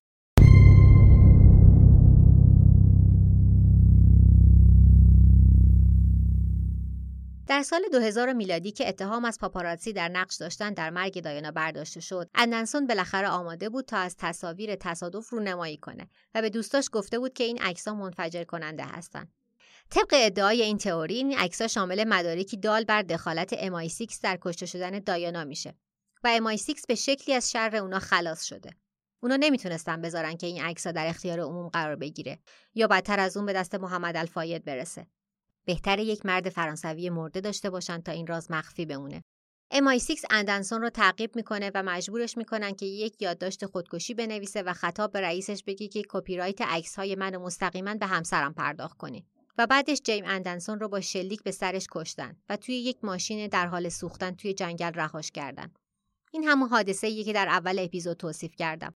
در 7.47 7.61
سال 7.61 7.81
2000 7.91 8.33
میلادی 8.33 8.71
که 8.71 8.89
اتهام 8.89 9.25
از 9.25 9.39
پاپاراتسی 9.39 9.93
در 9.93 10.09
نقش 10.09 10.35
داشتن 10.35 10.73
در 10.73 10.89
مرگ 10.89 11.21
دایانا 11.21 11.51
برداشته 11.51 11.99
شد 11.99 12.29
اندنسون 12.35 12.87
بالاخره 12.87 13.27
آماده 13.27 13.69
بود 13.69 13.85
تا 13.85 13.97
از 13.97 14.15
تصاویر 14.17 14.75
تصادف 14.75 15.29
رو 15.29 15.39
نمایی 15.39 15.77
کنه 15.77 16.09
و 16.35 16.41
به 16.41 16.49
دوستاش 16.49 16.89
گفته 16.91 17.19
بود 17.19 17.33
که 17.33 17.43
این 17.43 17.61
عکس‌ها 17.61 17.93
منفجر 17.93 18.43
کننده 18.43 18.83
هستند 18.83 19.33
طبق 19.93 20.13
ادعای 20.13 20.61
این 20.61 20.77
تئوری 20.77 21.15
این 21.15 21.37
عکس‌ها 21.37 21.67
شامل 21.67 22.03
مدارکی 22.03 22.57
دال 22.57 22.83
بر 22.83 23.01
دخالت 23.01 23.55
MI6 23.55 24.19
در 24.23 24.37
کشته 24.41 24.65
شدن 24.65 24.99
دایانا 24.99 25.43
میشه 25.43 25.75
و 26.23 26.39
MI6 26.39 26.81
به 26.87 26.95
شکلی 26.95 27.35
از 27.35 27.51
شر 27.51 27.75
اونا 27.75 27.99
خلاص 27.99 28.43
شده. 28.43 28.69
اونا 29.23 29.35
نمی‌تونستن 29.35 30.01
بذارن 30.01 30.37
که 30.37 30.47
این 30.47 30.63
عکس‌ها 30.63 30.91
در 30.91 31.07
اختیار 31.07 31.39
عموم 31.39 31.67
قرار 31.67 31.95
بگیره 31.95 32.39
یا 32.75 32.87
بدتر 32.87 33.19
از 33.19 33.37
اون 33.37 33.45
به 33.45 33.53
دست 33.53 33.75
محمد 33.75 34.17
الفاید 34.17 34.65
برسه. 34.65 35.07
بهتر 35.65 35.99
یک 35.99 36.25
مرد 36.25 36.49
فرانسوی 36.49 37.09
مرده 37.09 37.41
داشته 37.41 37.69
باشن 37.69 38.01
تا 38.01 38.11
این 38.11 38.27
راز 38.27 38.51
مخفی 38.51 38.85
بمونه. 38.85 39.23
MI6 39.73 40.25
اندنسون 40.29 40.81
رو 40.81 40.89
تعقیب 40.89 41.35
می‌کنه 41.35 41.71
و 41.75 41.83
مجبورش 41.83 42.37
می‌کنن 42.37 42.75
که 42.75 42.85
یک 42.85 43.21
یادداشت 43.21 43.65
خودکشی 43.65 44.13
بنویسه 44.13 44.63
و 44.63 44.73
خطاب 44.73 45.11
به 45.11 45.21
رئیسش 45.21 45.63
بگه 45.63 45.87
که 45.87 46.01
کپی 46.09 46.37
رایت 46.37 46.61
عکس 46.61 46.95
های 46.95 47.15
من 47.15 47.37
مستقیما 47.37 47.95
به 47.95 48.05
همسرم 48.05 48.53
پرداخت 48.53 48.97
کنه. 48.97 49.23
و 49.57 49.67
بعدش 49.67 50.01
جیم 50.03 50.23
اندنسون 50.27 50.79
رو 50.79 50.87
با 50.87 51.01
شلیک 51.01 51.43
به 51.43 51.51
سرش 51.51 51.87
کشتن 51.91 52.35
و 52.49 52.57
توی 52.57 52.75
یک 52.75 52.97
ماشین 53.03 53.47
در 53.47 53.67
حال 53.67 53.89
سوختن 53.89 54.31
توی 54.31 54.53
جنگل 54.53 54.91
رهاش 54.93 55.31
کردن. 55.31 55.71
این 56.31 56.43
همون 56.43 56.69
حادثه 56.69 57.07
ایه 57.07 57.23
که 57.23 57.33
در 57.33 57.47
اول 57.47 57.79
اپیزود 57.79 58.17
توصیف 58.17 58.55
کردم. 58.55 58.95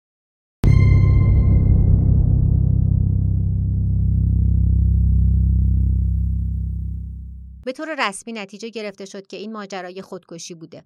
به 7.66 7.72
طور 7.74 8.08
رسمی 8.08 8.34
نتیجه 8.34 8.70
گرفته 8.70 9.05
شد 9.05 9.28
که 9.28 9.38
این 9.38 9.53
ماجرای 9.53 10.01
خودکشی 10.01 10.53
بوده. 10.53 10.84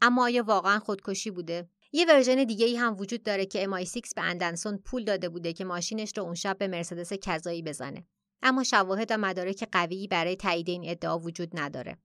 اما 0.00 0.24
آیا 0.24 0.42
واقعا 0.42 0.78
خودکشی 0.78 1.30
بوده؟ 1.30 1.68
یه 1.92 2.06
version 2.08 2.44
دیگه 2.44 2.66
ای 2.66 2.76
هم 2.76 2.96
وجود 2.98 3.22
داره 3.22 3.46
که 3.46 3.66
MI6 3.66 4.14
به 4.16 4.22
اندنسون 4.22 4.78
پول 4.78 5.04
داده 5.04 5.28
بوده 5.28 5.52
که 5.52 5.64
ماشینش 5.64 6.12
رو 6.16 6.22
اون 6.22 6.34
شب 6.34 6.58
به 6.58 6.68
مرسدس 6.68 7.12
کذایی 7.12 7.62
بزنه. 7.62 8.06
اما 8.42 8.64
شواهد 8.64 9.12
و 9.12 9.16
مدارک 9.16 9.68
قویی 9.72 10.08
برای 10.08 10.36
تایید 10.36 10.68
این 10.68 10.90
ادعا 10.90 11.18
وجود 11.18 11.60
نداره. 11.60 11.98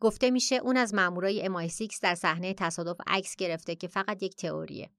گفته 0.00 0.30
میشه 0.30 0.56
اون 0.56 0.76
از 0.76 0.94
مامورای 0.94 1.48
MI6 1.48 1.98
در 2.02 2.14
صحنه 2.14 2.54
تصادف 2.54 2.96
عکس 3.06 3.36
گرفته 3.36 3.74
که 3.74 3.88
فقط 3.88 4.22
یک 4.22 4.36
تئوریه. 4.36 4.90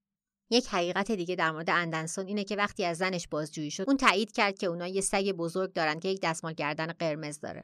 یک 0.50 0.68
حقیقت 0.68 1.12
دیگه 1.12 1.36
در 1.36 1.52
مورد 1.52 1.70
اندنسون 1.70 2.28
اینه 2.28 2.44
که 2.44 2.56
وقتی 2.56 2.86
از 2.86 2.98
زنش 2.98 3.28
بازجویی 3.28 3.72
شد 3.72 3.84
اون 3.88 3.98
تایید 3.98 4.32
کرد 4.32 4.58
که 4.58 4.68
اونا 4.68 4.88
یه 4.88 5.02
سگ 5.02 5.32
بزرگ 5.32 5.74
دارن 5.74 6.00
که 6.00 6.08
یک 6.08 6.20
دستمال 6.24 6.54
گردن 6.54 6.88
قرمز 6.88 7.40
داره 7.40 7.64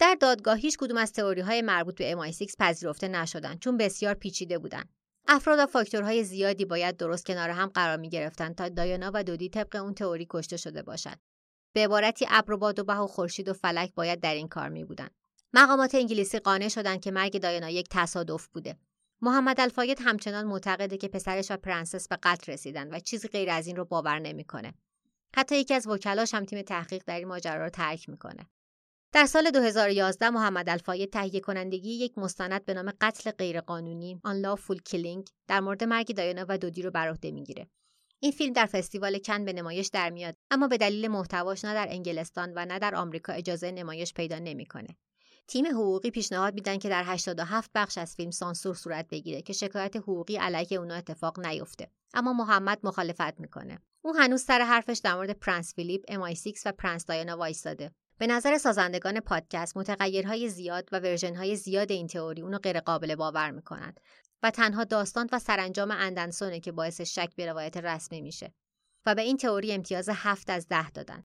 در 0.00 0.16
دادگاه 0.20 0.58
هیچ 0.58 0.76
کدوم 0.78 0.96
از 0.96 1.12
تئوری 1.12 1.40
های 1.40 1.62
مربوط 1.62 1.98
به 1.98 2.14
MI6 2.14 2.54
پذیرفته 2.58 3.08
نشدند 3.08 3.58
چون 3.58 3.76
بسیار 3.76 4.14
پیچیده 4.14 4.58
بودند. 4.58 4.99
افراد 5.32 5.58
و 5.58 5.66
فاکتورهای 5.66 6.24
زیادی 6.24 6.64
باید 6.64 6.96
درست 6.96 7.26
کنار 7.26 7.50
هم 7.50 7.68
قرار 7.68 7.96
می 7.96 8.08
گرفتن 8.08 8.52
تا 8.52 8.68
دایانا 8.68 9.10
و 9.14 9.24
دودی 9.24 9.48
طبق 9.48 9.76
اون 9.76 9.94
تئوری 9.94 10.26
کشته 10.30 10.56
شده 10.56 10.82
باشند. 10.82 11.20
به 11.72 11.84
عبارتی 11.84 12.26
ابر 12.30 12.52
و 12.52 12.58
باد 12.58 12.78
و 12.78 12.84
مه 12.84 12.94
و 12.94 13.06
خورشید 13.06 13.48
و 13.48 13.52
فلک 13.52 13.94
باید 13.94 14.20
در 14.20 14.34
این 14.34 14.48
کار 14.48 14.68
می 14.68 14.84
بودن. 14.84 15.08
مقامات 15.52 15.94
انگلیسی 15.94 16.38
قانع 16.38 16.68
شدند 16.68 17.00
که 17.00 17.10
مرگ 17.10 17.40
دایانا 17.40 17.70
یک 17.70 17.86
تصادف 17.90 18.46
بوده. 18.46 18.76
محمد 19.22 19.60
الفاید 19.60 19.98
همچنان 20.00 20.46
معتقده 20.46 20.96
که 20.96 21.08
پسرش 21.08 21.50
و 21.50 21.56
پرنسس 21.56 22.08
به 22.08 22.18
قتل 22.22 22.52
رسیدن 22.52 22.94
و 22.94 22.98
چیزی 22.98 23.28
غیر 23.28 23.50
از 23.50 23.66
این 23.66 23.76
رو 23.76 23.84
باور 23.84 24.18
نمی‌کنه. 24.18 24.74
حتی 25.36 25.56
یکی 25.56 25.74
از 25.74 25.86
وکلاش 25.86 26.34
هم 26.34 26.44
تیم 26.44 26.62
تحقیق 26.62 27.02
در 27.06 27.18
این 27.18 27.28
ماجرا 27.28 27.64
رو 27.64 27.70
ترک 27.70 28.08
می‌کنه. 28.08 28.46
در 29.12 29.26
سال 29.26 29.50
2011 29.50 30.30
محمد 30.30 30.68
الفاید 30.68 31.12
تهیه 31.12 31.40
کنندگی 31.40 31.90
یک 31.90 32.18
مستند 32.18 32.64
به 32.64 32.74
نام 32.74 32.92
قتل 33.00 33.30
غیرقانونی 33.30 34.20
Unlawful 34.26 34.76
Killing 34.90 35.30
در 35.48 35.60
مورد 35.60 35.84
مرگ 35.84 36.14
دایانا 36.14 36.46
و 36.48 36.58
دودی 36.58 36.82
رو 36.82 36.90
بر 36.90 37.08
عهده 37.08 37.30
می‌گیره. 37.30 37.68
این 38.20 38.32
فیلم 38.32 38.52
در 38.52 38.66
فستیوال 38.66 39.18
کن 39.18 39.44
به 39.44 39.52
نمایش 39.52 39.88
در 39.88 40.10
میاد 40.10 40.36
اما 40.50 40.68
به 40.68 40.76
دلیل 40.76 41.08
محتواش 41.08 41.64
نه 41.64 41.74
در 41.74 41.86
انگلستان 41.90 42.52
و 42.56 42.66
نه 42.66 42.78
در 42.78 42.94
آمریکا 42.94 43.32
اجازه 43.32 43.70
نمایش 43.70 44.14
پیدا 44.14 44.38
نمی‌کنه. 44.38 44.88
تیم 45.46 45.66
حقوقی 45.66 46.10
پیشنهاد 46.10 46.54
میدن 46.54 46.78
که 46.78 46.88
در 46.88 47.04
87 47.06 47.70
بخش 47.74 47.98
از 47.98 48.14
فیلم 48.14 48.30
سانسور 48.30 48.74
صورت 48.74 49.08
بگیره 49.08 49.42
که 49.42 49.52
شکایت 49.52 49.96
حقوقی 49.96 50.36
علیه 50.36 50.78
اونا 50.78 50.94
اتفاق 50.94 51.46
نیفته 51.46 51.90
اما 52.14 52.32
محمد 52.32 52.78
مخالفت 52.82 53.40
می‌کنه 53.40 53.78
او 54.02 54.12
هنوز 54.16 54.42
سر 54.42 54.60
حرفش 54.60 55.00
در 55.04 55.14
مورد 55.14 55.30
پرنس 55.30 55.74
فیلیپ 55.74 56.04
MI6 56.10 56.62
و 56.66 56.72
پرنس 56.72 57.06
دایانا 57.06 57.36
وایستاده 57.36 57.90
به 58.20 58.26
نظر 58.26 58.58
سازندگان 58.58 59.20
پادکست 59.20 59.76
متغیرهای 59.76 60.48
زیاد 60.48 60.88
و 60.92 61.00
version 61.00 61.44
های 61.44 61.56
زیاد 61.56 61.92
این 61.92 62.06
تئوری 62.06 62.42
اونو 62.42 62.58
غیر 62.58 62.80
قابل 62.80 63.14
باور 63.14 63.50
می‌کنند 63.50 64.00
و 64.42 64.50
تنها 64.50 64.84
داستان 64.84 65.28
و 65.32 65.38
سرانجام 65.38 65.90
اندنسونه 65.90 66.60
که 66.60 66.72
باعث 66.72 67.00
شک 67.00 67.30
به 67.36 67.46
روایت 67.46 67.76
رسمی 67.76 68.20
میشه 68.20 68.52
و 69.06 69.14
به 69.14 69.22
این 69.22 69.36
تئوری 69.36 69.72
امتیاز 69.72 70.08
هفت 70.12 70.50
از 70.50 70.68
ده 70.68 70.90
دادن. 70.90 71.24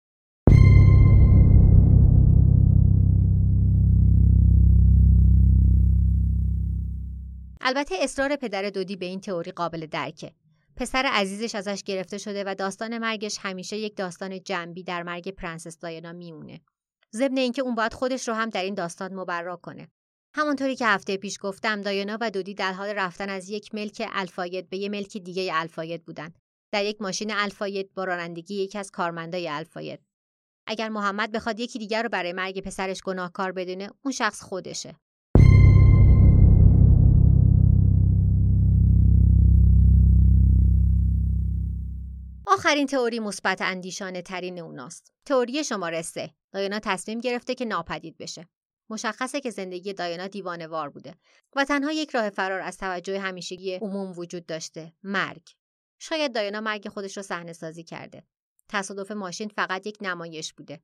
البته 7.60 7.94
اصرار 8.00 8.36
پدر 8.36 8.70
دودی 8.70 8.96
به 8.96 9.06
این 9.06 9.20
تئوری 9.20 9.50
قابل 9.50 9.86
درکه. 9.86 10.32
پسر 10.76 11.06
عزیزش 11.12 11.54
ازش 11.54 11.82
گرفته 11.82 12.18
شده 12.18 12.44
و 12.46 12.54
داستان 12.54 12.98
مرگش 12.98 13.38
همیشه 13.40 13.76
یک 13.76 13.96
داستان 13.96 14.42
جنبی 14.42 14.82
در 14.82 15.02
مرگ 15.02 15.28
پرنسس 15.28 15.78
دایانا 15.78 16.12
میمونه. 16.12 16.60
ضمن 17.16 17.38
اینکه 17.38 17.62
اون 17.62 17.74
باید 17.74 17.92
خودش 17.94 18.28
رو 18.28 18.34
هم 18.34 18.50
در 18.50 18.62
این 18.62 18.74
داستان 18.74 19.14
مبرا 19.14 19.56
کنه. 19.56 19.88
همونطوری 20.36 20.76
که 20.76 20.86
هفته 20.86 21.16
پیش 21.16 21.38
گفتم 21.40 21.80
دایانا 21.80 22.18
و 22.20 22.30
دودی 22.30 22.54
در 22.54 22.72
حال 22.72 22.88
رفتن 22.88 23.28
از 23.28 23.50
یک 23.50 23.74
ملک 23.74 24.08
الفاید 24.12 24.68
به 24.68 24.76
یک 24.76 24.90
ملک 24.90 25.16
دیگه 25.16 25.52
الفاید 25.54 26.04
بودن. 26.04 26.32
در 26.72 26.84
یک 26.84 27.02
ماشین 27.02 27.32
الفاید 27.34 27.94
با 27.94 28.04
رانندگی 28.04 28.54
یکی 28.54 28.78
از 28.78 28.90
کارمندای 28.90 29.48
الفاید. 29.48 30.00
اگر 30.66 30.88
محمد 30.88 31.32
بخواد 31.32 31.60
یکی 31.60 31.78
دیگر 31.78 32.02
رو 32.02 32.08
برای 32.08 32.32
مرگ 32.32 32.60
پسرش 32.60 33.02
گناهکار 33.02 33.52
بدونه 33.52 33.90
اون 34.04 34.12
شخص 34.12 34.42
خودشه. 34.42 34.96
آخرین 42.46 42.86
تئوری 42.86 43.18
مثبت 43.18 43.62
اندیشانه 43.62 44.22
ترین 44.22 44.58
اوناست. 44.58 45.12
تئوری 45.24 45.64
شماره 45.64 46.02
سه 46.02 46.30
دایانا 46.52 46.78
تصمیم 46.78 47.20
گرفته 47.20 47.54
که 47.54 47.64
ناپدید 47.64 48.18
بشه. 48.18 48.48
مشخصه 48.90 49.40
که 49.40 49.50
زندگی 49.50 49.92
دایانا 49.92 50.26
دیوانه 50.26 50.66
وار 50.66 50.90
بوده 50.90 51.14
و 51.56 51.64
تنها 51.64 51.92
یک 51.92 52.10
راه 52.10 52.30
فرار 52.30 52.60
از 52.60 52.78
توجه 52.78 53.20
همیشگی 53.20 53.74
عموم 53.74 54.18
وجود 54.18 54.46
داشته 54.46 54.92
مرگ. 55.02 55.42
شاید 55.98 56.34
دایانا 56.34 56.60
مرگ 56.60 56.88
خودش 56.88 57.16
رو 57.16 57.22
صحنه 57.22 57.52
سازی 57.52 57.84
کرده. 57.84 58.22
تصادف 58.68 59.10
ماشین 59.10 59.48
فقط 59.48 59.86
یک 59.86 59.98
نمایش 60.00 60.52
بوده. 60.52 60.80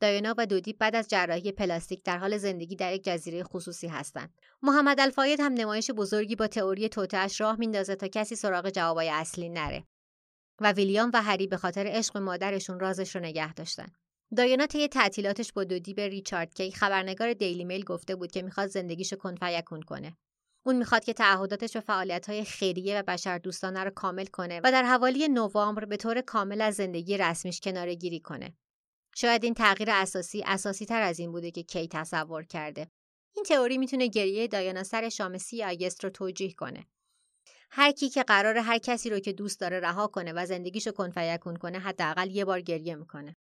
دایانا 0.00 0.34
و 0.38 0.46
دودی 0.46 0.72
بعد 0.72 0.96
از 0.96 1.08
جراحی 1.08 1.52
پلاستیک 1.52 2.02
در 2.04 2.18
حال 2.18 2.36
زندگی 2.36 2.76
در 2.76 2.94
یک 2.94 3.04
جزیره 3.04 3.42
خصوصی 3.42 3.86
هستند. 3.86 4.40
محمد 4.62 5.00
الفاید 5.00 5.40
هم 5.40 5.52
نمایش 5.52 5.90
بزرگی 5.90 6.36
با 6.36 6.46
تئوری 6.46 6.88
توتهاش 6.88 7.40
راه 7.40 7.56
میندازه 7.58 7.94
تا 7.94 8.08
کسی 8.08 8.36
سراغ 8.36 8.70
جوابای 8.70 9.08
اصلی 9.08 9.48
نره. 9.48 9.84
و 10.60 10.72
ویلیام 10.72 11.10
و 11.14 11.22
هری 11.22 11.46
به 11.46 11.56
خاطر 11.56 11.86
عشق 11.88 12.16
مادرشون 12.16 12.80
رازش 12.80 13.16
رو 13.16 13.22
نگه 13.22 13.54
داشتن. 13.54 13.86
دایانا 14.36 14.66
طی 14.66 14.88
تعطیلاتش 14.88 15.52
با 15.52 15.64
دودی 15.64 15.94
به 15.94 16.08
ریچارد 16.08 16.54
کی 16.54 16.72
خبرنگار 16.72 17.32
دیلی 17.32 17.64
میل 17.64 17.84
گفته 17.84 18.16
بود 18.16 18.32
که 18.32 18.42
می‌خواد 18.42 18.68
زندگیشو 18.68 19.16
کن 19.16 19.34
فیکون 19.34 19.82
کنه. 19.82 20.16
اون 20.66 20.76
می‌خواد 20.76 21.04
که 21.04 21.12
تعهداتش 21.12 21.76
و 21.76 21.80
فعالیت‌های 21.80 22.44
خیریه 22.44 22.98
و 22.98 23.02
بشر 23.02 23.38
دوستانه 23.38 23.84
رو 23.84 23.90
کامل 23.90 24.26
کنه 24.26 24.60
و 24.64 24.72
در 24.72 24.82
حوالی 24.82 25.28
نوامبر 25.28 25.84
به 25.84 25.96
طور 25.96 26.20
کامل 26.20 26.60
از 26.60 26.74
زندگی 26.74 27.16
رسمیش 27.16 27.60
کناره 27.60 27.94
گیری 27.94 28.20
کنه. 28.20 28.56
شاید 29.16 29.44
این 29.44 29.54
تغییر 29.54 29.90
اساسی 29.90 30.42
اساسی 30.46 30.86
تر 30.86 31.02
از 31.02 31.18
این 31.18 31.32
بوده 31.32 31.50
که 31.50 31.62
کی 31.62 31.88
تصور 31.88 32.44
کرده. 32.44 32.88
این 33.36 33.44
تئوری 33.44 33.78
می‌تونه 33.78 34.06
گریه 34.06 34.48
دایانا 34.48 34.82
سر 34.82 35.08
شام 35.08 35.38
سی 35.38 35.64
آگست 35.64 36.04
رو 36.04 36.10
توجیه 36.10 36.52
کنه. 36.52 36.86
هر 37.72 37.92
کی 37.92 38.08
که 38.08 38.22
قرار 38.22 38.56
هر 38.56 38.78
کسی 38.78 39.10
رو 39.10 39.18
که 39.18 39.32
دوست 39.32 39.60
داره 39.60 39.80
رها 39.80 40.06
کنه 40.06 40.32
و 40.32 40.46
زندگیشو 40.46 40.92
کن 40.92 41.10
فیکون 41.10 41.56
کنه 41.56 41.78
حداقل 41.78 42.30
یه 42.30 42.44
بار 42.44 42.60
گریه 42.60 42.94
می‌کنه. 42.94 43.36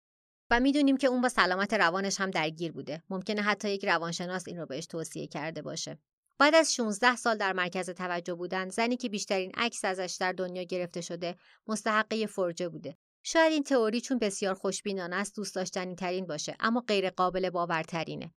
و 0.50 0.60
می‌دونیم 0.60 0.96
که 0.96 1.06
اون 1.06 1.20
با 1.20 1.28
سلامت 1.28 1.74
روانش 1.74 2.20
هم 2.20 2.30
درگیر 2.30 2.72
بوده. 2.72 3.02
ممکنه 3.10 3.42
حتی 3.42 3.70
یک 3.70 3.84
روانشناس 3.84 4.48
این 4.48 4.58
رو 4.58 4.66
بهش 4.66 4.86
توصیه 4.86 5.26
کرده 5.26 5.62
باشه. 5.62 5.98
بعد 6.38 6.54
از 6.54 6.74
16 6.74 7.16
سال 7.16 7.36
در 7.36 7.52
مرکز 7.52 7.90
توجه 7.90 8.34
بودن 8.34 8.68
زنی 8.68 8.96
که 8.96 9.08
بیشترین 9.08 9.52
عکس 9.54 9.84
ازش 9.84 10.16
در 10.20 10.32
دنیا 10.32 10.62
گرفته 10.62 11.00
شده 11.00 11.36
مستحقه 11.66 12.26
فرجه 12.26 12.68
بوده. 12.68 12.96
شاید 13.22 13.52
این 13.52 13.62
تئوری 13.62 14.00
چون 14.00 14.18
بسیار 14.18 14.54
خوشبینانه 14.54 15.16
است 15.16 15.36
دوست 15.36 15.54
داشتنی 15.54 15.94
ترین 15.94 16.26
باشه 16.26 16.56
اما 16.60 16.80
غیر 16.80 17.10
قابل 17.10 17.50
باورترینه. 17.50 18.34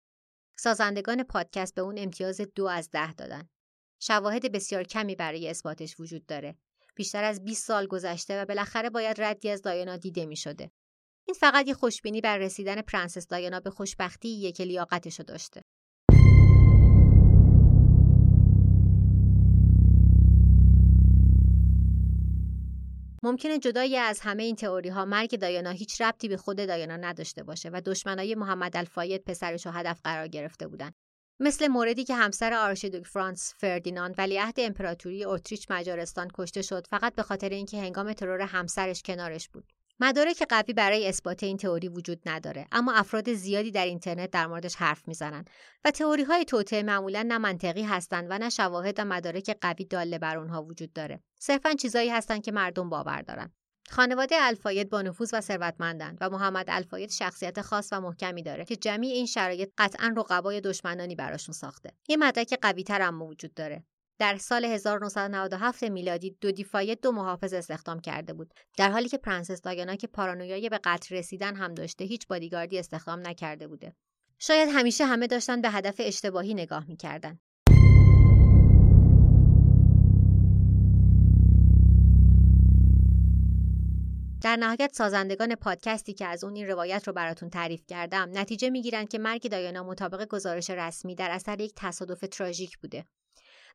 سازندگان 0.59 1.23
پادکست 1.23 1.75
به 1.75 1.83
اون 1.83 1.99
امتیاز 1.99 2.41
دو 2.41 2.67
از 2.67 2.91
ده 2.91 3.13
دادن. 3.13 3.49
شواهد 4.01 4.53
بسیار 4.53 4.83
کمی 4.83 5.15
برای 5.15 5.49
اثباتش 5.49 6.01
وجود 6.01 6.27
داره. 6.27 6.57
بیشتر 6.95 7.25
از 7.25 7.45
20 7.45 7.67
سال 7.67 7.87
گذشته 7.87 8.43
و 8.43 8.45
بالاخره 8.45 8.91
باید 8.91 9.23
ردی 9.23 9.51
از 9.51 9.63
دایانا 9.63 9.97
دیده 9.97 10.27
می 10.27 10.37
شده. 10.37 10.71
این 11.27 11.35
فقط 11.35 11.69
یه 11.69 11.75
خوشبینی 11.75 12.21
بر 12.21 12.39
رسیدن 12.39 12.83
پرنسس 12.83 13.27
دایانا 13.27 13.61
به 13.61 13.71
خوشبختی 13.71 14.53
که 14.53 14.65
لیاقتشو 14.65 15.23
داشته. 15.23 15.63
ممکنه 23.23 23.59
جدای 23.59 23.97
از 23.97 24.21
همه 24.21 24.43
این 24.43 24.57
تئوری 24.57 24.89
ها 24.89 25.05
مرگ 25.05 25.39
دایانا 25.39 25.71
هیچ 25.71 26.01
ربطی 26.01 26.29
به 26.29 26.37
خود 26.37 26.57
دایانا 26.57 26.97
نداشته 26.97 27.43
باشه 27.43 27.71
و 27.73 27.81
دشمنای 27.85 28.35
محمد 28.35 28.77
الفاید 28.77 29.25
پسرش 29.25 29.67
رو 29.67 29.73
هدف 29.73 30.01
قرار 30.05 30.29
گرفته 30.29 30.69
بودن 30.69 30.93
مثل 31.41 31.69
موردی 31.69 32.05
که 32.05 32.15
همسر 32.15 32.55
آرشیدوک 32.55 33.07
فرانس 33.07 33.55
فردیناند 33.57 34.15
ولیعهد 34.19 34.61
امپراتوری 34.61 35.25
اتریش 35.25 35.67
مجارستان 35.71 36.29
کشته 36.35 36.63
شد 36.63 36.87
فقط 36.87 37.15
به 37.15 37.23
خاطر 37.23 37.49
اینکه 37.49 37.81
هنگام 37.81 38.13
ترور 38.13 38.41
همسرش 38.41 39.03
کنارش 39.03 39.49
بود. 39.49 39.73
مدارک 40.01 40.43
قوی 40.49 40.73
برای 40.73 41.09
اثبات 41.09 41.43
این 41.43 41.57
تئوری 41.57 41.89
وجود 41.89 42.21
نداره 42.27 42.67
اما 42.73 42.93
افراد 42.93 43.33
زیادی 43.33 43.71
در 43.71 43.85
اینترنت 43.85 44.31
در 44.31 44.47
موردش 44.47 44.77
حرف 44.77 45.09
می‌زنن 45.09 45.45
و 45.85 45.91
تئوری 45.91 46.23
های 46.23 46.45
توطئه 46.45 46.83
معمولا 46.83 47.23
نه 47.23 47.39
منطقی 47.39 47.83
هستند 47.83 48.27
و 48.31 48.39
نه 48.39 48.51
شواهد 48.51 48.95
و 48.99 49.05
مدارک 49.05 49.57
قوی 49.61 49.85
دال 49.85 50.19
بر 50.19 50.37
اونها 50.39 50.63
وجود 50.63 50.93
داره. 50.93 51.21
صرفا 51.41 51.75
چیزایی 51.75 52.11
هستند 52.11 52.45
که 52.45 52.53
مردم 52.53 52.89
باور 52.89 53.23
دارن. 53.23 53.53
خانواده 53.91 54.37
الفاید 54.39 54.91
با 54.91 55.03
نفوذ 55.03 55.31
و 55.33 55.41
ثروتمندند 55.41 56.19
و 56.21 56.31
محمد 56.31 56.65
الفاید 56.69 57.11
شخصیت 57.11 57.61
خاص 57.61 57.89
و 57.93 58.01
محکمی 58.01 58.43
داره 58.43 58.65
که 58.65 58.77
جمیع 58.77 59.11
این 59.11 59.27
شرایط 59.27 59.73
قطعا 59.79 60.15
رقبا 60.17 60.50
و 60.50 60.61
دشمنانی 60.61 61.15
براشون 61.15 61.53
ساخته. 61.53 61.93
یه 62.09 62.17
مدرک 62.17 62.59
قویتر 62.63 63.01
هم 63.01 63.23
وجود 63.23 63.55
داره. 63.55 63.85
در 64.19 64.37
سال 64.37 64.65
1997 64.65 65.83
میلادی 65.83 66.37
دودی 66.41 66.53
فاید 66.53 67.01
دو 67.01 67.13
محافظ 67.13 67.53
استخدام 67.53 68.01
کرده 68.01 68.33
بود. 68.33 68.55
در 68.77 68.91
حالی 68.91 69.09
که 69.09 69.19
پرنسس 69.19 69.63
دایانا 69.63 69.97
که 69.97 70.07
پارانویای 70.07 70.69
به 70.69 70.81
قتل 70.85 71.17
رسیدن 71.17 71.57
هم 71.57 71.75
داشته 71.75 72.05
هیچ 72.05 72.27
بادیگاردی 72.27 72.79
استخدام 72.79 73.27
نکرده 73.27 73.69
بوده. 73.69 73.95
شاید 74.39 74.69
همیشه 74.73 75.07
همه 75.07 75.27
داشتن 75.27 75.61
به 75.61 75.71
هدف 75.71 75.95
اشتباهی 75.99 76.55
نگاه 76.55 76.87
می‌کردن. 76.89 77.39
در 84.47 84.57
نهایت 84.57 84.95
سازندگان 84.95 85.55
پادکستی 85.55 86.13
که 86.13 86.27
از 86.27 86.45
اون 86.45 86.57
این 86.57 86.67
روایت 86.67 87.07
رو 87.07 87.13
براتون 87.13 87.51
تعریف 87.51 87.83
کردم 87.89 88.31
نتیجه 88.33 88.71
می‌گیرن 88.71 89.05
که 89.05 89.19
مرگ 89.19 89.51
دایانا 89.51 89.83
مطابق 89.83 90.29
گزارش 90.29 90.71
رسمی 90.71 91.15
در 91.15 91.31
اثر 91.31 91.61
یک 91.61 91.73
تصادف 91.77 92.25
تراژیک 92.31 92.79
بوده. 92.79 93.05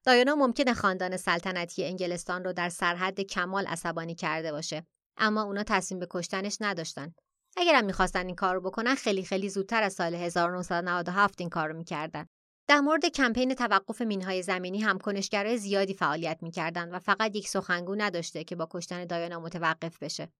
دایانا 0.03 0.35
ممکنه 0.35 0.73
خاندان 0.73 1.17
سلطنتی 1.17 1.85
انگلستان 1.85 2.43
رو 2.43 2.53
در 2.53 2.69
سرحد 2.69 3.21
کمال 3.21 3.67
عصبانی 3.67 4.15
کرده 4.15 4.51
باشه 4.51 4.85
اما 5.17 5.41
اونا 5.41 5.63
تصمیم 5.63 5.99
به 5.99 6.07
کشتنش 6.09 6.57
نداشتن. 6.61 7.13
اگرم 7.57 7.85
می‌خواستن 7.85 8.25
این 8.25 8.35
کار 8.35 8.55
رو 8.55 8.61
بکنن 8.61 8.95
خیلی 8.95 9.23
خیلی 9.23 9.49
زودتر 9.49 9.83
از 9.83 9.93
سال 9.93 10.15
1997 10.15 11.41
این 11.41 11.49
کار 11.49 11.67
رو 11.67 11.77
می‌کردن. 11.77 12.27
در 12.67 12.79
مورد 12.79 13.05
کمپین 13.05 13.53
توقف 13.53 14.01
مینهای 14.01 14.41
زمینی 14.41 14.79
هم 14.79 14.97
کنشگرای 14.97 15.57
زیادی 15.57 15.93
فعالیت 15.93 16.37
می‌کردند 16.41 16.93
و 16.93 16.99
فقط 16.99 17.35
یک 17.35 17.47
سخنگو 17.47 17.95
نداشته 17.95 18.43
که 18.43 18.55
با 18.55 18.67
کشتن 18.71 19.05
دایانا 19.05 19.39
متوقف 19.39 20.03
بشه. 20.03 20.31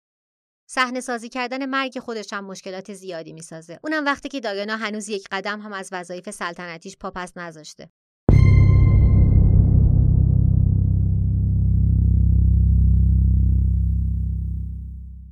صحنه 0.74 1.02
سازی 1.02 1.30
کردن 1.30 1.66
مرگ 1.66 2.00
خودش 2.00 2.34
هم 2.34 2.46
مشکلات 2.46 2.94
زیادی 2.94 3.34
می‌سازه. 3.34 3.80
اونم 3.84 4.06
وقتی 4.06 4.30
که 4.30 4.40
دایانا 4.40 4.76
هنوز 4.76 5.10
یک 5.10 5.28
قدم 5.32 5.62
هم 5.62 5.74
از 5.74 5.90
وظایف 5.92 6.30
سلطنتیش 6.30 6.98
پاپس 6.98 7.38
نذاشته. 7.38 7.90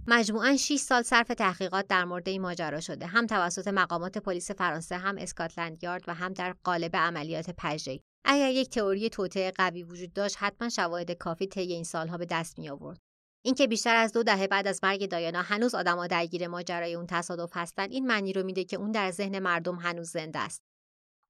مجموعاً 0.07 0.57
6 0.57 0.75
سال 0.75 1.01
صرف 1.01 1.27
تحقیقات 1.27 1.87
در 1.87 2.05
مورد 2.05 2.29
این 2.29 2.41
ماجرا 2.41 2.79
شده 2.79 3.05
هم 3.05 3.27
توسط 3.27 3.67
مقامات 3.67 4.17
پلیس 4.17 4.51
فرانسه 4.51 4.97
هم 4.97 5.17
اسکاتلند 5.17 5.83
یارد 5.83 6.03
و 6.07 6.13
هم 6.13 6.33
در 6.33 6.55
قالب 6.63 6.95
عملیات 6.95 7.49
پژه‌ای 7.57 7.99
اگر 8.25 8.49
یک 8.49 8.69
تئوری 8.69 9.09
توطئه 9.09 9.51
قوی 9.51 9.83
وجود 9.83 10.13
داشت 10.13 10.35
حتما 10.39 10.69
شواهد 10.69 11.11
کافی 11.11 11.47
طی 11.47 11.61
این 11.73 11.83
سالها 11.83 12.17
به 12.17 12.25
دست 12.25 12.59
می 12.59 12.69
آورد 12.69 13.08
اینکه 13.41 13.67
بیشتر 13.67 13.95
از 13.95 14.13
دو 14.13 14.23
دهه 14.23 14.47
بعد 14.47 14.67
از 14.67 14.79
مرگ 14.83 15.09
دایانا 15.09 15.41
هنوز 15.41 15.75
آدما 15.75 16.07
درگیر 16.07 16.47
ماجرای 16.47 16.95
اون 16.95 17.05
تصادف 17.07 17.49
هستند 17.53 17.91
این 17.91 18.07
معنی 18.07 18.33
رو 18.33 18.43
میده 18.43 18.63
که 18.63 18.77
اون 18.77 18.91
در 18.91 19.11
ذهن 19.11 19.39
مردم 19.39 19.75
هنوز 19.75 20.09
زنده 20.09 20.39
است 20.39 20.63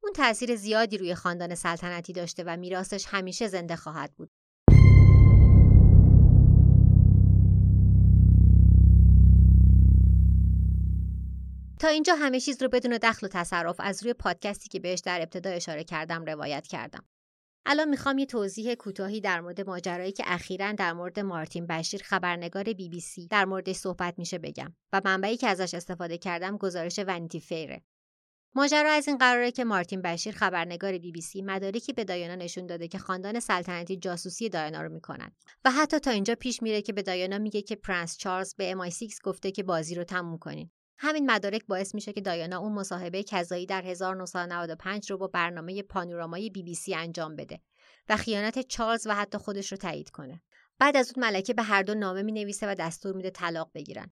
اون 0.04 0.14
تاثیر 0.14 0.56
زیادی 0.56 0.98
روی 0.98 1.16
خاندان 1.16 1.56
سلطنتی 1.56 2.14
داشته 2.14 2.44
و 2.44 2.58
میراثش 2.58 3.06
همیشه 3.08 3.48
زنده 3.48 3.76
خواهد 3.76 4.14
بود 4.16 4.32
تا 11.80 11.88
اینجا 11.88 12.16
همه 12.16 12.40
چیز 12.40 12.62
رو 12.62 12.70
بدون 12.70 12.98
دخل 13.04 13.26
و 13.26 13.30
تصرف 13.30 13.76
از 13.80 14.04
روی 14.04 14.14
پادکستی 14.14 14.70
که 14.70 14.80
بهش 14.80 15.00
در 15.00 15.22
ابتدا 15.22 15.50
اشاره 15.50 15.84
کردم 15.84 16.26
روایت 16.26 16.68
کردم. 16.68 17.04
الان 17.72 17.90
می‌خوام 17.90 18.18
یه 18.18 18.26
توضیح 18.26 18.74
کوتاهی 18.76 19.22
در 19.22 19.42
مورد 19.42 19.62
ماجرایی 19.62 20.12
که 20.12 20.24
اخیرا 20.28 20.72
در 20.72 20.94
مورد 20.94 21.20
مارتین 21.20 21.68
بشیر 21.68 22.04
خبرنگار 22.04 22.64
بی 22.64 22.90
بی 22.90 23.00
سی 23.00 23.28
در 23.28 23.46
موردش 23.46 23.76
صحبت 23.76 24.14
میشه 24.18 24.38
بگم 24.38 24.76
و 24.94 25.02
منبعی 25.06 25.38
که 25.38 25.48
ازش 25.48 25.74
استفاده 25.74 26.18
کردم 26.18 26.58
گزارش 26.58 27.00
Vanity 27.08 27.40
Fair 27.40 27.69
ه. 27.69 27.84
ماجرا 28.56 28.92
از 28.92 29.08
این 29.08 29.18
قراره 29.18 29.52
که 29.52 29.64
مارتین 29.64 30.02
بشیر 30.02 30.36
خبرنگار 30.36 30.98
بی 30.98 31.12
بی 31.12 31.22
سی 31.22 31.42
مدارکی 31.42 31.94
به 31.94 32.04
دایانا 32.04 32.36
نشون 32.36 32.66
داده 32.66 32.88
که 32.88 32.98
خاندان 32.98 33.40
سلطنتی 33.40 33.98
جاسوسی 33.98 34.50
دایانا 34.50 34.82
رو 34.82 34.90
می‌کنن 34.90 35.32
و 35.66 35.72
حتی 35.72 36.00
تا 36.00 36.12
اینجا 36.12 36.36
پیش 36.36 36.64
میره 36.64 36.82
که 36.82 36.94
به 36.94 37.02
دایانا 37.02 37.38
میگه 37.38 37.62
که 37.62 37.76
پرنس 37.76 38.18
چارلز 38.18 38.56
به 38.56 38.76
MI6 38.76 39.22
گفته 39.24 39.52
که 39.52 39.64
بازی 39.64 39.96
رو 39.96 40.04
تموم 40.04 40.38
کنین 40.38 40.72
همین 41.02 41.32
مدارک 41.32 41.66
باعث 41.68 41.96
میشه 41.96 42.14
که 42.14 42.22
دایانا 42.22 42.60
اون 42.60 42.74
مصاحبه 42.74 43.24
کذایی 43.24 43.66
در 43.66 43.86
1995 43.86 45.12
رو 45.12 45.18
با 45.18 45.28
برنامه 45.28 45.84
پانورامای 45.84 46.50
بی 46.50 46.64
بی 46.64 46.76
سی 46.76 46.96
انجام 46.96 47.36
بده 47.36 47.60
و 48.10 48.18
خیانت 48.18 48.60
چارلز 48.68 49.08
و 49.08 49.16
حتی 49.16 49.38
خودش 49.38 49.72
رو 49.72 49.78
تایید 49.78 50.10
کنه. 50.10 50.42
بعد 50.80 50.98
از 50.98 51.12
اون 51.16 51.26
ملکه 51.26 51.54
به 51.54 51.64
هر 51.64 51.84
دو 51.84 51.96
نامه 51.96 52.22
می 52.22 52.32
نویسه 52.32 52.72
و 52.72 52.76
دستور 52.76 53.16
میده 53.16 53.30
طلاق 53.30 53.72
بگیرن. 53.74 54.12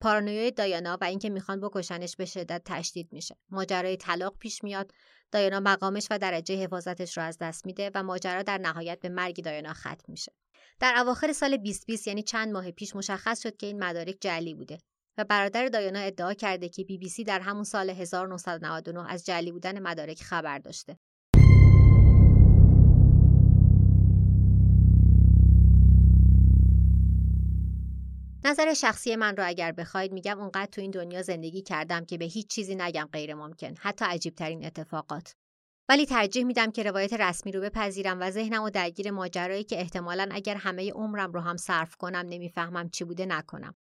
پارانویای 0.00 0.50
دایانا 0.50 0.98
و 1.00 1.04
اینکه 1.04 1.30
می‌خوان 1.30 1.60
بکشنش 1.60 2.16
به 2.16 2.24
شدت 2.24 2.62
تشدید 2.64 3.12
میشه. 3.12 3.36
ماجرای 3.50 3.96
طلاق 3.96 4.38
پیش 4.38 4.64
میاد، 4.64 4.92
دایانا 5.32 5.60
مقامش 5.60 6.06
و 6.10 6.18
درجه 6.18 6.56
حفاظتش 6.56 7.16
رو 7.16 7.22
از 7.22 7.38
دست 7.38 7.66
میده 7.66 7.90
و 7.94 8.02
ماجرا 8.02 8.42
در 8.42 8.58
نهایت 8.58 9.00
به 9.00 9.08
مرگ 9.08 9.44
دایانا 9.44 9.72
ختم 9.72 10.04
میشه. 10.08 10.32
در 10.80 10.94
اواخر 10.98 11.32
سال 11.32 11.56
2020 11.56 12.06
یعنی 12.06 12.22
چند 12.22 12.52
ماه 12.52 12.70
پیش 12.70 12.96
مشخص 12.96 13.42
شد 13.42 13.56
که 13.56 13.66
این 13.66 13.84
مدارک 13.84 14.16
جعلی 14.20 14.54
بوده 14.54 14.78
و 15.18 15.24
برادر 15.24 15.68
دایانا 15.68 15.98
ادعا 15.98 16.34
کرده 16.34 16.68
که 16.68 16.84
بی 16.84 16.98
بی 16.98 17.08
سی 17.08 17.24
در 17.24 17.40
همون 17.40 17.64
سال 17.64 17.90
1999 17.90 19.10
از 19.10 19.26
جعلی 19.26 19.52
بودن 19.52 19.78
مدارک 19.78 20.22
خبر 20.22 20.58
داشته. 20.58 20.98
نظر 28.44 28.74
شخصی 28.74 29.16
من 29.16 29.36
رو 29.36 29.46
اگر 29.46 29.72
بخواید 29.72 30.12
میگم 30.12 30.40
اونقدر 30.40 30.66
تو 30.66 30.80
این 30.80 30.90
دنیا 30.90 31.22
زندگی 31.22 31.62
کردم 31.62 32.04
که 32.04 32.18
به 32.18 32.24
هیچ 32.24 32.46
چیزی 32.46 32.74
نگم 32.74 33.08
غیر 33.12 33.34
ممکن 33.34 33.74
حتی 33.78 34.04
عجیب 34.04 34.34
ترین 34.34 34.66
اتفاقات 34.66 35.34
ولی 35.88 36.06
ترجیح 36.06 36.44
میدم 36.44 36.70
که 36.70 36.82
روایت 36.82 37.12
رسمی 37.12 37.52
رو 37.52 37.60
بپذیرم 37.60 38.20
و 38.20 38.30
ذهنم 38.30 38.62
و 38.62 38.70
درگیر 38.70 39.10
ماجرایی 39.10 39.64
که 39.64 39.80
احتمالا 39.80 40.28
اگر 40.30 40.54
همه 40.54 40.92
عمرم 40.92 41.32
رو 41.32 41.40
هم 41.40 41.56
صرف 41.56 41.96
کنم 41.96 42.26
نمی‌فهمم 42.28 42.88
چی 42.88 43.04
بوده 43.04 43.26
نکنم 43.26 43.74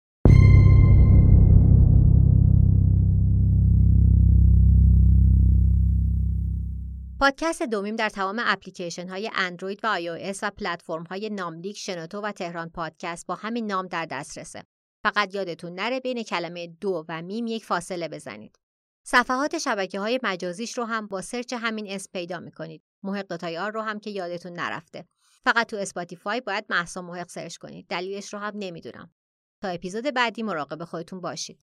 پادکست 7.26 7.64
دو 7.64 7.76
میم 7.76 7.96
در 7.96 8.10
تمام 8.10 8.42
اپلیکیشن 8.46 9.10
های 9.10 9.32
اندروید 9.36 9.80
و 9.84 10.00
iOS 10.00 10.38
و 10.42 10.52
پلتفرم 10.52 11.04
های 11.04 11.30
ناملیک 11.30 11.78
شنوتو 11.78 12.22
و 12.22 12.32
تهران 12.32 12.70
پادکست 12.70 13.28
با 13.28 13.36
همین 13.36 13.68
نام 13.68 13.88
در 13.88 14.06
دسترسه. 14.06 14.64
فقط 15.04 15.36
یادتون 15.36 15.76
نره 15.76 16.00
بین 16.00 16.24
کلمه 16.24 16.68
دو 16.68 17.06
و 17.10 17.22
میم 17.22 17.48
یک 17.48 17.66
فاصله 17.66 18.08
بزنید. 18.08 18.60
صفحات 19.06 19.58
شبکه 19.58 20.00
های 20.00 20.20
مجازیش 20.24 20.78
رو 20.78 20.84
هم 20.84 21.08
با 21.08 21.22
سرچ 21.22 21.54
همین 21.54 21.88
اسم 21.90 22.10
پیدا 22.14 22.40
می‌کنید. 22.40 22.84
محق 23.04 23.28
دوتای 23.28 23.56
رو 23.74 23.82
هم 23.82 24.00
که 24.00 24.10
یادتون 24.10 24.54
نرفته. 24.54 25.06
فقط 25.44 25.68
تو 25.68 25.78
Spotify 25.78 26.42
باید 26.42 26.66
محسا 26.70 27.02
محق 27.02 27.30
سرچ 27.30 27.58
کنید. 27.58 27.88
دلیلش 27.88 28.34
رو 28.34 28.40
هم 28.40 28.54
نمی‌دونم. 28.56 29.12
تا 29.62 29.68
اپیزود 29.68 30.14
بعدی 30.14 30.44
مراقب 30.44 30.84
خودتون 30.84 31.22
باشید. 31.22 31.60